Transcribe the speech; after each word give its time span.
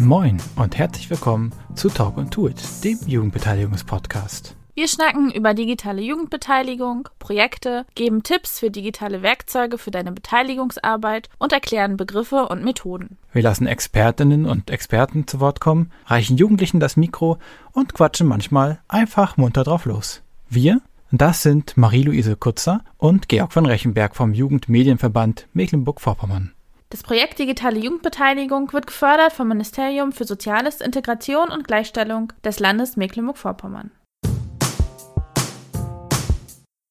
Moin 0.00 0.36
und 0.54 0.78
herzlich 0.78 1.10
willkommen 1.10 1.52
zu 1.74 1.88
Talk 1.88 2.18
und 2.18 2.30
Tools, 2.30 2.82
dem 2.82 3.00
Jugendbeteiligungspodcast. 3.04 4.54
Wir 4.76 4.86
schnacken 4.86 5.32
über 5.32 5.54
digitale 5.54 6.00
Jugendbeteiligung, 6.02 7.08
Projekte, 7.18 7.84
geben 7.96 8.22
Tipps 8.22 8.60
für 8.60 8.70
digitale 8.70 9.22
Werkzeuge 9.22 9.76
für 9.76 9.90
deine 9.90 10.12
Beteiligungsarbeit 10.12 11.28
und 11.38 11.52
erklären 11.52 11.96
Begriffe 11.96 12.46
und 12.46 12.62
Methoden. 12.62 13.18
Wir 13.32 13.42
lassen 13.42 13.66
Expertinnen 13.66 14.46
und 14.46 14.70
Experten 14.70 15.26
zu 15.26 15.40
Wort 15.40 15.58
kommen, 15.58 15.90
reichen 16.06 16.36
Jugendlichen 16.36 16.78
das 16.78 16.96
Mikro 16.96 17.38
und 17.72 17.92
quatschen 17.92 18.28
manchmal 18.28 18.78
einfach 18.86 19.36
munter 19.36 19.64
drauf 19.64 19.84
los. 19.84 20.22
Wir, 20.48 20.80
das 21.10 21.42
sind 21.42 21.76
Marie-Louise 21.76 22.36
Kutzer 22.36 22.84
und 22.98 23.28
Georg 23.28 23.52
von 23.52 23.66
Rechenberg 23.66 24.14
vom 24.14 24.32
Jugendmedienverband 24.32 25.48
Mecklenburg-Vorpommern. 25.54 26.52
Das 26.90 27.02
Projekt 27.02 27.38
Digitale 27.38 27.78
Jugendbeteiligung 27.78 28.72
wird 28.72 28.86
gefördert 28.86 29.34
vom 29.34 29.48
Ministerium 29.48 30.10
für 30.10 30.24
Soziales, 30.24 30.80
Integration 30.80 31.50
und 31.50 31.66
Gleichstellung 31.66 32.32
des 32.42 32.60
Landes 32.60 32.96
Mecklenburg-Vorpommern. 32.96 33.90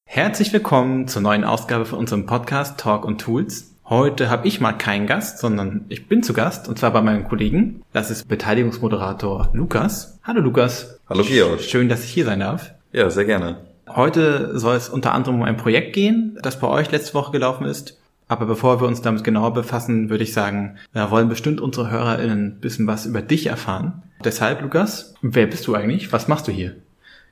Herzlich 0.04 0.52
willkommen 0.52 1.08
zur 1.08 1.22
neuen 1.22 1.42
Ausgabe 1.42 1.84
von 1.84 1.98
unserem 1.98 2.26
Podcast 2.26 2.78
Talk 2.78 3.04
und 3.04 3.20
Tools. 3.20 3.74
Heute 3.86 4.30
habe 4.30 4.46
ich 4.46 4.60
mal 4.60 4.74
keinen 4.74 5.08
Gast, 5.08 5.38
sondern 5.40 5.86
ich 5.88 6.06
bin 6.06 6.22
zu 6.22 6.32
Gast 6.32 6.68
und 6.68 6.78
zwar 6.78 6.92
bei 6.92 7.02
meinem 7.02 7.24
Kollegen. 7.24 7.82
Das 7.92 8.12
ist 8.12 8.28
Beteiligungsmoderator 8.28 9.50
Lukas. 9.52 10.20
Hallo 10.22 10.40
Lukas. 10.40 11.00
Hallo 11.08 11.24
Georg. 11.24 11.60
Schön, 11.60 11.88
dass 11.88 12.04
ich 12.04 12.10
hier 12.10 12.24
sein 12.24 12.38
darf. 12.38 12.72
Ja, 12.92 13.10
sehr 13.10 13.24
gerne. 13.24 13.66
Heute 13.88 14.56
soll 14.60 14.76
es 14.76 14.88
unter 14.88 15.12
anderem 15.12 15.40
um 15.40 15.42
ein 15.42 15.56
Projekt 15.56 15.92
gehen, 15.92 16.38
das 16.40 16.60
bei 16.60 16.68
euch 16.68 16.92
letzte 16.92 17.14
Woche 17.14 17.32
gelaufen 17.32 17.66
ist. 17.66 17.98
Aber 18.28 18.44
bevor 18.44 18.80
wir 18.80 18.86
uns 18.86 19.00
damit 19.00 19.24
genauer 19.24 19.54
befassen, 19.54 20.10
würde 20.10 20.22
ich 20.22 20.34
sagen, 20.34 20.76
wir 20.92 21.10
wollen 21.10 21.30
bestimmt 21.30 21.60
unsere 21.60 21.90
HörerInnen 21.90 22.46
ein 22.46 22.60
bisschen 22.60 22.86
was 22.86 23.06
über 23.06 23.22
dich 23.22 23.46
erfahren. 23.46 24.02
Deshalb, 24.22 24.60
Lukas, 24.60 25.14
wer 25.22 25.46
bist 25.46 25.66
du 25.66 25.74
eigentlich? 25.74 26.12
Was 26.12 26.28
machst 26.28 26.46
du 26.46 26.52
hier? 26.52 26.76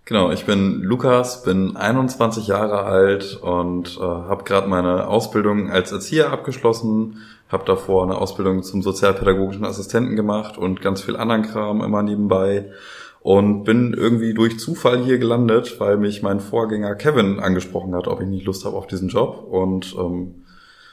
Genau, 0.07 0.31
ich 0.31 0.47
bin 0.47 0.83
Lukas, 0.83 1.43
bin 1.43 1.77
21 1.77 2.47
Jahre 2.47 2.85
alt 2.85 3.41
und 3.43 3.99
äh, 3.99 4.03
habe 4.03 4.45
gerade 4.45 4.69
meine 4.69 5.09
Ausbildung 5.09 5.69
als 5.69 5.91
Erzieher 5.91 6.31
abgeschlossen, 6.31 7.19
habe 7.49 7.65
davor 7.65 8.05
eine 8.05 8.17
Ausbildung 8.17 8.63
zum 8.63 8.83
sozialpädagogischen 8.83 9.65
Assistenten 9.65 10.15
gemacht 10.15 10.59
und 10.59 10.81
ganz 10.81 11.03
viel 11.03 11.17
anderen 11.17 11.43
Kram 11.43 11.83
immer 11.83 12.05
nebenbei 12.05 12.71
und 13.21 13.65
bin 13.65 13.95
irgendwie 13.95 14.33
durch 14.33 14.61
Zufall 14.61 15.03
hier 15.03 15.19
gelandet, 15.19 15.81
weil 15.81 15.97
mich 15.97 16.23
mein 16.23 16.39
Vorgänger 16.39 16.95
Kevin 16.95 17.41
angesprochen 17.41 17.93
hat, 17.97 18.07
ob 18.07 18.21
ich 18.21 18.29
nicht 18.29 18.47
Lust 18.47 18.65
habe 18.65 18.77
auf 18.77 18.87
diesen 18.87 19.09
Job 19.09 19.45
und 19.51 19.97
ähm, 19.99 20.46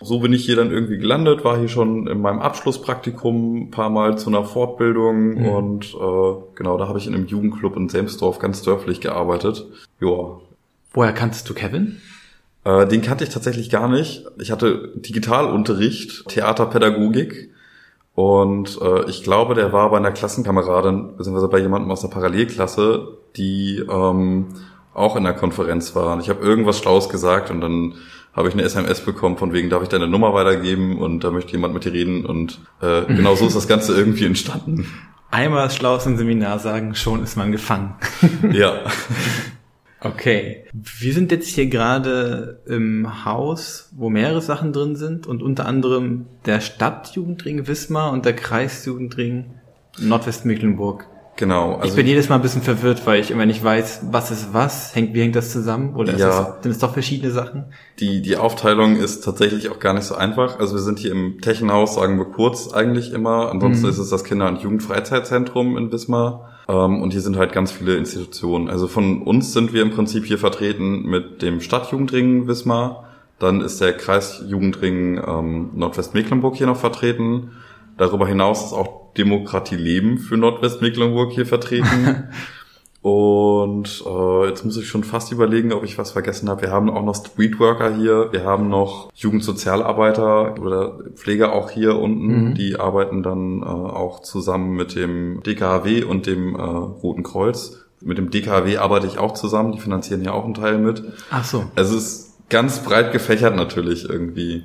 so 0.03 0.19
bin 0.19 0.33
ich 0.33 0.45
hier 0.45 0.55
dann 0.55 0.71
irgendwie 0.71 0.97
gelandet, 0.97 1.43
war 1.43 1.57
hier 1.57 1.67
schon 1.67 2.07
in 2.07 2.21
meinem 2.21 2.39
Abschlusspraktikum 2.39 3.63
ein 3.63 3.71
paar 3.71 3.89
Mal 3.89 4.17
zu 4.17 4.29
einer 4.29 4.43
Fortbildung 4.43 5.35
mhm. 5.35 5.45
und 5.45 5.85
äh, 5.93 6.55
genau, 6.55 6.77
da 6.77 6.87
habe 6.87 6.99
ich 6.99 7.07
in 7.07 7.15
einem 7.15 7.25
Jugendclub 7.25 7.75
in 7.75 7.89
Selmsdorf 7.89 8.39
ganz 8.39 8.61
dörflich 8.61 9.01
gearbeitet. 9.01 9.65
Ja. 9.99 10.39
Woher 10.93 11.13
kanntest 11.13 11.49
du 11.49 11.53
Kevin? 11.53 12.01
Äh, 12.65 12.87
den 12.87 13.01
kannte 13.01 13.23
ich 13.23 13.31
tatsächlich 13.31 13.69
gar 13.69 13.87
nicht. 13.87 14.25
Ich 14.39 14.51
hatte 14.51 14.91
Digitalunterricht, 14.95 16.27
Theaterpädagogik 16.27 17.49
und 18.15 18.79
äh, 18.81 19.09
ich 19.09 19.23
glaube, 19.23 19.55
der 19.55 19.73
war 19.73 19.89
bei 19.89 19.97
einer 19.97 20.11
Klassenkameradin, 20.11 21.17
beziehungsweise 21.17 21.47
bei 21.47 21.59
jemandem 21.59 21.89
aus 21.91 22.01
der 22.01 22.09
Parallelklasse, 22.09 23.17
die 23.35 23.83
ähm, 23.89 24.47
auch 24.93 25.15
in 25.15 25.23
der 25.23 25.33
Konferenz 25.33 25.95
war. 25.95 26.13
Und 26.13 26.21
ich 26.21 26.29
habe 26.29 26.45
irgendwas 26.45 26.77
Schlaues 26.77 27.09
gesagt 27.09 27.49
und 27.49 27.61
dann 27.61 27.95
habe 28.33 28.47
ich 28.49 28.53
eine 28.53 28.63
SMS 28.63 29.01
bekommen, 29.01 29.37
von 29.37 29.53
wegen, 29.53 29.69
darf 29.69 29.83
ich 29.83 29.89
deine 29.89 30.07
Nummer 30.07 30.33
weitergeben 30.33 30.97
und 30.97 31.23
da 31.23 31.31
möchte 31.31 31.51
jemand 31.51 31.73
mit 31.73 31.85
dir 31.85 31.93
reden 31.93 32.25
und 32.25 32.59
äh, 32.81 33.03
genau 33.05 33.35
so 33.35 33.45
ist 33.45 33.55
das 33.55 33.67
Ganze 33.67 33.95
irgendwie 33.95 34.25
entstanden. 34.25 34.87
Einmal 35.31 35.71
schlau 35.71 35.97
im 36.05 36.17
Seminar 36.17 36.59
sagen, 36.59 36.93
schon 36.93 37.23
ist 37.23 37.35
man 37.37 37.51
gefangen. 37.51 37.95
ja. 38.51 38.81
Okay. 40.05 40.65
Wir 40.73 41.13
sind 41.13 41.31
jetzt 41.31 41.47
hier 41.47 41.67
gerade 41.67 42.61
im 42.65 43.23
Haus, 43.23 43.87
wo 43.95 44.09
mehrere 44.09 44.41
Sachen 44.41 44.73
drin 44.73 44.97
sind 44.97 45.25
und 45.27 45.41
unter 45.41 45.65
anderem 45.65 46.25
der 46.45 46.59
Stadtjugendring 46.59 47.67
Wismar 47.67 48.11
und 48.11 48.25
der 48.25 48.35
Kreisjugendring 48.35 49.45
Nordwestmecklenburg. 49.99 51.07
Genau. 51.35 51.75
Also 51.75 51.89
ich 51.89 51.95
bin 51.95 52.05
jedes 52.05 52.29
Mal 52.29 52.35
ein 52.35 52.41
bisschen 52.43 52.61
verwirrt, 52.61 53.05
weil 53.07 53.19
ich 53.19 53.31
immer 53.31 53.45
nicht 53.45 53.63
weiß, 53.63 54.01
was 54.11 54.29
ist 54.29 54.53
was, 54.53 54.95
hängt, 54.95 55.15
wie 55.15 55.21
hängt 55.21 55.35
das 55.35 55.51
zusammen? 55.51 55.95
Oder 55.95 56.15
ja, 56.15 56.57
sind 56.61 56.71
es 56.71 56.77
doch 56.77 56.93
verschiedene 56.93 57.31
Sachen? 57.31 57.65
Die, 57.99 58.21
die 58.21 58.37
Aufteilung 58.37 58.97
ist 58.97 59.23
tatsächlich 59.23 59.69
auch 59.69 59.79
gar 59.79 59.93
nicht 59.93 60.03
so 60.03 60.13
einfach. 60.13 60.59
Also 60.59 60.75
wir 60.75 60.81
sind 60.81 60.99
hier 60.99 61.11
im 61.11 61.41
Techenhaus, 61.41 61.95
sagen 61.95 62.19
wir 62.19 62.25
kurz 62.25 62.71
eigentlich 62.71 63.11
immer. 63.13 63.49
Ansonsten 63.49 63.85
mhm. 63.85 63.91
ist 63.91 63.97
es 63.97 64.09
das 64.09 64.23
Kinder- 64.23 64.47
und 64.47 64.61
Jugendfreizeitzentrum 64.61 65.75
in 65.77 65.91
Wismar. 65.91 66.49
Ähm, 66.69 67.01
und 67.01 67.11
hier 67.11 67.21
sind 67.21 67.35
halt 67.35 67.51
ganz 67.51 67.71
viele 67.71 67.95
Institutionen. 67.95 68.69
Also 68.69 68.87
von 68.87 69.23
uns 69.23 69.53
sind 69.53 69.73
wir 69.73 69.81
im 69.81 69.91
Prinzip 69.91 70.25
hier 70.25 70.37
vertreten 70.37 71.03
mit 71.03 71.41
dem 71.41 71.61
Stadtjugendring 71.61 72.47
Wismar. 72.47 73.05
Dann 73.39 73.61
ist 73.61 73.81
der 73.81 73.93
Kreisjugendring 73.93 75.19
ähm, 75.25 75.71
Nordwestmecklenburg 75.73 76.55
hier 76.55 76.67
noch 76.67 76.77
vertreten. 76.77 77.51
Darüber 77.97 78.27
hinaus 78.27 78.65
ist 78.65 78.73
auch 78.73 79.02
Demokratie 79.17 79.75
Leben 79.75 80.17
für 80.17 80.37
Nordwestmecklenburg 80.37 81.31
hier 81.31 81.45
vertreten. 81.45 82.29
Und 83.03 84.01
äh, 84.07 84.47
jetzt 84.47 84.63
muss 84.63 84.77
ich 84.77 84.87
schon 84.87 85.03
fast 85.03 85.33
überlegen, 85.33 85.73
ob 85.73 85.83
ich 85.83 85.97
was 85.97 86.11
vergessen 86.11 86.49
habe. 86.49 86.61
Wir 86.61 86.71
haben 86.71 86.89
auch 86.89 87.03
noch 87.03 87.15
Streetworker 87.15 87.93
hier, 87.97 88.29
wir 88.31 88.45
haben 88.45 88.69
noch 88.69 89.11
Jugendsozialarbeiter 89.13 90.57
oder 90.57 90.99
Pfleger 91.13 91.51
auch 91.51 91.69
hier 91.69 91.99
unten, 91.99 92.51
mhm. 92.51 92.53
die 92.53 92.79
arbeiten 92.79 93.21
dann 93.21 93.61
äh, 93.61 93.65
auch 93.65 94.21
zusammen 94.21 94.77
mit 94.77 94.95
dem 94.95 95.43
DKHW 95.43 96.03
und 96.03 96.27
dem 96.27 96.55
äh, 96.55 96.61
Roten 96.61 97.23
Kreuz. 97.23 97.83
Mit 97.99 98.17
dem 98.17 98.31
DKHW 98.31 98.77
arbeite 98.77 99.07
ich 99.07 99.17
auch 99.17 99.33
zusammen, 99.33 99.73
die 99.73 99.79
finanzieren 99.79 100.23
ja 100.23 100.31
auch 100.31 100.45
einen 100.45 100.53
Teil 100.53 100.77
mit. 100.77 101.03
Ach 101.29 101.43
so. 101.43 101.65
Es 101.75 101.91
ist 101.91 102.37
ganz 102.47 102.83
breit 102.83 103.11
gefächert 103.11 103.57
natürlich 103.57 104.07
irgendwie. 104.09 104.63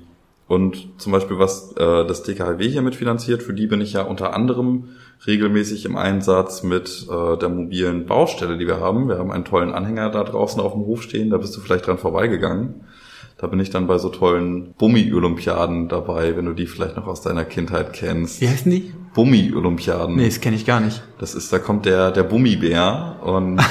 Und 0.49 0.89
zum 0.97 1.13
Beispiel, 1.13 1.39
was 1.39 1.73
äh, 1.73 2.07
das 2.07 2.23
DKHW 2.23 2.67
hier 2.67 2.81
mitfinanziert, 2.81 3.43
für 3.43 3.53
die 3.53 3.67
bin 3.67 3.83
ich 3.83 3.93
ja 3.93 4.03
unter 4.03 4.33
anderem 4.33 4.89
regelmäßig 5.27 5.85
im 5.85 5.97
Einsatz 5.97 6.63
mit 6.63 7.07
äh, 7.11 7.37
der 7.37 7.51
mobilen 7.51 8.07
Baustelle, 8.07 8.57
die 8.57 8.67
wir 8.67 8.81
haben. 8.81 9.09
Wir 9.09 9.19
haben 9.19 9.31
einen 9.31 9.45
tollen 9.45 9.75
Anhänger 9.75 10.09
da 10.11 10.25
draußen 10.25 10.61
auf 10.61 10.73
dem 10.73 10.87
Hof 10.87 11.03
stehen, 11.03 11.29
da 11.29 11.37
bist 11.37 11.55
du 11.55 11.61
vielleicht 11.61 11.87
dran 11.87 11.99
vorbeigegangen. 11.99 12.87
Da 13.41 13.47
bin 13.47 13.61
ich 13.61 13.71
dann 13.71 13.87
bei 13.87 13.99
so 13.99 14.09
tollen 14.09 14.75
Bummi-Olympiaden 14.79 15.89
dabei, 15.89 16.37
wenn 16.37 16.47
du 16.47 16.55
die 16.55 16.67
vielleicht 16.67 16.97
noch 16.97 17.07
aus 17.07 17.23
deiner 17.23 17.45
Kindheit 17.45 17.93
kennst. 17.93 18.41
Wie 18.41 18.49
heißen 18.49 18.69
die? 18.69 18.93
Bummi-Olympiaden. 19.15 20.17
Nee, 20.17 20.27
das 20.27 20.41
kenne 20.41 20.57
ich 20.57 20.67
gar 20.67 20.81
nicht. 20.81 21.05
Das 21.21 21.37
ist, 21.37 21.53
da 21.53 21.61
kommt 21.61 21.87
der, 21.87 22.11
der 22.11 22.25
Bummibär 22.25 23.17
und 23.23 23.61
äh, 23.61 23.63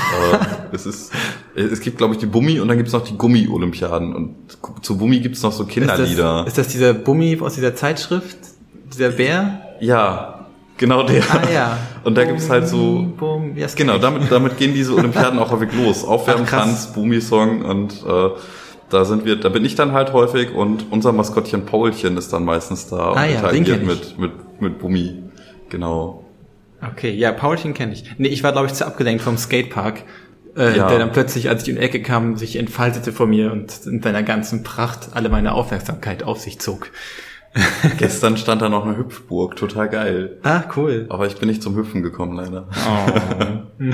es 0.72 0.86
ist, 0.86 1.12
es 1.54 1.82
gibt 1.82 1.98
glaube 1.98 2.14
ich 2.14 2.20
die 2.20 2.28
Bummi 2.28 2.62
und 2.62 2.70
dann 2.70 2.78
gibt's 2.78 2.94
noch 2.94 3.04
die 3.04 3.18
Gummi-Olympiaden 3.18 4.16
und 4.16 4.36
zu 4.82 4.98
Bummi 4.98 5.20
gibt's 5.20 5.44
noch 5.44 5.52
so 5.52 5.66
Kinderlieder. 5.66 6.46
Ist 6.48 6.48
das, 6.48 6.48
ist 6.48 6.58
das 6.58 6.68
dieser 6.70 6.94
Bummi 6.94 7.38
aus 7.42 7.56
dieser 7.56 7.76
Zeitschrift? 7.76 8.38
Dieser 8.94 9.10
Bär? 9.10 9.62
Ja, 9.82 10.34
Genau 10.78 11.04
der. 11.04 11.24
Ah 11.24 11.52
ja. 11.52 11.78
Und 12.04 12.16
da 12.16 12.24
gibt's 12.24 12.52
halt 12.52 12.68
so. 12.68 13.12
Bum, 13.18 13.56
genau, 13.76 13.98
damit, 13.98 14.32
damit 14.32 14.58
gehen 14.58 14.76
diese 14.76 14.94
Olympiaden 14.94 15.40
auch 15.40 15.50
häufig 15.50 15.74
los. 15.74 16.06
Aufwärmtanz, 16.06 16.94
Bumi-Song 16.94 17.64
und 17.64 17.94
äh, 18.08 18.30
da 18.90 19.06
sind 19.06 19.26
wir, 19.26 19.36
da 19.38 19.50
bin 19.50 19.66
ich 19.66 19.76
dann 19.76 19.92
halt 19.92 20.14
häufig 20.14 20.52
und 20.54 20.86
unser 20.92 21.12
Maskottchen 21.12 21.66
Paulchen 21.66 22.18
ist 22.18 22.32
dann 22.32 22.46
meistens 22.46 22.88
da 22.88 23.10
und 23.10 23.18
ah, 23.18 23.26
ja, 23.26 23.50
interagiert 23.50 23.84
mit, 23.86 24.18
mit, 24.18 24.62
mit 24.62 24.80
Bummi. 24.80 25.24
Genau. 25.70 26.24
Okay, 26.82 27.12
ja, 27.12 27.32
Paulchen 27.32 27.74
kenne 27.74 27.94
ich. 27.94 28.06
Nee, 28.18 28.30
ich 28.30 28.44
war, 28.44 28.52
glaube 28.52 28.68
ich, 28.68 28.74
zu 28.74 28.86
abgelenkt 28.86 29.24
vom 29.24 29.38
Skatepark, 29.38 30.04
äh, 30.56 30.78
ja. 30.78 30.88
der 30.88 31.00
dann 31.00 31.12
plötzlich, 31.12 31.50
als 31.50 31.64
ich 31.64 31.70
in 31.70 31.76
die 31.76 31.82
Ecke 31.82 32.02
kam, 32.02 32.38
sich 32.38 32.56
entfaltete 32.56 33.12
vor 33.12 33.28
mir 33.28 33.52
und 33.52 33.86
in 33.86 34.02
seiner 34.02 34.24
ganzen 34.24 34.64
Pracht 34.64 35.10
alle 35.14 35.30
meine 35.30 35.54
Aufmerksamkeit 35.54 36.24
auf 36.24 36.40
sich 36.40 36.60
zog. 36.60 36.92
Gestern 37.98 38.38
stand 38.38 38.62
da 38.62 38.70
noch 38.70 38.86
eine 38.86 38.98
Hüpfburg, 38.98 39.56
total 39.56 39.90
geil. 39.90 40.38
Ah, 40.44 40.64
cool. 40.76 41.08
Aber 41.10 41.26
ich 41.26 41.38
bin 41.38 41.50
nicht 41.50 41.64
zum 41.64 41.76
Hüpfen 41.76 42.04
gekommen, 42.04 42.38
leider. 42.38 42.68
Oh. 42.88 43.84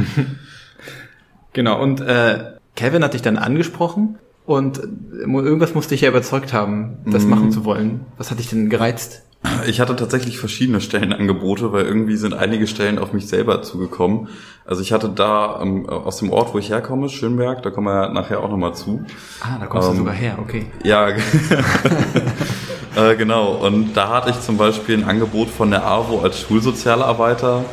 genau, 1.54 1.82
und 1.82 2.02
äh, 2.02 2.54
Kevin 2.76 3.04
hat 3.04 3.14
dich 3.14 3.22
dann 3.22 3.38
angesprochen 3.38 4.18
und 4.46 4.82
irgendwas 5.24 5.74
musste 5.74 5.96
ich 5.96 6.02
ja 6.02 6.10
überzeugt 6.10 6.54
haben, 6.54 6.98
das 7.06 7.24
mm. 7.24 7.30
machen 7.30 7.52
zu 7.52 7.64
wollen. 7.66 8.06
Was 8.18 8.30
hat 8.30 8.40
dich 8.40 8.50
denn 8.50 8.70
gereizt? 8.70 9.24
Ich 9.68 9.82
hatte 9.82 9.96
tatsächlich 9.96 10.40
verschiedene 10.40 10.80
Stellenangebote, 10.80 11.74
weil 11.74 11.86
irgendwie 11.86 12.16
sind 12.16 12.34
einige 12.34 12.66
Stellen 12.66 12.98
auf 12.98 13.12
mich 13.12 13.28
selber 13.28 13.62
zugekommen. 13.62 14.30
Also 14.66 14.82
ich 14.82 14.94
hatte 14.94 15.10
da 15.10 15.60
ähm, 15.62 15.88
aus 15.90 16.18
dem 16.18 16.32
Ort, 16.32 16.54
wo 16.54 16.60
ich 16.60 16.70
herkomme, 16.70 17.10
Schönberg, 17.10 17.62
da 17.62 17.70
kommen 17.70 17.88
wir 17.88 18.10
nachher 18.10 18.42
auch 18.42 18.50
nochmal 18.50 18.74
zu. 18.74 19.04
Ah, 19.42 19.58
da 19.60 19.66
kommst 19.66 19.90
ähm, 19.90 19.96
du 19.96 20.00
sogar 20.00 20.14
her, 20.14 20.38
okay. 20.40 20.68
Ja, 20.84 21.10
äh, 22.96 23.16
genau. 23.18 23.66
Und 23.66 23.94
da 23.96 24.10
hatte 24.10 24.30
ich 24.30 24.40
zum 24.40 24.58
Beispiel 24.58 24.98
ein 24.98 25.04
Angebot 25.04 25.50
von 25.50 25.72
der 25.72 25.86
AWO 25.86 26.22
als 26.22 26.40
Schulsozialarbeiter. 26.40 27.66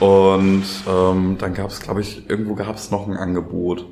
Und 0.00 0.64
ähm, 0.86 1.36
dann 1.38 1.54
gab 1.54 1.70
es, 1.70 1.80
glaube 1.80 2.02
ich, 2.02 2.28
irgendwo 2.28 2.54
gab 2.54 2.76
es 2.76 2.90
noch 2.90 3.08
ein 3.08 3.16
Angebot. 3.16 3.86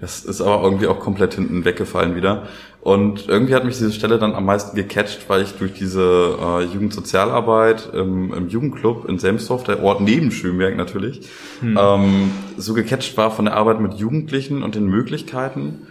Das 0.00 0.24
ist 0.24 0.40
aber 0.40 0.62
irgendwie 0.62 0.86
auch 0.86 0.98
komplett 0.98 1.34
hinten 1.34 1.64
weggefallen 1.64 2.16
wieder. 2.16 2.48
Und 2.80 3.28
irgendwie 3.28 3.54
hat 3.54 3.64
mich 3.64 3.76
diese 3.76 3.92
Stelle 3.92 4.18
dann 4.18 4.34
am 4.34 4.46
meisten 4.46 4.74
gecatcht, 4.74 5.28
weil 5.28 5.42
ich 5.42 5.52
durch 5.52 5.74
diese 5.74 6.36
äh, 6.40 6.64
Jugendsozialarbeit 6.64 7.90
im, 7.92 8.32
im 8.32 8.48
Jugendclub 8.48 9.06
in 9.06 9.18
Selmsdorf, 9.18 9.64
der 9.64 9.82
Ort 9.82 10.00
neben 10.00 10.30
Schönberg 10.30 10.76
natürlich, 10.76 11.28
hm. 11.60 11.78
ähm, 11.78 12.30
so 12.56 12.72
gecatcht 12.72 13.18
war 13.18 13.30
von 13.30 13.44
der 13.44 13.54
Arbeit 13.54 13.80
mit 13.80 13.94
Jugendlichen 13.94 14.62
und 14.62 14.74
den 14.74 14.86
Möglichkeiten. 14.86 15.86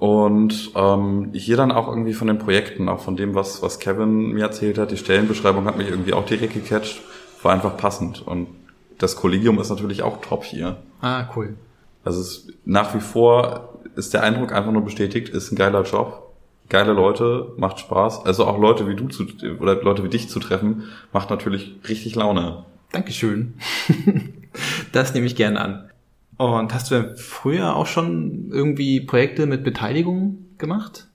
Und 0.00 0.72
ähm, 0.74 1.30
hier 1.32 1.56
dann 1.56 1.70
auch 1.70 1.88
irgendwie 1.88 2.14
von 2.14 2.26
den 2.26 2.38
Projekten, 2.38 2.88
auch 2.88 3.00
von 3.00 3.16
dem, 3.16 3.36
was, 3.36 3.62
was 3.62 3.78
Kevin 3.78 4.32
mir 4.32 4.42
erzählt 4.42 4.76
hat, 4.76 4.90
die 4.90 4.96
Stellenbeschreibung 4.96 5.64
hat 5.66 5.78
mich 5.78 5.88
irgendwie 5.88 6.12
auch 6.12 6.26
direkt 6.26 6.54
gecatcht, 6.54 7.00
war 7.42 7.52
einfach 7.52 7.76
passend. 7.76 8.26
Und 8.26 8.48
das 8.98 9.14
Kollegium 9.14 9.60
ist 9.60 9.70
natürlich 9.70 10.02
auch 10.02 10.20
top 10.20 10.44
hier. 10.44 10.76
Ah, 11.00 11.28
cool. 11.36 11.54
Also 12.04 12.20
es, 12.20 12.48
nach 12.64 12.94
wie 12.94 13.00
vor 13.00 13.80
ist 13.96 14.14
der 14.14 14.22
Eindruck 14.22 14.52
einfach 14.52 14.72
nur 14.72 14.84
bestätigt, 14.84 15.28
ist 15.28 15.52
ein 15.52 15.56
geiler 15.56 15.82
Job 15.82 16.24
geile 16.68 16.92
Leute, 16.92 17.52
macht 17.56 17.80
Spaß. 17.80 18.24
Also 18.24 18.46
auch 18.46 18.58
Leute 18.58 18.88
wie 18.88 18.96
du 18.96 19.08
zu, 19.08 19.26
oder 19.60 19.82
Leute 19.82 20.04
wie 20.04 20.08
dich 20.08 20.28
zu 20.28 20.40
treffen, 20.40 20.84
macht 21.12 21.30
natürlich 21.30 21.76
richtig 21.88 22.14
Laune. 22.14 22.64
Dankeschön. 22.92 23.54
das 24.92 25.14
nehme 25.14 25.26
ich 25.26 25.36
gerne 25.36 25.60
an. 25.60 25.90
Und 26.36 26.74
hast 26.74 26.90
du 26.90 27.14
früher 27.16 27.76
auch 27.76 27.86
schon 27.86 28.50
irgendwie 28.50 29.00
Projekte 29.00 29.46
mit 29.46 29.62
Beteiligung 29.62 30.46
gemacht? 30.58 31.08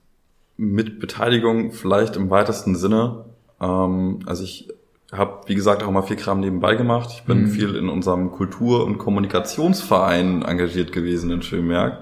Mit 0.56 1.00
Beteiligung 1.00 1.72
vielleicht 1.72 2.16
im 2.16 2.30
weitesten 2.30 2.74
Sinne. 2.74 3.24
Ähm, 3.60 4.20
also 4.26 4.44
ich 4.44 4.68
habe, 5.12 5.40
wie 5.46 5.54
gesagt, 5.54 5.82
auch 5.82 5.90
mal 5.90 6.02
viel 6.02 6.16
Kram 6.16 6.40
nebenbei 6.40 6.76
gemacht. 6.76 7.10
Ich 7.12 7.24
bin 7.24 7.42
mhm. 7.42 7.48
viel 7.48 7.74
in 7.74 7.88
unserem 7.88 8.30
Kultur- 8.30 8.84
und 8.84 8.98
Kommunikationsverein 8.98 10.42
engagiert 10.42 10.92
gewesen 10.92 11.30
in 11.30 11.42
Schönberg 11.42 11.98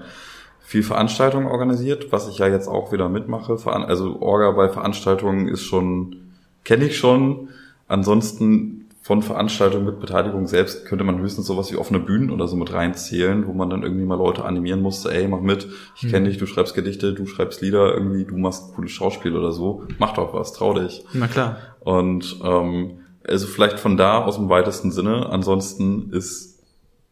viel 0.69 0.83
Veranstaltungen 0.83 1.47
organisiert, 1.47 2.11
was 2.11 2.29
ich 2.29 2.37
ja 2.37 2.47
jetzt 2.47 2.67
auch 2.67 2.91
wieder 2.91 3.09
mitmache. 3.09 3.57
Also 3.65 4.21
Orga 4.21 4.51
bei 4.51 4.69
Veranstaltungen 4.69 5.47
ist 5.47 5.63
schon, 5.63 6.17
kenne 6.63 6.85
ich 6.85 6.95
schon. 6.95 7.49
Ansonsten 7.87 8.78
von 9.09 9.23
Veranstaltungen 9.23 9.85
mit 9.85 9.99
Beteiligung 9.99 10.45
selbst 10.45 10.85
könnte 10.85 11.03
man 11.03 11.17
höchstens 11.17 11.47
sowas 11.47 11.71
wie 11.71 11.77
offene 11.77 11.97
Bühnen 11.99 12.29
oder 12.29 12.47
so 12.47 12.55
mit 12.55 12.71
reinzählen, 12.71 13.47
wo 13.47 13.53
man 13.53 13.67
dann 13.67 13.81
irgendwie 13.81 14.05
mal 14.05 14.19
Leute 14.19 14.45
animieren 14.45 14.83
musste, 14.83 15.11
ey, 15.11 15.27
mach 15.27 15.41
mit, 15.41 15.67
ich 15.95 16.11
kenne 16.11 16.19
mhm. 16.19 16.25
dich, 16.25 16.37
du 16.37 16.45
schreibst 16.45 16.75
Gedichte, 16.75 17.15
du 17.15 17.25
schreibst 17.25 17.59
Lieder, 17.61 17.91
irgendwie, 17.91 18.23
du 18.23 18.37
machst 18.37 18.75
cooles 18.75 18.91
Schauspiel 18.91 19.35
oder 19.35 19.51
so, 19.51 19.81
mach 19.97 20.13
doch 20.13 20.35
was, 20.35 20.53
trau 20.53 20.75
dich. 20.75 21.03
Na 21.13 21.25
klar. 21.25 21.57
Und 21.79 22.39
ähm, 22.43 22.99
also 23.27 23.47
vielleicht 23.47 23.79
von 23.79 23.97
da 23.97 24.23
aus 24.23 24.37
im 24.37 24.47
weitesten 24.47 24.91
Sinne. 24.91 25.27
Ansonsten 25.29 26.13
ist 26.13 26.59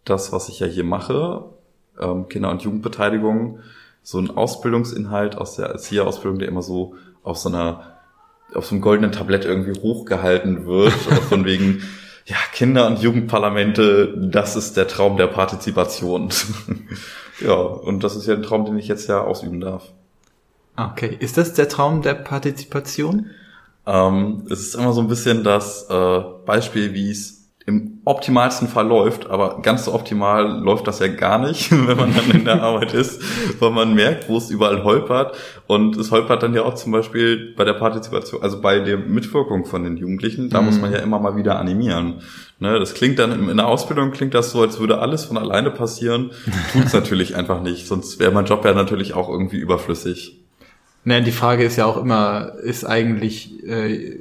das, 0.06 0.32
was 0.32 0.50
ich 0.50 0.60
ja 0.60 0.68
hier 0.68 0.84
mache, 0.84 1.46
ähm, 2.00 2.30
Kinder- 2.30 2.52
und 2.52 2.62
Jugendbeteiligung 2.62 3.58
so 4.04 4.20
ein 4.20 4.30
Ausbildungsinhalt 4.30 5.36
aus 5.36 5.56
der 5.56 5.66
Erzieherausbildung, 5.66 6.38
der 6.38 6.48
immer 6.48 6.62
so 6.62 6.94
auf 7.24 7.38
so 7.38 7.50
einer 7.50 7.97
auf 8.54 8.66
so 8.66 8.76
einem 8.76 8.82
goldenen 8.82 9.12
Tablett 9.12 9.46
irgendwie 9.46 9.80
hochgehalten 9.80 10.66
wird, 10.66 10.94
von 10.94 11.46
wegen, 11.46 11.84
ja, 12.26 12.38
Kinder- 12.54 12.88
und 12.88 13.00
Jugendparlamente, 13.00 14.14
das 14.18 14.56
ist 14.56 14.78
der 14.78 14.88
Traum 14.88 15.18
der 15.18 15.28
Partizipation. 15.28 16.30
ja, 17.40 17.54
und 17.54 18.04
das 18.04 18.16
ist 18.16 18.28
ja 18.28 18.36
ein 18.36 18.44
Traum, 18.44 18.66
den 18.66 18.78
ich 18.78 18.88
jetzt 18.88 19.08
ja 19.08 19.22
ausüben 19.22 19.60
darf. 19.60 19.92
Okay, 20.76 21.16
ist 21.20 21.38
das 21.38 21.54
der 21.54 21.70
Traum 21.70 22.02
der 22.02 22.14
Partizipation? 22.14 23.32
Ähm, 23.86 24.46
es 24.50 24.60
ist 24.60 24.76
immer 24.76 24.94
so 24.94 25.02
ein 25.02 25.08
bisschen 25.08 25.44
das 25.44 25.90
äh, 25.90 26.22
Beispiel, 26.46 26.94
wie 26.94 27.10
es 27.10 27.47
im 27.68 28.00
optimalsten 28.06 28.70
Fall 28.70 28.88
läuft, 28.88 29.30
aber 29.30 29.62
ganz 29.62 29.84
so 29.84 29.94
optimal 29.94 30.62
läuft 30.64 30.88
das 30.88 31.00
ja 31.00 31.08
gar 31.08 31.38
nicht, 31.38 31.70
wenn 31.88 31.98
man 31.98 32.16
dann 32.16 32.32
in 32.32 32.46
der 32.46 32.64
Arbeit 32.64 32.94
ist, 32.94 33.22
weil 33.60 33.72
man 33.72 33.94
merkt, 33.94 34.30
wo 34.30 34.38
es 34.38 34.50
überall 34.50 34.86
holpert. 34.86 35.36
Und 35.68 35.98
es 35.98 36.10
holpert 36.10 36.42
dann 36.42 36.54
ja 36.54 36.64
auch 36.64 36.76
zum 36.76 36.94
Beispiel 36.94 37.54
bei 37.58 37.66
der 37.66 37.74
Partizipation, 37.74 38.42
also 38.42 38.62
bei 38.62 38.80
der 38.80 38.98
Mitwirkung 38.98 39.66
von 39.66 39.84
den 39.84 39.98
Jugendlichen, 39.98 40.50
da 40.50 40.62
mhm. 40.62 40.68
muss 40.68 40.80
man 40.80 40.94
ja 40.94 41.00
immer 41.00 41.20
mal 41.20 41.36
wieder 41.36 41.60
animieren. 41.60 42.22
Ne, 42.60 42.80
das 42.80 42.94
klingt 42.94 43.20
dann 43.20 43.50
in 43.50 43.58
der 43.58 43.68
Ausbildung 43.68 44.12
klingt 44.12 44.34
das 44.34 44.52
so, 44.52 44.62
als 44.62 44.80
würde 44.80 45.00
alles 45.00 45.26
von 45.26 45.38
alleine 45.38 45.70
passieren. 45.70 46.32
Tut's 46.72 46.94
natürlich 46.94 47.36
einfach 47.36 47.62
nicht, 47.62 47.86
sonst 47.86 48.18
wäre 48.18 48.32
mein 48.32 48.46
Job 48.46 48.64
ja 48.64 48.74
natürlich 48.74 49.14
auch 49.14 49.28
irgendwie 49.28 49.58
überflüssig. 49.58 50.40
Naja, 51.04 51.22
die 51.22 51.32
Frage 51.32 51.64
ist 51.64 51.76
ja 51.76 51.86
auch 51.86 51.98
immer, 51.98 52.54
ist 52.64 52.84
eigentlich 52.84 53.64
äh, 53.66 54.20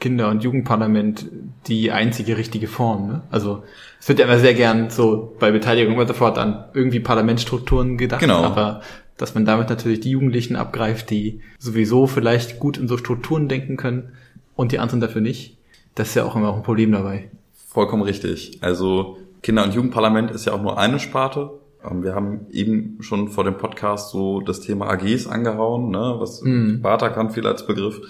Kinder- 0.00 0.28
und 0.28 0.44
Jugendparlament 0.44 1.26
die 1.66 1.90
einzige 1.90 2.36
richtige 2.36 2.68
Form. 2.68 3.08
Ne? 3.08 3.22
Also 3.30 3.64
es 4.00 4.08
wird 4.08 4.20
ja 4.20 4.26
immer 4.26 4.38
sehr 4.38 4.54
gern 4.54 4.90
so 4.90 5.36
bei 5.38 5.50
Beteiligung 5.50 5.94
immer 5.94 6.06
sofort 6.06 6.38
an 6.38 6.64
irgendwie 6.72 7.00
Parlamentsstrukturen 7.00 7.98
gedacht, 7.98 8.20
genau. 8.20 8.42
aber 8.42 8.82
dass 9.16 9.34
man 9.34 9.44
damit 9.44 9.68
natürlich 9.68 10.00
die 10.00 10.10
Jugendlichen 10.10 10.54
abgreift, 10.54 11.10
die 11.10 11.40
sowieso 11.58 12.06
vielleicht 12.06 12.60
gut 12.60 12.78
in 12.78 12.86
so 12.86 12.96
Strukturen 12.96 13.48
denken 13.48 13.76
können 13.76 14.12
und 14.54 14.70
die 14.70 14.78
anderen 14.78 15.00
dafür 15.00 15.20
nicht, 15.20 15.56
das 15.96 16.10
ist 16.10 16.14
ja 16.14 16.24
auch 16.24 16.36
immer 16.36 16.54
ein 16.54 16.62
Problem 16.62 16.92
dabei. 16.92 17.28
Vollkommen 17.66 18.02
richtig. 18.02 18.58
Also 18.60 19.18
Kinder- 19.42 19.64
und 19.64 19.74
Jugendparlament 19.74 20.30
ist 20.30 20.46
ja 20.46 20.52
auch 20.52 20.62
nur 20.62 20.78
eine 20.78 21.00
Sparte. 21.00 21.50
Ähm, 21.84 22.04
wir 22.04 22.14
haben 22.14 22.46
eben 22.52 22.98
schon 23.00 23.28
vor 23.28 23.44
dem 23.44 23.56
Podcast 23.56 24.10
so 24.10 24.40
das 24.40 24.60
Thema 24.60 24.88
AGs 24.88 25.26
angehauen, 25.26 25.90
ne, 25.90 26.14
was 26.18 26.42
mm. 26.42 26.80
Barter 26.80 27.10
kann 27.10 27.30
viel 27.30 27.46
als 27.46 27.66
Begriff. 27.66 28.00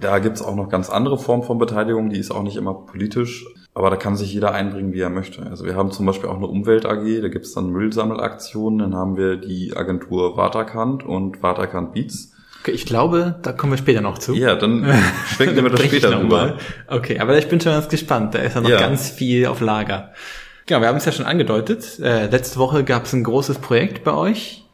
Da 0.00 0.18
gibt's 0.18 0.42
auch 0.42 0.54
noch 0.54 0.68
ganz 0.68 0.90
andere 0.90 1.18
Formen 1.18 1.42
von 1.42 1.58
Beteiligung, 1.58 2.10
die 2.10 2.18
ist 2.18 2.30
auch 2.30 2.42
nicht 2.42 2.56
immer 2.56 2.74
politisch, 2.74 3.44
aber 3.74 3.90
da 3.90 3.96
kann 3.96 4.16
sich 4.16 4.32
jeder 4.32 4.52
einbringen, 4.52 4.92
wie 4.92 5.00
er 5.00 5.10
möchte. 5.10 5.42
Also 5.44 5.64
wir 5.64 5.76
haben 5.76 5.90
zum 5.90 6.06
Beispiel 6.06 6.28
auch 6.28 6.36
eine 6.36 6.46
Umwelt 6.46 6.86
AG, 6.86 7.20
da 7.20 7.28
gibt's 7.28 7.52
dann 7.52 7.70
Müllsammelaktionen, 7.70 8.78
dann 8.78 8.94
haben 8.94 9.16
wir 9.16 9.36
die 9.36 9.76
Agentur 9.76 10.36
Waterkant 10.36 11.04
und 11.04 11.42
Waterkant 11.42 11.92
Beats. 11.92 12.32
Okay, 12.62 12.72
ich 12.72 12.84
glaube, 12.84 13.36
da 13.42 13.52
kommen 13.52 13.72
wir 13.72 13.78
später 13.78 14.00
noch 14.00 14.18
zu. 14.18 14.34
Ja, 14.34 14.54
dann 14.54 14.86
schwenken 15.28 15.62
wir 15.62 15.70
das 15.70 15.82
später 15.82 16.20
rüber. 16.20 16.56
Okay, 16.88 17.18
aber 17.18 17.38
ich 17.38 17.48
bin 17.48 17.60
schon 17.60 17.72
ganz 17.72 17.88
gespannt. 17.88 18.34
Da 18.34 18.40
ist 18.40 18.54
ja 18.54 18.60
noch 18.60 18.68
ja. 18.68 18.78
ganz 18.78 19.08
viel 19.08 19.46
auf 19.46 19.60
Lager. 19.60 20.12
Genau, 20.66 20.82
wir 20.82 20.88
haben 20.88 20.96
es 20.96 21.04
ja 21.06 21.12
schon 21.12 21.26
angedeutet. 21.26 21.98
Äh, 22.00 22.26
letzte 22.26 22.58
Woche 22.58 22.84
gab 22.84 23.04
es 23.04 23.12
ein 23.12 23.24
großes 23.24 23.58
Projekt 23.58 24.04
bei 24.04 24.12
euch. 24.12 24.64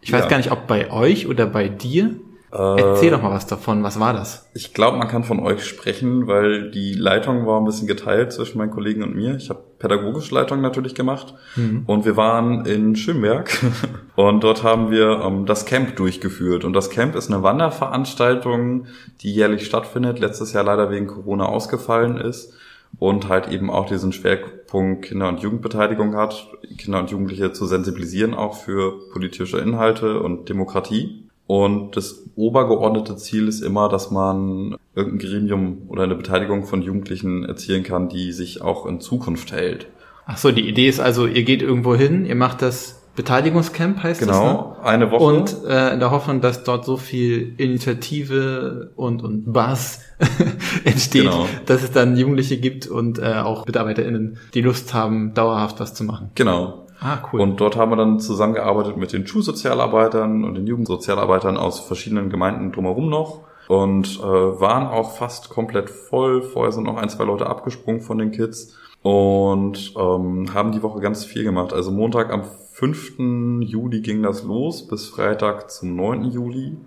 Ich 0.00 0.12
weiß 0.12 0.24
ja. 0.24 0.28
gar 0.28 0.36
nicht, 0.38 0.52
ob 0.52 0.66
bei 0.66 0.90
euch 0.90 1.26
oder 1.26 1.46
bei 1.46 1.68
dir. 1.68 2.16
Erzähl 2.54 3.10
doch 3.10 3.20
mal 3.20 3.32
was 3.32 3.46
davon. 3.46 3.82
Was 3.82 3.98
war 3.98 4.12
das? 4.12 4.48
Ich 4.54 4.74
glaube, 4.74 4.96
man 4.96 5.08
kann 5.08 5.24
von 5.24 5.40
euch 5.40 5.64
sprechen, 5.64 6.28
weil 6.28 6.70
die 6.70 6.94
Leitung 6.94 7.46
war 7.46 7.60
ein 7.60 7.64
bisschen 7.64 7.88
geteilt 7.88 8.32
zwischen 8.32 8.58
meinen 8.58 8.70
Kollegen 8.70 9.02
und 9.02 9.16
mir. 9.16 9.34
Ich 9.34 9.50
habe 9.50 9.60
pädagogische 9.80 10.34
Leitung 10.34 10.60
natürlich 10.60 10.94
gemacht 10.94 11.34
mhm. 11.56 11.82
und 11.86 12.04
wir 12.04 12.16
waren 12.16 12.64
in 12.64 12.94
Schönberg 12.94 13.50
und 14.16 14.44
dort 14.44 14.62
haben 14.62 14.92
wir 14.92 15.20
ähm, 15.24 15.46
das 15.46 15.66
Camp 15.66 15.96
durchgeführt. 15.96 16.64
Und 16.64 16.74
das 16.74 16.90
Camp 16.90 17.16
ist 17.16 17.28
eine 17.28 17.42
Wanderveranstaltung, 17.42 18.86
die 19.20 19.34
jährlich 19.34 19.66
stattfindet, 19.66 20.20
letztes 20.20 20.52
Jahr 20.52 20.64
leider 20.64 20.90
wegen 20.90 21.08
Corona 21.08 21.46
ausgefallen 21.46 22.18
ist 22.18 22.54
und 23.00 23.28
halt 23.28 23.48
eben 23.48 23.68
auch 23.68 23.86
diesen 23.86 24.12
Schwerpunkt 24.12 25.06
Kinder- 25.06 25.28
und 25.28 25.40
Jugendbeteiligung 25.40 26.14
hat, 26.14 26.46
Kinder 26.78 27.00
und 27.00 27.10
Jugendliche 27.10 27.52
zu 27.52 27.66
sensibilisieren 27.66 28.34
auch 28.34 28.54
für 28.54 29.08
politische 29.10 29.58
Inhalte 29.58 30.20
und 30.20 30.48
Demokratie. 30.48 31.23
Und 31.46 31.96
das 31.96 32.24
obergeordnete 32.36 33.16
Ziel 33.16 33.48
ist 33.48 33.60
immer, 33.60 33.88
dass 33.88 34.10
man 34.10 34.76
irgendein 34.94 35.28
Gremium 35.28 35.82
oder 35.88 36.04
eine 36.04 36.14
Beteiligung 36.14 36.64
von 36.64 36.80
Jugendlichen 36.82 37.44
erzielen 37.44 37.82
kann, 37.82 38.08
die 38.08 38.32
sich 38.32 38.62
auch 38.62 38.86
in 38.86 39.00
Zukunft 39.00 39.52
hält. 39.52 39.86
Ach 40.26 40.38
so, 40.38 40.50
die 40.52 40.66
Idee 40.66 40.88
ist 40.88 41.00
also, 41.00 41.26
ihr 41.26 41.42
geht 41.42 41.60
irgendwo 41.60 41.94
hin, 41.94 42.24
ihr 42.24 42.34
macht 42.34 42.62
das 42.62 43.02
Beteiligungscamp, 43.14 44.02
heißt 44.02 44.20
genau, 44.20 44.32
das? 44.32 44.40
Genau, 44.40 44.76
ne? 44.80 44.84
eine 44.84 45.10
Woche. 45.10 45.22
Und 45.22 45.64
äh, 45.68 45.92
in 45.92 46.00
der 46.00 46.10
Hoffnung, 46.10 46.40
dass 46.40 46.64
dort 46.64 46.84
so 46.84 46.96
viel 46.96 47.54
Initiative 47.58 48.90
und, 48.96 49.22
und 49.22 49.52
Bass 49.52 50.00
entsteht, 50.84 51.24
genau. 51.24 51.46
dass 51.66 51.82
es 51.82 51.92
dann 51.92 52.16
Jugendliche 52.16 52.56
gibt 52.56 52.86
und 52.86 53.18
äh, 53.18 53.34
auch 53.34 53.66
MitarbeiterInnen, 53.66 54.38
die 54.54 54.62
Lust 54.62 54.94
haben, 54.94 55.34
dauerhaft 55.34 55.78
was 55.78 55.94
zu 55.94 56.04
machen. 56.04 56.30
Genau. 56.34 56.83
Ah, 57.04 57.18
cool. 57.30 57.42
Und 57.42 57.60
dort 57.60 57.76
haben 57.76 57.92
wir 57.92 57.96
dann 57.96 58.18
zusammengearbeitet 58.18 58.96
mit 58.96 59.12
den 59.12 59.26
Schulsozialarbeitern 59.26 60.42
und 60.42 60.54
den 60.54 60.66
Jugendsozialarbeitern 60.66 61.58
aus 61.58 61.80
verschiedenen 61.80 62.30
Gemeinden 62.30 62.72
drumherum 62.72 63.10
noch 63.10 63.42
und 63.68 64.18
äh, 64.20 64.22
waren 64.22 64.86
auch 64.86 65.12
fast 65.12 65.50
komplett 65.50 65.90
voll. 65.90 66.40
Vorher 66.40 66.72
sind 66.72 66.84
noch 66.84 66.96
ein, 66.96 67.10
zwei 67.10 67.24
Leute 67.24 67.46
abgesprungen 67.46 68.00
von 68.00 68.16
den 68.16 68.30
Kids 68.30 68.74
und 69.02 69.92
ähm, 69.98 70.54
haben 70.54 70.72
die 70.72 70.82
Woche 70.82 71.00
ganz 71.00 71.26
viel 71.26 71.44
gemacht. 71.44 71.74
Also 71.74 71.90
Montag 71.90 72.32
am 72.32 72.44
5. 72.72 73.18
Juli 73.60 74.00
ging 74.00 74.22
das 74.22 74.42
los 74.42 74.88
bis 74.88 75.06
Freitag 75.06 75.70
zum 75.70 75.96
9. 75.96 76.24
Juli. 76.30 76.78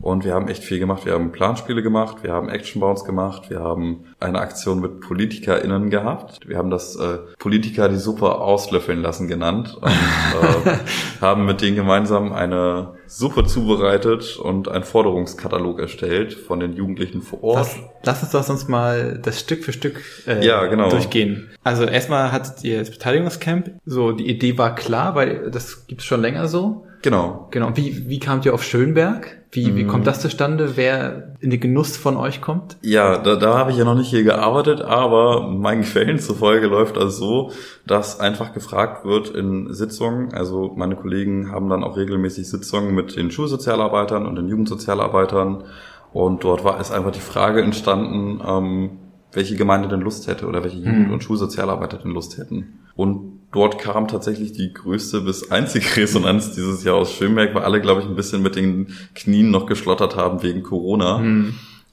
Und 0.00 0.24
wir 0.24 0.34
haben 0.34 0.48
echt 0.48 0.64
viel 0.64 0.78
gemacht. 0.78 1.04
Wir 1.04 1.12
haben 1.12 1.30
Planspiele 1.30 1.82
gemacht, 1.82 2.18
wir 2.22 2.32
haben 2.32 2.48
Actionbounds 2.48 3.04
gemacht, 3.04 3.50
wir 3.50 3.60
haben 3.60 4.04
eine 4.18 4.38
Aktion 4.38 4.80
mit 4.80 5.00
PolitikerInnen 5.00 5.90
gehabt. 5.90 6.40
Wir 6.46 6.56
haben 6.56 6.70
das 6.70 6.96
äh, 6.96 7.18
Politiker 7.38 7.88
die 7.88 7.96
Suppe 7.96 8.34
auslöffeln 8.36 9.02
lassen 9.02 9.28
genannt 9.28 9.76
und 9.80 10.66
äh, 10.66 10.76
haben 11.20 11.44
mit 11.44 11.60
denen 11.60 11.76
gemeinsam 11.76 12.32
eine 12.32 12.94
Suppe 13.06 13.44
zubereitet 13.44 14.38
und 14.38 14.68
einen 14.68 14.84
Forderungskatalog 14.84 15.80
erstellt 15.80 16.32
von 16.32 16.60
den 16.60 16.74
Jugendlichen 16.74 17.20
vor 17.20 17.42
Ort. 17.42 17.56
Lass, 17.56 17.76
lass 18.04 18.22
uns 18.22 18.32
doch 18.32 18.42
sonst 18.42 18.68
mal 18.68 19.18
das 19.22 19.40
Stück 19.40 19.64
für 19.64 19.72
Stück 19.72 20.00
äh, 20.26 20.44
ja, 20.46 20.64
genau. 20.66 20.88
durchgehen. 20.88 21.50
Also 21.62 21.84
erstmal 21.84 22.32
hattet 22.32 22.64
ihr 22.64 22.78
das 22.78 22.90
Beteiligungscamp. 22.90 23.72
So, 23.84 24.12
die 24.12 24.28
Idee 24.28 24.56
war 24.56 24.74
klar, 24.74 25.14
weil 25.14 25.50
das 25.50 25.86
gibt's 25.86 26.04
schon 26.04 26.22
länger 26.22 26.48
so. 26.48 26.86
Genau. 27.02 27.48
Genau. 27.50 27.68
Und 27.68 27.76
wie, 27.76 28.08
wie 28.08 28.18
kamt 28.18 28.44
ihr 28.44 28.54
auf 28.54 28.62
Schönberg? 28.62 29.40
Wie, 29.52 29.74
wie 29.74 29.84
kommt 29.84 30.06
das 30.06 30.20
zustande? 30.20 30.76
Wer 30.76 31.34
in 31.40 31.50
den 31.50 31.58
Genuss 31.58 31.96
von 31.96 32.16
euch 32.16 32.40
kommt? 32.40 32.76
Ja, 32.82 33.18
da, 33.18 33.34
da 33.34 33.58
habe 33.58 33.72
ich 33.72 33.78
ja 33.78 33.84
noch 33.84 33.96
nicht 33.96 34.10
hier 34.10 34.22
gearbeitet, 34.22 34.80
aber 34.80 35.48
meinen 35.48 35.82
Quellen 35.82 36.20
zufolge 36.20 36.68
läuft 36.68 36.96
das 36.96 37.16
so, 37.16 37.50
dass 37.84 38.20
einfach 38.20 38.52
gefragt 38.52 39.04
wird 39.04 39.30
in 39.30 39.74
Sitzungen. 39.74 40.32
Also 40.34 40.72
meine 40.76 40.94
Kollegen 40.94 41.50
haben 41.50 41.68
dann 41.68 41.82
auch 41.82 41.96
regelmäßig 41.96 42.48
Sitzungen 42.48 42.94
mit 42.94 43.16
den 43.16 43.32
Schulsozialarbeitern 43.32 44.24
und 44.24 44.36
den 44.36 44.46
Jugendsozialarbeitern. 44.46 45.64
Und 46.12 46.44
dort 46.44 46.62
war 46.62 46.78
es 46.78 46.92
einfach 46.92 47.10
die 47.10 47.18
Frage 47.18 47.60
entstanden, 47.60 48.40
ähm, 48.46 48.90
welche 49.32 49.56
Gemeinde 49.56 49.88
denn 49.88 50.00
Lust 50.00 50.28
hätte 50.28 50.46
oder 50.46 50.62
welche 50.62 50.78
Jugend- 50.78 51.10
und 51.12 51.24
Schulsozialarbeiter 51.24 51.98
denn 51.98 52.12
Lust 52.12 52.38
hätten. 52.38 52.80
Und 52.94 53.39
dort 53.52 53.78
kam 53.78 54.08
tatsächlich 54.08 54.52
die 54.52 54.72
größte 54.72 55.20
bis 55.20 55.50
einzige 55.50 55.84
Resonanz 55.96 56.52
dieses 56.54 56.84
Jahr 56.84 56.96
aus 56.96 57.12
Schönberg, 57.12 57.54
weil 57.54 57.62
alle, 57.62 57.80
glaube 57.80 58.00
ich, 58.02 58.06
ein 58.06 58.16
bisschen 58.16 58.42
mit 58.42 58.56
den 58.56 58.94
Knien 59.14 59.50
noch 59.50 59.66
geschlottert 59.66 60.16
haben 60.16 60.42
wegen 60.42 60.62
Corona. 60.62 61.22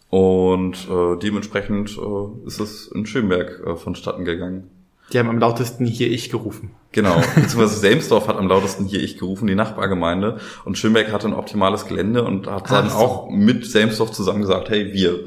Und 0.10 0.88
äh, 0.90 1.18
dementsprechend 1.22 1.98
äh, 1.98 2.48
ist 2.48 2.60
es 2.62 2.88
in 2.88 3.06
Schönberg 3.06 3.62
äh, 3.66 3.76
vonstatten 3.76 4.24
gegangen. 4.24 4.70
Die 5.12 5.20
haben 5.20 5.30
am 5.30 5.40
lautesten 5.40 5.86
hier 5.86 6.10
ich 6.10 6.30
gerufen. 6.30 6.72
Genau, 6.92 7.16
beziehungsweise 7.36 7.78
Selmsdorf 7.80 8.28
hat 8.28 8.38
am 8.38 8.48
lautesten 8.48 8.86
hier 8.86 9.02
ich 9.02 9.18
gerufen, 9.18 9.48
die 9.48 9.56
Nachbargemeinde. 9.56 10.38
Und 10.66 10.78
Schönberg 10.78 11.12
hatte 11.12 11.28
ein 11.28 11.34
optimales 11.34 11.86
Gelände 11.88 12.24
und 12.24 12.48
hat 12.48 12.70
dann 12.72 12.86
Ach 12.88 12.92
so. 12.92 12.98
auch 12.98 13.30
mit 13.30 13.66
Selmsdorf 13.66 14.12
zusammen 14.12 14.42
gesagt, 14.42 14.70
hey, 14.70 14.94
wir. 14.94 15.20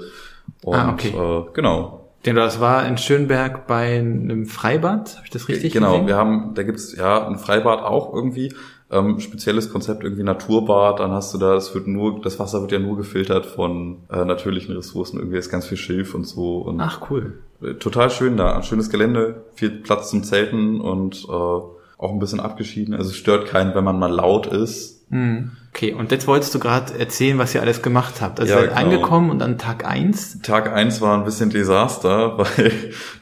Und 0.63 0.75
Ah, 0.77 0.93
okay. 0.93 1.09
äh, 1.09 1.45
genau. 1.55 2.00
Denn 2.27 2.37
das 2.37 2.61
war 2.61 2.87
in 2.87 2.99
Schönberg 2.99 3.67
bei 3.67 3.99
einem 3.99 4.47
Freibad, 4.47 5.17
habe 5.17 5.25
ich 5.25 5.31
das 5.31 5.49
richtig 5.49 5.73
genau, 5.73 5.93
gesehen? 5.93 6.07
wir 6.07 6.17
haben, 6.17 6.53
da 6.55 6.62
gibt's 6.62 6.95
ja 6.95 7.27
ein 7.27 7.39
Freibad 7.39 7.83
auch 7.83 8.12
irgendwie, 8.12 8.53
ähm, 8.91 9.21
spezielles 9.21 9.73
Konzept, 9.73 10.03
irgendwie 10.03 10.23
Naturbad, 10.23 11.00
dann 11.00 11.12
hast 11.12 11.33
du 11.33 11.39
da, 11.39 11.55
es 11.55 11.75
wird 11.75 11.87
nur, 11.87 12.21
das 12.21 12.39
Wasser 12.39 12.61
wird 12.61 12.73
ja 12.73 12.79
nur 12.79 12.97
gefiltert 12.97 13.47
von 13.47 13.99
äh, 14.11 14.25
natürlichen 14.25 14.75
Ressourcen, 14.75 15.19
irgendwie 15.19 15.39
ist 15.39 15.50
ganz 15.50 15.67
viel 15.67 15.79
Schilf 15.79 16.15
und 16.15 16.25
so. 16.25 16.59
Und 16.59 16.81
Ach 16.81 17.11
cool. 17.11 17.39
äh, 17.62 17.75
total 17.75 18.11
schön 18.11 18.37
da, 18.37 18.57
ein 18.57 18.65
schönes 18.65 18.91
Gelände, 18.91 19.45
viel 19.55 19.71
Platz 19.71 20.11
zum 20.11 20.25
Zelten 20.25 20.81
und 20.81 21.25
äh, 21.29 21.33
auch 21.33 22.12
ein 22.12 22.19
bisschen 22.19 22.41
abgeschieden. 22.41 22.95
Also 22.95 23.11
es 23.11 23.17
stört 23.17 23.47
keinen, 23.47 23.75
wenn 23.75 23.85
man 23.85 23.99
mal 23.99 24.11
laut 24.11 24.47
ist. 24.47 25.00
Hm. 25.11 25.50
Okay, 25.73 25.93
und 25.95 26.11
jetzt 26.11 26.26
wolltest 26.26 26.52
du 26.55 26.59
gerade 26.59 26.99
erzählen, 26.99 27.38
was 27.38 27.55
ihr 27.55 27.61
alles 27.61 27.81
gemacht 27.83 28.21
habt. 28.21 28.40
Also 28.40 28.52
Ja, 28.52 28.59
ihr 28.61 28.67
seid 28.71 28.76
genau. 28.76 28.90
angekommen 28.97 29.31
und 29.31 29.43
an 29.43 29.57
Tag 29.59 29.85
eins. 29.87 30.40
Tag 30.43 30.73
eins 30.73 31.00
war 31.00 31.17
ein 31.17 31.25
bisschen 31.25 31.50
Desaster, 31.50 32.38
weil 32.38 32.73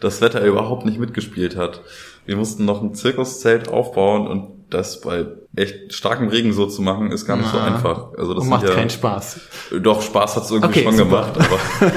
das 0.01 0.21
Wetter 0.21 0.45
überhaupt 0.45 0.87
nicht 0.87 0.99
mitgespielt 0.99 1.57
hat. 1.57 1.83
Wir 2.27 2.37
mussten 2.37 2.65
noch 2.65 2.83
ein 2.83 2.95
Zirkuszelt 2.95 3.69
aufbauen 3.69 4.27
und 4.27 4.59
das 4.71 5.01
bei 5.01 5.27
echt 5.57 5.95
starkem 5.95 6.29
Regen 6.29 6.53
so 6.53 6.67
zu 6.67 6.83
machen, 6.83 7.11
ist 7.11 7.25
gar 7.27 7.39
nicht 7.39 7.51
so 7.51 7.57
Ah. 7.59 7.65
einfach. 7.75 8.13
Also 8.19 8.35
das 8.35 8.45
macht 8.45 8.69
ja, 8.69 8.75
keinen 8.75 8.91
Spaß. 8.91 9.41
Doch, 9.83 10.03
Spaß 10.03 10.37
hat's 10.37 10.51
irgendwie 10.51 10.81
Okay, 10.81 10.83
schon 10.85 10.97
super. 10.97 11.33
gemacht, 11.33 11.39
aber 11.39 11.91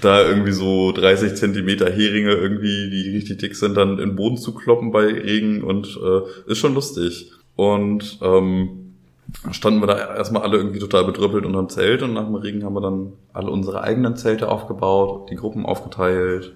da 0.00 0.22
irgendwie 0.22 0.52
so 0.52 0.92
30 0.92 1.34
Zentimeter 1.34 1.90
Heringe 1.90 2.30
irgendwie, 2.32 2.88
die 2.90 3.14
richtig 3.16 3.38
dick 3.38 3.54
sind, 3.56 3.76
dann 3.76 3.92
in 3.98 4.10
den 4.10 4.16
Boden 4.16 4.38
zu 4.38 4.54
kloppen 4.54 4.92
bei 4.92 5.04
Regen 5.04 5.62
und 5.62 5.98
äh, 6.02 6.50
ist 6.50 6.58
schon 6.58 6.74
lustig. 6.74 7.30
Und 7.54 8.18
ähm, 8.22 8.83
standen 9.50 9.80
wir 9.80 9.86
da 9.86 10.16
erstmal 10.16 10.42
alle 10.42 10.56
irgendwie 10.56 10.78
total 10.78 11.04
bedrüppelt 11.04 11.46
unterm 11.46 11.68
Zelt 11.68 12.02
und 12.02 12.12
nach 12.12 12.24
dem 12.24 12.34
Regen 12.34 12.64
haben 12.64 12.74
wir 12.74 12.80
dann 12.80 13.12
alle 13.32 13.50
unsere 13.50 13.82
eigenen 13.82 14.16
Zelte 14.16 14.48
aufgebaut, 14.48 15.30
die 15.30 15.36
Gruppen 15.36 15.66
aufgeteilt, 15.66 16.54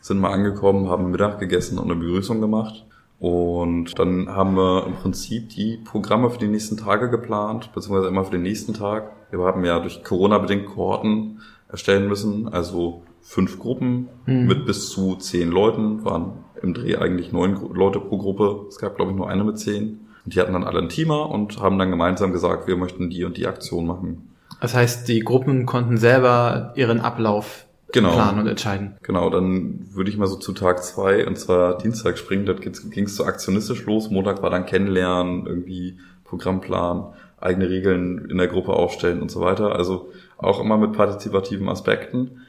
sind 0.00 0.20
mal 0.20 0.30
angekommen, 0.32 0.88
haben 0.88 1.10
Mittag 1.10 1.38
gegessen 1.38 1.78
und 1.78 1.90
eine 1.90 2.00
Begrüßung 2.00 2.40
gemacht. 2.40 2.84
Und 3.20 3.98
dann 3.98 4.28
haben 4.28 4.54
wir 4.56 4.86
im 4.86 4.94
Prinzip 4.94 5.48
die 5.48 5.78
Programme 5.84 6.30
für 6.30 6.38
die 6.38 6.46
nächsten 6.46 6.76
Tage 6.76 7.10
geplant, 7.10 7.70
beziehungsweise 7.74 8.08
immer 8.08 8.24
für 8.24 8.30
den 8.30 8.42
nächsten 8.42 8.74
Tag. 8.74 9.10
Wir 9.32 9.40
haben 9.40 9.64
ja 9.64 9.80
durch 9.80 10.04
Corona 10.04 10.38
bedingt 10.38 10.66
Kohorten 10.66 11.40
erstellen 11.68 12.08
müssen, 12.08 12.48
also 12.48 13.02
fünf 13.20 13.58
Gruppen 13.58 14.08
Mhm. 14.26 14.46
mit 14.46 14.66
bis 14.66 14.90
zu 14.90 15.16
zehn 15.16 15.50
Leuten, 15.50 16.04
waren 16.04 16.44
im 16.62 16.74
Dreh 16.74 16.96
eigentlich 16.96 17.32
neun 17.32 17.58
Leute 17.74 17.98
pro 17.98 18.18
Gruppe. 18.18 18.66
Es 18.68 18.78
gab, 18.78 18.96
glaube 18.96 19.10
ich, 19.10 19.16
nur 19.16 19.28
eine 19.28 19.42
mit 19.44 19.58
zehn. 19.58 20.07
Und 20.24 20.34
die 20.34 20.40
hatten 20.40 20.52
dann 20.52 20.64
alle 20.64 20.80
ein 20.80 20.88
Teamer 20.88 21.30
und 21.30 21.60
haben 21.60 21.78
dann 21.78 21.90
gemeinsam 21.90 22.32
gesagt, 22.32 22.66
wir 22.66 22.76
möchten 22.76 23.10
die 23.10 23.24
und 23.24 23.36
die 23.36 23.46
Aktion 23.46 23.86
machen. 23.86 24.28
Das 24.60 24.74
heißt, 24.74 25.08
die 25.08 25.20
Gruppen 25.20 25.66
konnten 25.66 25.98
selber 25.98 26.72
ihren 26.74 27.00
Ablauf 27.00 27.64
Genau. 27.92 28.12
planen 28.12 28.40
und 28.40 28.46
entscheiden. 28.46 28.96
Genau, 29.02 29.30
dann 29.30 29.86
würde 29.94 30.10
ich 30.10 30.18
mal 30.18 30.26
so 30.26 30.36
zu 30.36 30.52
Tag 30.52 30.84
zwei 30.84 31.26
und 31.26 31.38
zwar 31.38 31.78
Dienstag 31.78 32.18
springen. 32.18 32.44
Dort 32.44 32.60
ging 32.60 33.04
es 33.04 33.16
so 33.16 33.24
aktionistisch 33.24 33.86
los. 33.86 34.10
Montag 34.10 34.42
war 34.42 34.50
dann 34.50 34.66
Kennenlernen, 34.66 35.46
irgendwie 35.46 35.98
Programmplan, 36.24 37.06
eigene 37.40 37.70
Regeln 37.70 38.26
in 38.30 38.36
der 38.36 38.48
Gruppe 38.48 38.74
aufstellen 38.74 39.22
und 39.22 39.30
so 39.30 39.40
weiter. 39.40 39.74
Also 39.74 40.10
auch 40.36 40.60
immer 40.60 40.76
mit 40.76 40.92
partizipativen 40.92 41.68
Aspekten. 41.68 42.42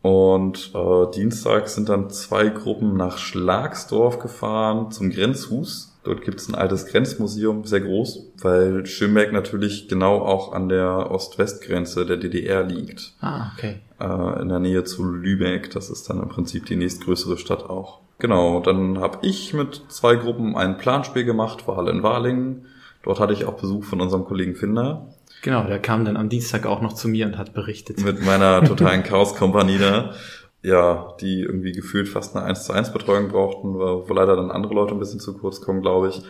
Und 0.00 0.70
äh, 0.74 1.10
Dienstag 1.14 1.68
sind 1.68 1.88
dann 1.88 2.08
zwei 2.08 2.48
Gruppen 2.48 2.96
nach 2.96 3.18
Schlagsdorf 3.18 4.20
gefahren 4.20 4.90
zum 4.90 5.10
Grenzhus. 5.10 5.97
Dort 6.04 6.22
gibt 6.22 6.40
es 6.40 6.48
ein 6.48 6.54
altes 6.54 6.86
Grenzmuseum, 6.86 7.64
sehr 7.64 7.80
groß, 7.80 8.30
weil 8.40 8.86
Schönberg 8.86 9.32
natürlich 9.32 9.88
genau 9.88 10.18
auch 10.20 10.52
an 10.52 10.68
der 10.68 11.10
Ost-West-Grenze 11.10 12.06
der 12.06 12.16
DDR 12.16 12.62
liegt 12.64 13.12
Ah, 13.20 13.50
okay. 13.56 13.80
äh, 14.00 14.40
in 14.42 14.48
der 14.48 14.58
Nähe 14.60 14.84
zu 14.84 15.04
Lübeck. 15.04 15.70
Das 15.70 15.90
ist 15.90 16.08
dann 16.08 16.22
im 16.22 16.28
Prinzip 16.28 16.66
die 16.66 16.76
nächstgrößere 16.76 17.36
Stadt 17.36 17.68
auch. 17.68 17.98
Genau, 18.20 18.60
dann 18.60 18.98
habe 19.00 19.18
ich 19.22 19.52
mit 19.54 19.82
zwei 19.88 20.16
Gruppen 20.16 20.56
ein 20.56 20.78
Planspiel 20.78 21.24
gemacht, 21.24 21.68
war 21.68 21.78
alle 21.78 21.90
in 21.90 22.02
Warlingen. 22.02 22.66
Dort 23.02 23.20
hatte 23.20 23.32
ich 23.32 23.44
auch 23.44 23.54
Besuch 23.54 23.84
von 23.84 24.00
unserem 24.00 24.24
Kollegen 24.24 24.54
Finder 24.54 25.06
Genau, 25.42 25.62
der 25.64 25.78
kam 25.78 26.04
dann 26.04 26.16
am 26.16 26.28
Dienstag 26.28 26.66
auch 26.66 26.80
noch 26.82 26.94
zu 26.94 27.06
mir 27.06 27.24
und 27.26 27.38
hat 27.38 27.54
berichtet. 27.54 28.02
mit 28.02 28.24
meiner 28.24 28.64
totalen 28.64 29.02
Chaos-Kompanie 29.04 29.78
da. 29.78 30.14
Ja, 30.62 31.14
die 31.20 31.42
irgendwie 31.42 31.72
gefühlt 31.72 32.08
fast 32.08 32.34
eine 32.34 32.44
1 32.44 32.64
zu 32.64 32.72
1 32.72 32.92
Betreuung 32.92 33.28
brauchten, 33.28 33.74
wo 33.74 34.12
leider 34.12 34.34
dann 34.34 34.50
andere 34.50 34.74
Leute 34.74 34.94
ein 34.94 34.98
bisschen 34.98 35.20
zu 35.20 35.34
kurz 35.34 35.60
kommen, 35.60 35.82
glaube 35.82 36.08
ich. 36.08 36.22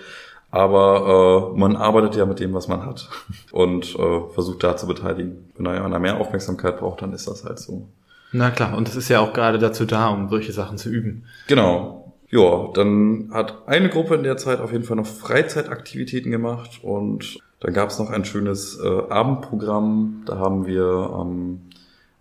Aber 0.50 1.52
äh, 1.54 1.58
man 1.58 1.76
arbeitet 1.76 2.16
ja 2.16 2.24
mit 2.24 2.40
dem, 2.40 2.54
was 2.54 2.68
man 2.68 2.84
hat 2.84 3.08
und 3.52 3.94
äh, 3.98 4.20
versucht 4.32 4.62
da 4.62 4.76
zu 4.76 4.86
beteiligen. 4.86 5.50
Wenn 5.56 5.64
da 5.64 5.72
einer 5.72 5.98
mehr 5.98 6.20
Aufmerksamkeit 6.20 6.78
braucht, 6.78 7.02
dann 7.02 7.12
ist 7.12 7.28
das 7.28 7.44
halt 7.44 7.58
so. 7.58 7.88
Na 8.32 8.50
klar, 8.50 8.76
und 8.76 8.88
das 8.88 8.96
ist 8.96 9.08
ja 9.08 9.20
auch 9.20 9.32
gerade 9.32 9.58
dazu 9.58 9.84
da, 9.86 10.08
um 10.08 10.28
solche 10.28 10.52
Sachen 10.52 10.76
zu 10.76 10.90
üben. 10.90 11.24
Genau. 11.46 12.14
Ja, 12.30 12.68
dann 12.74 13.30
hat 13.32 13.66
eine 13.66 13.88
Gruppe 13.88 14.14
in 14.14 14.22
der 14.22 14.36
Zeit 14.36 14.60
auf 14.60 14.72
jeden 14.72 14.84
Fall 14.84 14.96
noch 14.96 15.06
Freizeitaktivitäten 15.06 16.30
gemacht 16.30 16.80
und 16.82 17.38
dann 17.60 17.72
gab 17.72 17.88
es 17.88 17.98
noch 17.98 18.10
ein 18.10 18.26
schönes 18.26 18.78
äh, 18.78 19.02
Abendprogramm. 19.08 20.22
Da 20.26 20.38
haben 20.38 20.66
wir 20.66 21.10
ähm, 21.18 21.60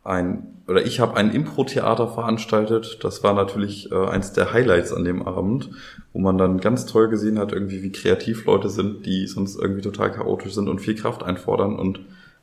ein 0.05 0.56
oder 0.67 0.85
ich 0.85 0.99
habe 0.99 1.15
ein 1.15 1.31
Impro-Theater 1.31 2.07
veranstaltet. 2.09 2.99
Das 3.03 3.23
war 3.23 3.33
natürlich 3.33 3.91
äh, 3.91 4.07
eins 4.07 4.33
der 4.33 4.51
Highlights 4.51 4.91
an 4.91 5.05
dem 5.05 5.25
Abend, 5.25 5.69
wo 6.11 6.19
man 6.19 6.37
dann 6.37 6.59
ganz 6.59 6.85
toll 6.85 7.07
gesehen 7.07 7.39
hat, 7.39 7.53
irgendwie 7.53 7.83
wie 7.83 7.91
kreativ 7.91 8.45
Leute 8.45 8.69
sind, 8.69 9.05
die 9.05 9.27
sonst 9.27 9.55
irgendwie 9.55 9.81
total 9.81 10.11
chaotisch 10.11 10.53
sind 10.53 10.67
und 10.67 10.79
viel 10.79 10.95
Kraft 10.95 11.23
einfordern 11.23 11.77
und 11.77 12.01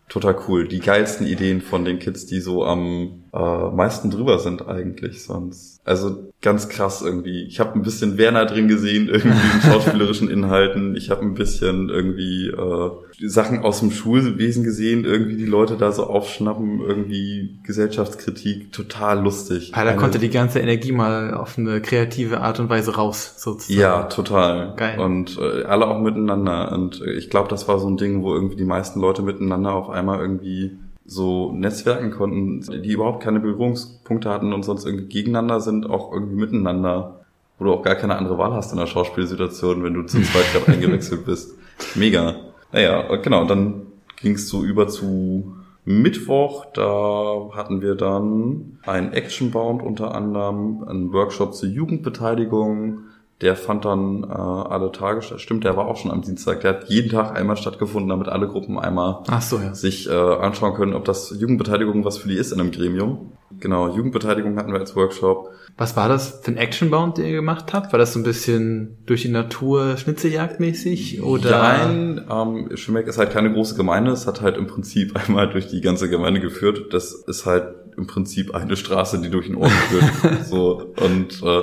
total 0.09 0.37
cool. 0.49 0.67
Die 0.67 0.81
geilsten 0.81 1.27
Ideen 1.27 1.61
von 1.61 1.85
den 1.85 1.99
Kids, 1.99 2.27
die 2.27 2.41
so 2.41 2.65
am 2.65 3.24
äh, 3.35 3.71
meisten 3.75 4.11
drüber 4.11 4.39
sind 4.39 4.69
eigentlich 4.69 5.25
sonst. 5.25 5.81
Also 5.85 6.31
ganz 6.41 6.69
krass 6.69 7.03
irgendwie. 7.03 7.43
Ich 7.45 7.59
habe 7.61 7.75
ein 7.75 7.83
bisschen 7.83 8.17
Werner 8.17 8.47
drin 8.47 8.69
gesehen, 8.69 9.09
irgendwie 9.09 9.37
in 9.55 9.61
schauspielerischen 9.73 10.31
Inhalten. 10.31 10.95
Ich 10.97 11.11
habe 11.11 11.23
ein 11.23 11.35
bisschen 11.35 11.89
irgendwie 11.91 12.49
äh, 12.49 12.91
Sachen 13.29 13.61
aus 13.61 13.81
dem 13.81 13.91
Schulwesen 13.91 14.63
gesehen, 14.65 15.05
irgendwie 15.05 15.37
die 15.37 15.47
Leute 15.47 15.77
da 15.77 15.91
so 15.93 16.05
aufschnappen, 16.05 16.81
irgendwie 16.81 17.59
Gesellschaftskritik, 17.65 18.73
total 18.73 19.23
lustig. 19.23 19.73
Ah, 19.75 19.85
da 19.85 19.91
Eine- 19.91 20.01
konnte 20.01 20.19
die 20.19 20.31
ganze 20.31 20.61
Energie 20.61 20.93
mal 20.93 21.35
auf 21.35 21.59
eine 21.59 21.81
kreative 21.81 22.41
Art 22.41 22.61
und 22.61 22.69
Weise 22.71 22.95
raus, 22.97 23.35
sozusagen. 23.39 23.81
Ja, 23.81 24.03
total. 24.05 24.75
Geil. 24.77 24.99
Und 25.01 25.39
äh, 25.39 25.65
alle 25.65 25.87
auch 25.87 26.01
miteinander. 26.01 26.73
Und 26.73 27.01
äh, 27.03 27.13
ich 27.13 27.31
glaube, 27.31 27.49
das 27.49 27.69
war 27.69 27.79
so 27.79 27.89
ein 27.89 27.97
Ding, 27.97 28.23
wo 28.23 28.33
irgendwie 28.35 28.57
die 28.57 28.65
meisten 28.65 29.01
Leute 29.01 29.23
miteinander 29.23 29.73
auf 29.73 29.91
einmal 29.91 30.21
irgendwie 30.21 30.79
so 31.07 31.53
netzwerken 31.53 32.11
konnten, 32.11 32.83
die 32.83 32.93
überhaupt 32.93 33.23
keine 33.23 33.41
Berührungspunkte 33.41 34.31
hatten 34.31 34.53
und 34.53 34.63
sonst 34.63 34.87
irgendwie 34.87 35.07
gegeneinander 35.07 35.61
sind, 35.61 35.89
auch 35.89 36.13
irgendwie 36.13 36.37
miteinander, 36.37 37.21
wo 37.59 37.67
du 37.67 37.73
auch 37.73 37.83
gar 37.83 37.95
keine 37.95 38.17
andere 38.17 38.39
Wahl 38.39 38.53
hast 38.53 38.73
in 38.73 38.79
der 38.79 38.87
Schauspielsituation, 38.87 39.83
wenn 39.85 39.95
du 39.95 40.03
zu 40.05 40.23
zweit 40.23 40.53
gerade 40.53 40.67
eingewechselt 40.73 41.27
bist. 41.27 41.59
Mega. 41.95 42.37
Naja, 42.73 43.17
genau, 43.17 43.45
dann 43.45 43.83
ging 44.21 44.35
es 44.35 44.49
so 44.49 44.65
über 44.65 44.89
zu 44.89 45.55
Mittwoch, 45.85 46.65
da 46.73 47.51
hatten 47.53 47.83
wir 47.83 47.95
dann 47.95 48.79
ein 48.85 49.13
Actionbound 49.13 49.83
unter 49.83 50.15
anderem, 50.15 50.83
einen 50.89 51.13
Workshop 51.13 51.55
zur 51.55 51.69
Jugendbeteiligung. 51.69 53.01
Der 53.45 53.57
fand 53.57 53.85
dann 53.85 54.25
äh, 54.25 54.33
alle 54.33 54.91
Tage 54.91 55.21
statt. 55.21 55.39
Stimmt, 55.39 55.65
der 55.65 55.77
war 55.77 55.87
auch 55.87 55.99
schon 55.99 56.11
am 56.11 56.23
Dienstag. 56.23 56.63
Der 56.63 56.71
hat 56.71 56.89
jeden 56.89 57.11
Tag 57.11 57.37
einmal 57.37 57.59
stattgefunden, 57.59 58.09
damit 58.09 58.29
alle 58.29 58.49
Gruppen 58.49 58.79
einmal 58.79 59.19
so, 59.43 59.59
ja. 59.59 59.75
sich 59.75 60.09
äh, 60.09 60.13
anschauen 60.13 60.73
können, 60.73 60.95
ob 60.95 61.05
das 61.05 61.29
Jugendbeteiligung 61.39 62.07
was 62.07 62.17
für 62.17 62.29
die 62.29 62.37
ist 62.37 62.53
in 62.53 62.61
einem 62.61 62.71
Gremium. 62.71 63.33
genau, 63.61 63.95
Jugendbeteiligung 63.95 64.57
hatten 64.57 64.73
wir 64.73 64.81
als 64.81 64.97
Workshop. 64.97 65.51
Was 65.77 65.95
war 65.95 66.09
das 66.09 66.41
für 66.43 66.53
ein 66.53 66.57
Actionbound, 66.57 67.19
den 67.19 67.27
ihr 67.27 67.33
gemacht 67.33 67.75
habt? 67.75 67.93
War 67.93 67.99
das 67.99 68.15
so 68.15 68.21
ein 68.21 68.23
bisschen 68.23 68.97
durch 69.05 69.23
die 69.23 69.29
Natur 69.29 69.99
schnitzeljagdmäßig 69.99 71.23
oder? 71.23 71.51
Nein, 71.51 72.25
ähm, 72.31 72.75
Schimmeck 72.79 73.09
ist 73.09 73.19
halt 73.19 73.31
keine 73.31 73.53
große 73.53 73.75
Gemeinde. 73.75 74.13
Es 74.13 74.27
hat 74.27 74.41
halt 74.41 74.57
im 74.57 74.69
Prinzip 74.69 75.15
einmal 75.29 75.51
durch 75.51 75.67
die 75.69 75.83
ganze 75.83 76.09
Gemeinde 76.09 76.41
geführt. 76.41 76.95
Das 76.95 77.13
ist 77.13 77.45
halt 77.45 77.75
im 77.97 78.07
Prinzip 78.07 78.55
eine 78.55 78.77
Straße, 78.77 79.21
die 79.21 79.31
durch 79.31 79.47
den 79.47 79.57
Ort 79.57 79.71
führt. 79.71 80.45
so 80.47 80.93
und 80.97 81.43
äh, 81.43 81.63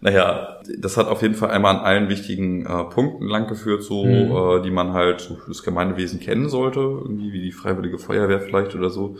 naja, 0.00 0.60
das 0.78 0.96
hat 0.96 1.06
auf 1.06 1.22
jeden 1.22 1.36
Fall 1.36 1.50
einmal 1.50 1.76
an 1.76 1.84
allen 1.84 2.08
wichtigen 2.08 2.66
äh, 2.66 2.84
Punkten 2.84 3.26
lang 3.26 3.46
geführt, 3.46 3.84
so 3.84 4.04
mhm. 4.04 4.60
äh, 4.60 4.62
die 4.62 4.72
man 4.72 4.92
halt 4.92 5.20
so 5.20 5.36
für 5.36 5.48
das 5.48 5.62
Gemeindewesen 5.62 6.18
kennen 6.18 6.48
sollte, 6.48 6.80
irgendwie 6.80 7.32
wie 7.32 7.40
die 7.40 7.52
Freiwillige 7.52 7.98
Feuerwehr 7.98 8.40
vielleicht 8.40 8.74
oder 8.74 8.90
so. 8.90 9.16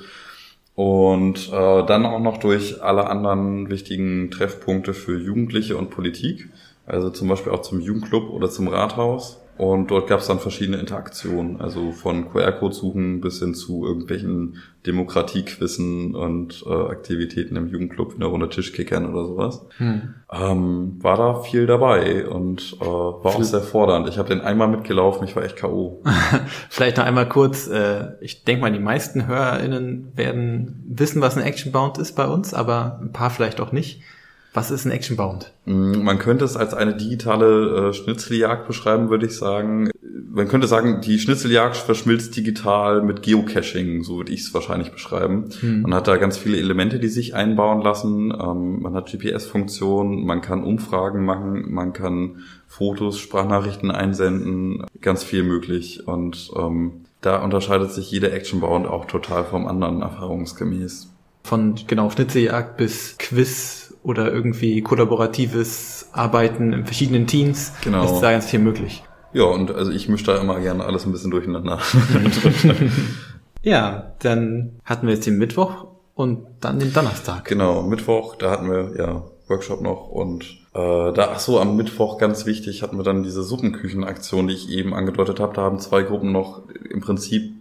Und 0.75 1.51
äh, 1.53 1.87
dann 1.87 2.07
auch 2.07 2.19
noch 2.19 2.39
durch 2.39 2.83
alle 2.83 3.09
anderen 3.09 3.69
wichtigen 3.69 4.31
Treffpunkte 4.31 4.95
für 4.95 5.19
Jugendliche 5.19 5.77
und 5.77 5.91
Politik. 5.91 6.49
Also 6.87 7.11
zum 7.11 7.29
Beispiel 7.29 7.53
auch 7.53 7.63
zum 7.63 7.81
Jugendclub 7.81 8.31
oder 8.31 8.51
zum 8.51 8.69
Rathaus. 8.69 9.42
Und 9.59 9.91
dort 9.91 10.09
gab 10.09 10.21
es 10.21 10.27
dann 10.27 10.41
verschiedene 10.41 10.79
Interaktionen, 10.79 11.61
also 11.61 11.93
von 11.93 12.31
QR-Code 12.31 12.75
suchen 12.75 13.21
bis 13.21 13.39
hin 13.39 13.55
zu 13.55 13.85
irgendwelchen 13.87 14.57
Demokratiequissen 14.87 16.15
und 16.15 16.65
äh, 16.67 16.73
Aktivitäten 16.73 17.57
im 17.57 17.69
Jugendclub 17.69 18.15
in 18.15 18.21
der 18.21 18.29
Runde 18.31 18.49
Tischkickern 18.49 19.09
oder 19.09 19.27
sowas. 19.27 19.67
Hm. 19.77 20.15
Ähm, 20.33 20.97
war 21.01 21.17
da 21.17 21.35
viel 21.43 21.67
dabei 21.67 22.27
und 22.27 22.77
äh, 22.81 22.85
war 22.85 23.27
auch 23.27 23.43
sehr 23.43 23.61
fordernd. 23.61 24.09
Ich 24.09 24.19
habe 24.19 24.31
den 24.31 24.41
einmal 24.41 24.69
mitgelaufen, 24.69 25.29
ich 25.29 25.37
war 25.37 25.45
echt 25.45 25.57
K.O. 25.57 26.03
Vielleicht 26.71 26.97
noch 26.97 27.05
einmal 27.05 27.29
kurz, 27.29 27.69
äh, 27.69 28.15
ich 28.21 28.45
denke 28.45 28.63
mal, 28.63 28.73
die 28.73 28.79
meisten 28.79 29.27
HörerInnen 29.27 30.17
werden 30.17 30.83
wissen, 30.89 31.21
was 31.21 31.37
ein 31.37 31.45
Actionbound 31.45 31.99
ist 31.99 32.17
bei 32.17 32.27
uns, 32.27 32.55
aber 32.55 32.99
ein 33.03 33.13
paar 33.13 33.31
vielleicht 33.31 33.61
auch 33.61 33.71
nicht. 33.71 34.03
Was 34.55 34.71
ist 34.71 34.85
ein 34.85 34.91
Actionbound? 34.91 35.53
Mm, 35.65 36.03
man 36.03 36.19
könnte 36.19 36.45
es 36.45 36.57
als 36.57 36.75
eine 36.75 36.95
digitale 36.95 37.89
äh, 37.89 37.93
Schnitzeljagd 37.95 38.67
beschreiben, 38.67 39.09
würde 39.09 39.27
ich 39.27 39.37
sagen. 39.37 39.91
Man 40.31 40.49
könnte 40.49 40.67
sagen, 40.67 41.01
die 41.01 41.19
Schnitzeljagd 41.19 41.77
verschmilzt 41.77 42.37
digital 42.37 43.03
mit 43.03 43.23
Geocaching, 43.23 44.03
so 44.03 44.19
würde 44.19 44.33
ich 44.33 44.41
es 44.41 44.55
wahrscheinlich 44.55 44.93
beschreiben. 44.93 45.49
Hm. 45.61 45.83
Man 45.83 45.95
hat 45.95 46.07
da 46.07 46.17
ganz 46.17 46.37
viele 46.37 46.59
Elemente, 46.59 46.99
die 46.99 47.09
sich 47.09 47.35
einbauen 47.35 47.81
lassen. 47.81 48.31
Ähm, 48.31 48.83
man 48.83 48.95
hat 48.95 49.11
GPS-Funktionen, 49.11 50.27
man 50.27 50.43
kann 50.43 50.65
Umfragen 50.65 51.25
machen, 51.25 51.73
man 51.73 51.95
kann 51.95 52.43
Fotos, 52.67 53.19
Sprachnachrichten 53.19 53.91
einsenden, 53.91 54.85
ganz 55.01 55.23
viel 55.23 55.45
möglich. 55.45 56.07
Und 56.07 56.51
ähm, 56.57 57.05
da 57.23 57.43
unterscheidet 57.43 57.93
sich 57.93 58.11
jeder 58.11 58.33
Actionbound 58.33 58.87
auch 58.87 59.07
total 59.07 59.45
vom 59.45 59.67
anderen 59.67 60.03
erfahrungsgemäß. 60.03 61.09
Von 61.45 61.75
genau 61.87 62.11
Schnitzeljagd 62.11 62.77
bis 62.77 63.17
Quiz 63.19 63.82
oder 64.03 64.33
irgendwie 64.33 64.83
kollaboratives 64.83 66.09
Arbeiten 66.13 66.73
in 66.73 66.85
verschiedenen 66.85 67.27
Teams. 67.27 67.73
Genau. 67.83 68.05
Ist 68.05 68.21
da 68.21 68.33
ganz 68.33 68.47
viel 68.47 68.59
möglich. 68.59 69.03
Ja, 69.33 69.45
und 69.45 69.71
also 69.71 69.91
ich 69.91 70.09
mische 70.09 70.27
da 70.27 70.41
immer 70.41 70.61
gerne 70.61 70.85
alles 70.85 71.07
ein 71.07 71.13
bisschen 71.13 71.31
durcheinander. 71.31 71.79
ja, 73.63 74.13
dann 74.19 74.81
hatten 74.85 75.07
wir 75.07 75.15
jetzt 75.15 75.27
den 75.27 75.39
Mittwoch 75.39 75.87
und 76.15 76.47
dann 76.61 76.79
den 76.79 76.93
Donnerstag. 76.93 77.47
Genau, 77.47 77.83
Mittwoch, 77.83 78.37
da 78.37 78.51
hatten 78.51 78.71
wir 78.71 78.93
ja 78.99 79.23
Workshop 79.49 79.81
noch 79.81 80.09
und 80.09 80.45
äh, 80.75 81.13
da, 81.13 81.31
ach 81.33 81.39
so, 81.39 81.61
am 81.61 81.77
Mittwoch 81.77 82.19
ganz 82.19 82.47
wichtig 82.47 82.83
hatten 82.83 82.97
wir 82.97 83.05
dann 83.05 83.23
diese 83.23 83.43
Suppenküchenaktion, 83.43 84.49
die 84.49 84.55
ich 84.55 84.71
eben 84.71 84.95
angedeutet 84.95 85.41
habe. 85.41 85.55
Da 85.55 85.63
haben 85.63 85.79
zwei 85.79 86.03
Gruppen 86.03 86.33
noch 86.33 86.63
im 86.91 87.01
Prinzip 87.01 87.53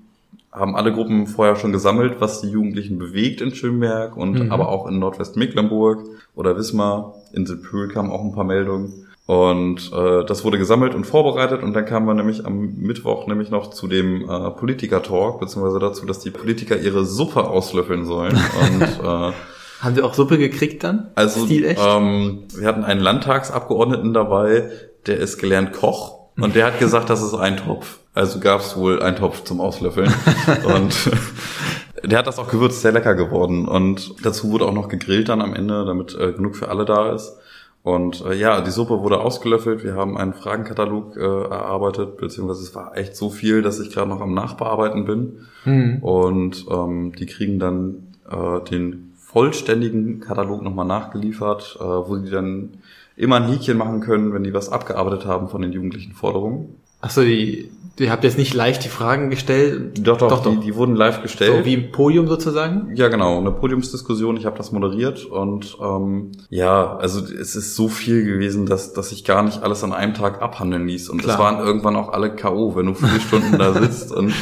haben 0.51 0.75
alle 0.75 0.91
Gruppen 0.91 1.27
vorher 1.27 1.55
schon 1.55 1.71
gesammelt, 1.71 2.19
was 2.19 2.41
die 2.41 2.49
Jugendlichen 2.49 2.97
bewegt 2.97 3.41
in 3.41 3.55
Schönberg 3.55 4.17
und 4.17 4.45
mhm. 4.45 4.51
aber 4.51 4.69
auch 4.69 4.87
in 4.87 4.99
Nordwestmecklenburg 4.99 6.03
oder 6.35 6.57
Wismar. 6.57 7.15
In 7.33 7.45
Pöhl 7.61 7.87
kamen 7.87 8.11
auch 8.11 8.21
ein 8.21 8.33
paar 8.33 8.43
Meldungen. 8.43 9.07
Und 9.27 9.93
äh, 9.93 10.25
das 10.25 10.43
wurde 10.43 10.57
gesammelt 10.57 10.93
und 10.93 11.05
vorbereitet 11.05 11.63
und 11.63 11.73
dann 11.73 11.85
kamen 11.85 12.05
wir 12.05 12.13
nämlich 12.13 12.45
am 12.45 12.75
Mittwoch 12.75 13.27
nämlich 13.27 13.49
noch 13.49 13.69
zu 13.69 13.87
dem 13.87 14.29
äh, 14.29 14.51
Politiker-Talk, 14.51 15.39
beziehungsweise 15.39 15.79
dazu, 15.79 16.05
dass 16.05 16.19
die 16.19 16.31
Politiker 16.31 16.77
ihre 16.77 17.05
Suppe 17.05 17.47
auslöffeln 17.47 18.03
sollen. 18.03 18.35
Und, 18.35 18.81
äh, 19.03 19.31
Haben 19.79 19.95
sie 19.95 20.01
auch 20.01 20.15
Suppe 20.15 20.37
gekriegt 20.37 20.83
dann? 20.83 21.11
Also 21.15 21.47
ähm, 21.47 22.43
wir 22.53 22.67
hatten 22.67 22.83
einen 22.83 22.99
Landtagsabgeordneten 22.99 24.13
dabei, 24.13 24.69
der 25.05 25.17
ist 25.17 25.37
gelernt 25.37 25.71
Koch 25.71 26.20
und 26.41 26.55
der 26.55 26.65
hat 26.65 26.79
gesagt, 26.79 27.09
das 27.09 27.21
ist 27.21 27.33
ein 27.33 27.57
Topf. 27.57 27.99
Also 28.13 28.39
gab 28.39 28.61
es 28.61 28.75
wohl 28.75 29.01
einen 29.01 29.15
Topf 29.15 29.43
zum 29.43 29.61
Auslöffeln. 29.61 30.13
und 30.75 31.11
der 32.03 32.19
hat 32.19 32.27
das 32.27 32.39
auch 32.39 32.49
gewürzt, 32.49 32.81
sehr 32.81 32.91
lecker 32.91 33.15
geworden. 33.15 33.67
Und 33.67 34.15
dazu 34.25 34.51
wurde 34.51 34.65
auch 34.65 34.73
noch 34.73 34.89
gegrillt 34.89 35.29
dann 35.29 35.41
am 35.41 35.53
Ende, 35.53 35.85
damit 35.85 36.15
äh, 36.15 36.33
genug 36.33 36.55
für 36.55 36.69
alle 36.69 36.85
da 36.85 37.13
ist. 37.13 37.37
Und 37.83 38.23
äh, 38.25 38.35
ja, 38.35 38.61
die 38.61 38.69
Suppe 38.69 39.01
wurde 39.01 39.19
ausgelöffelt. 39.19 39.83
Wir 39.83 39.95
haben 39.95 40.17
einen 40.17 40.33
Fragenkatalog 40.33 41.17
äh, 41.17 41.21
erarbeitet, 41.21 42.17
beziehungsweise 42.17 42.61
es 42.61 42.75
war 42.75 42.95
echt 42.95 43.15
so 43.15 43.29
viel, 43.29 43.61
dass 43.61 43.79
ich 43.79 43.91
gerade 43.91 44.09
noch 44.09 44.21
am 44.21 44.33
Nachbearbeiten 44.33 45.05
bin. 45.05 45.47
Mhm. 45.65 45.97
Und 46.03 46.65
ähm, 46.69 47.13
die 47.17 47.25
kriegen 47.25 47.57
dann 47.57 48.13
äh, 48.29 48.61
den 48.69 49.13
vollständigen 49.17 50.19
Katalog 50.19 50.61
nochmal 50.61 50.85
nachgeliefert, 50.85 51.77
äh, 51.79 51.83
wo 51.83 52.17
die 52.17 52.29
dann 52.29 52.71
immer 53.15 53.37
ein 53.37 53.49
Häkchen 53.49 53.77
machen 53.77 54.01
können, 54.01 54.33
wenn 54.33 54.43
die 54.43 54.53
was 54.53 54.69
abgearbeitet 54.69 55.25
haben 55.25 55.49
von 55.49 55.61
den 55.61 55.71
jugendlichen 55.71 56.13
Forderungen. 56.13 56.75
Ach 57.01 57.09
so, 57.09 57.23
die, 57.23 57.71
die 57.97 58.11
habt 58.11 58.23
jetzt 58.23 58.37
nicht 58.37 58.53
live 58.53 58.77
die 58.77 58.87
Fragen 58.87 59.29
gestellt? 59.31 60.07
Doch, 60.07 60.17
doch, 60.17 60.43
doch, 60.43 60.53
die, 60.53 60.59
die 60.59 60.75
wurden 60.75 60.95
live 60.95 61.21
gestellt. 61.21 61.59
So 61.59 61.65
wie 61.65 61.73
im 61.73 61.91
Podium 61.91 62.27
sozusagen? 62.27 62.95
Ja, 62.95 63.07
genau, 63.07 63.39
eine 63.39 63.51
Podiumsdiskussion. 63.51 64.37
Ich 64.37 64.45
habe 64.45 64.57
das 64.57 64.71
moderiert 64.71 65.25
und 65.25 65.77
ähm, 65.81 66.31
ja, 66.49 66.95
also 66.97 67.19
es 67.19 67.55
ist 67.55 67.75
so 67.75 67.89
viel 67.89 68.23
gewesen, 68.23 68.67
dass, 68.67 68.93
dass 68.93 69.11
ich 69.11 69.25
gar 69.25 69.41
nicht 69.41 69.63
alles 69.63 69.83
an 69.83 69.93
einem 69.93 70.13
Tag 70.13 70.41
abhandeln 70.41 70.87
ließ. 70.87 71.09
Und 71.09 71.25
es 71.25 71.37
waren 71.39 71.59
irgendwann 71.59 71.95
auch 71.95 72.13
alle 72.13 72.35
K.O., 72.35 72.75
wenn 72.75 72.85
du 72.85 72.93
vier 72.93 73.19
Stunden 73.19 73.57
da 73.57 73.73
sitzt 73.73 74.11
und 74.15 74.33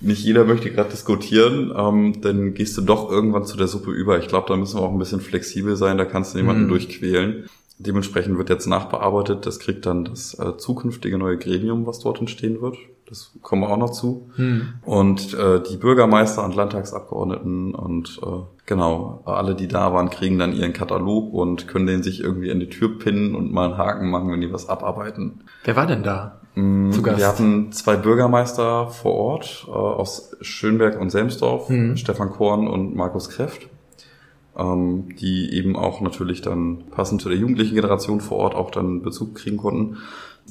nicht 0.00 0.22
jeder 0.24 0.44
möchte 0.44 0.70
gerade 0.70 0.90
diskutieren, 0.90 1.72
ähm, 1.76 2.20
dann 2.20 2.54
gehst 2.54 2.76
du 2.76 2.82
doch 2.82 3.10
irgendwann 3.10 3.44
zu 3.44 3.56
der 3.56 3.68
Suppe 3.68 3.90
über. 3.90 4.18
Ich 4.18 4.28
glaube, 4.28 4.46
da 4.48 4.56
müssen 4.56 4.78
wir 4.78 4.82
auch 4.82 4.92
ein 4.92 4.98
bisschen 4.98 5.20
flexibel 5.20 5.76
sein, 5.76 5.98
da 5.98 6.04
kannst 6.04 6.34
du 6.34 6.38
jemanden 6.38 6.64
mhm. 6.64 6.68
durchquälen. 6.68 7.48
Dementsprechend 7.78 8.38
wird 8.38 8.50
jetzt 8.50 8.66
nachbearbeitet. 8.66 9.46
Das 9.46 9.58
kriegt 9.58 9.84
dann 9.86 10.04
das 10.04 10.38
äh, 10.38 10.56
zukünftige 10.56 11.18
neue 11.18 11.38
Gremium, 11.38 11.86
was 11.86 11.98
dort 11.98 12.20
entstehen 12.20 12.60
wird. 12.60 12.76
Das 13.08 13.32
kommen 13.42 13.62
wir 13.62 13.68
auch 13.68 13.76
noch 13.76 13.90
zu. 13.90 14.30
Hm. 14.36 14.74
Und 14.82 15.34
äh, 15.34 15.60
die 15.60 15.76
Bürgermeister 15.76 16.44
und 16.44 16.54
Landtagsabgeordneten 16.54 17.74
und 17.74 18.20
äh, 18.22 18.42
genau, 18.64 19.22
alle, 19.24 19.54
die 19.54 19.68
da 19.68 19.92
waren, 19.92 20.08
kriegen 20.08 20.38
dann 20.38 20.54
ihren 20.54 20.72
Katalog 20.72 21.34
und 21.34 21.68
können 21.68 21.86
den 21.86 22.02
sich 22.02 22.20
irgendwie 22.20 22.48
in 22.48 22.60
die 22.60 22.68
Tür 22.68 22.96
pinnen 22.98 23.34
und 23.34 23.52
mal 23.52 23.66
einen 23.66 23.78
Haken 23.78 24.08
machen, 24.08 24.30
wenn 24.30 24.40
die 24.40 24.52
was 24.52 24.68
abarbeiten. 24.68 25.42
Wer 25.64 25.76
war 25.76 25.86
denn 25.86 26.02
da? 26.02 26.40
Mm, 26.54 26.92
wir 26.92 27.26
hatten 27.26 27.72
zwei 27.72 27.96
Bürgermeister 27.96 28.88
vor 28.88 29.14
Ort 29.14 29.66
äh, 29.66 29.72
aus 29.72 30.36
Schönberg 30.40 30.98
und 31.00 31.10
Selmsdorf, 31.10 31.68
hm. 31.68 31.96
Stefan 31.96 32.30
Korn 32.30 32.68
und 32.68 32.94
Markus 32.94 33.28
Kreft 33.28 33.68
ähm, 34.56 35.14
die 35.16 35.52
eben 35.54 35.76
auch 35.76 36.00
natürlich 36.00 36.42
dann 36.42 36.84
passend 36.90 37.22
zu 37.22 37.28
der 37.28 37.38
jugendlichen 37.38 37.74
Generation 37.74 38.20
vor 38.20 38.38
Ort 38.38 38.54
auch 38.54 38.70
dann 38.70 39.02
Bezug 39.02 39.34
kriegen 39.34 39.56
konnten. 39.56 39.98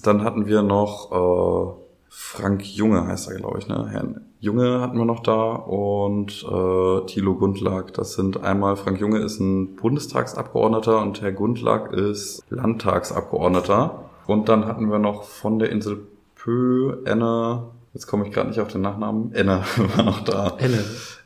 Dann 0.01 0.23
hatten 0.23 0.47
wir 0.47 0.63
noch 0.63 1.11
äh, 1.11 1.83
Frank 2.09 2.65
Junge, 2.65 3.07
heißt 3.07 3.29
er, 3.29 3.37
glaube 3.37 3.59
ich, 3.59 3.67
ne? 3.67 3.87
Herrn 3.89 4.21
Junge 4.39 4.81
hatten 4.81 4.97
wir 4.97 5.05
noch 5.05 5.21
da 5.21 5.53
und 5.53 6.43
äh, 6.43 7.05
Thilo 7.05 7.35
Gundlach. 7.35 7.89
Das 7.91 8.13
sind 8.13 8.43
einmal, 8.43 8.75
Frank 8.75 8.99
Junge 8.99 9.19
ist 9.19 9.39
ein 9.39 9.75
Bundestagsabgeordneter 9.77 11.01
und 11.01 11.21
Herr 11.21 11.31
Gundlach 11.31 11.91
ist 11.91 12.43
Landtagsabgeordneter. 12.49 14.09
Und 14.27 14.49
dann 14.49 14.65
hatten 14.65 14.91
wir 14.91 14.99
noch 14.99 15.23
von 15.23 15.59
der 15.59 15.69
Insel 15.69 16.05
Pö, 16.35 16.97
Enne, 17.05 17.63
jetzt 17.93 18.05
komme 18.07 18.27
ich 18.27 18.33
gerade 18.33 18.49
nicht 18.49 18.59
auf 18.59 18.67
den 18.67 18.81
Nachnamen, 18.81 19.33
Enne 19.33 19.63
war 19.95 20.03
noch 20.03 20.23
da. 20.23 20.57
Enne. 20.57 20.83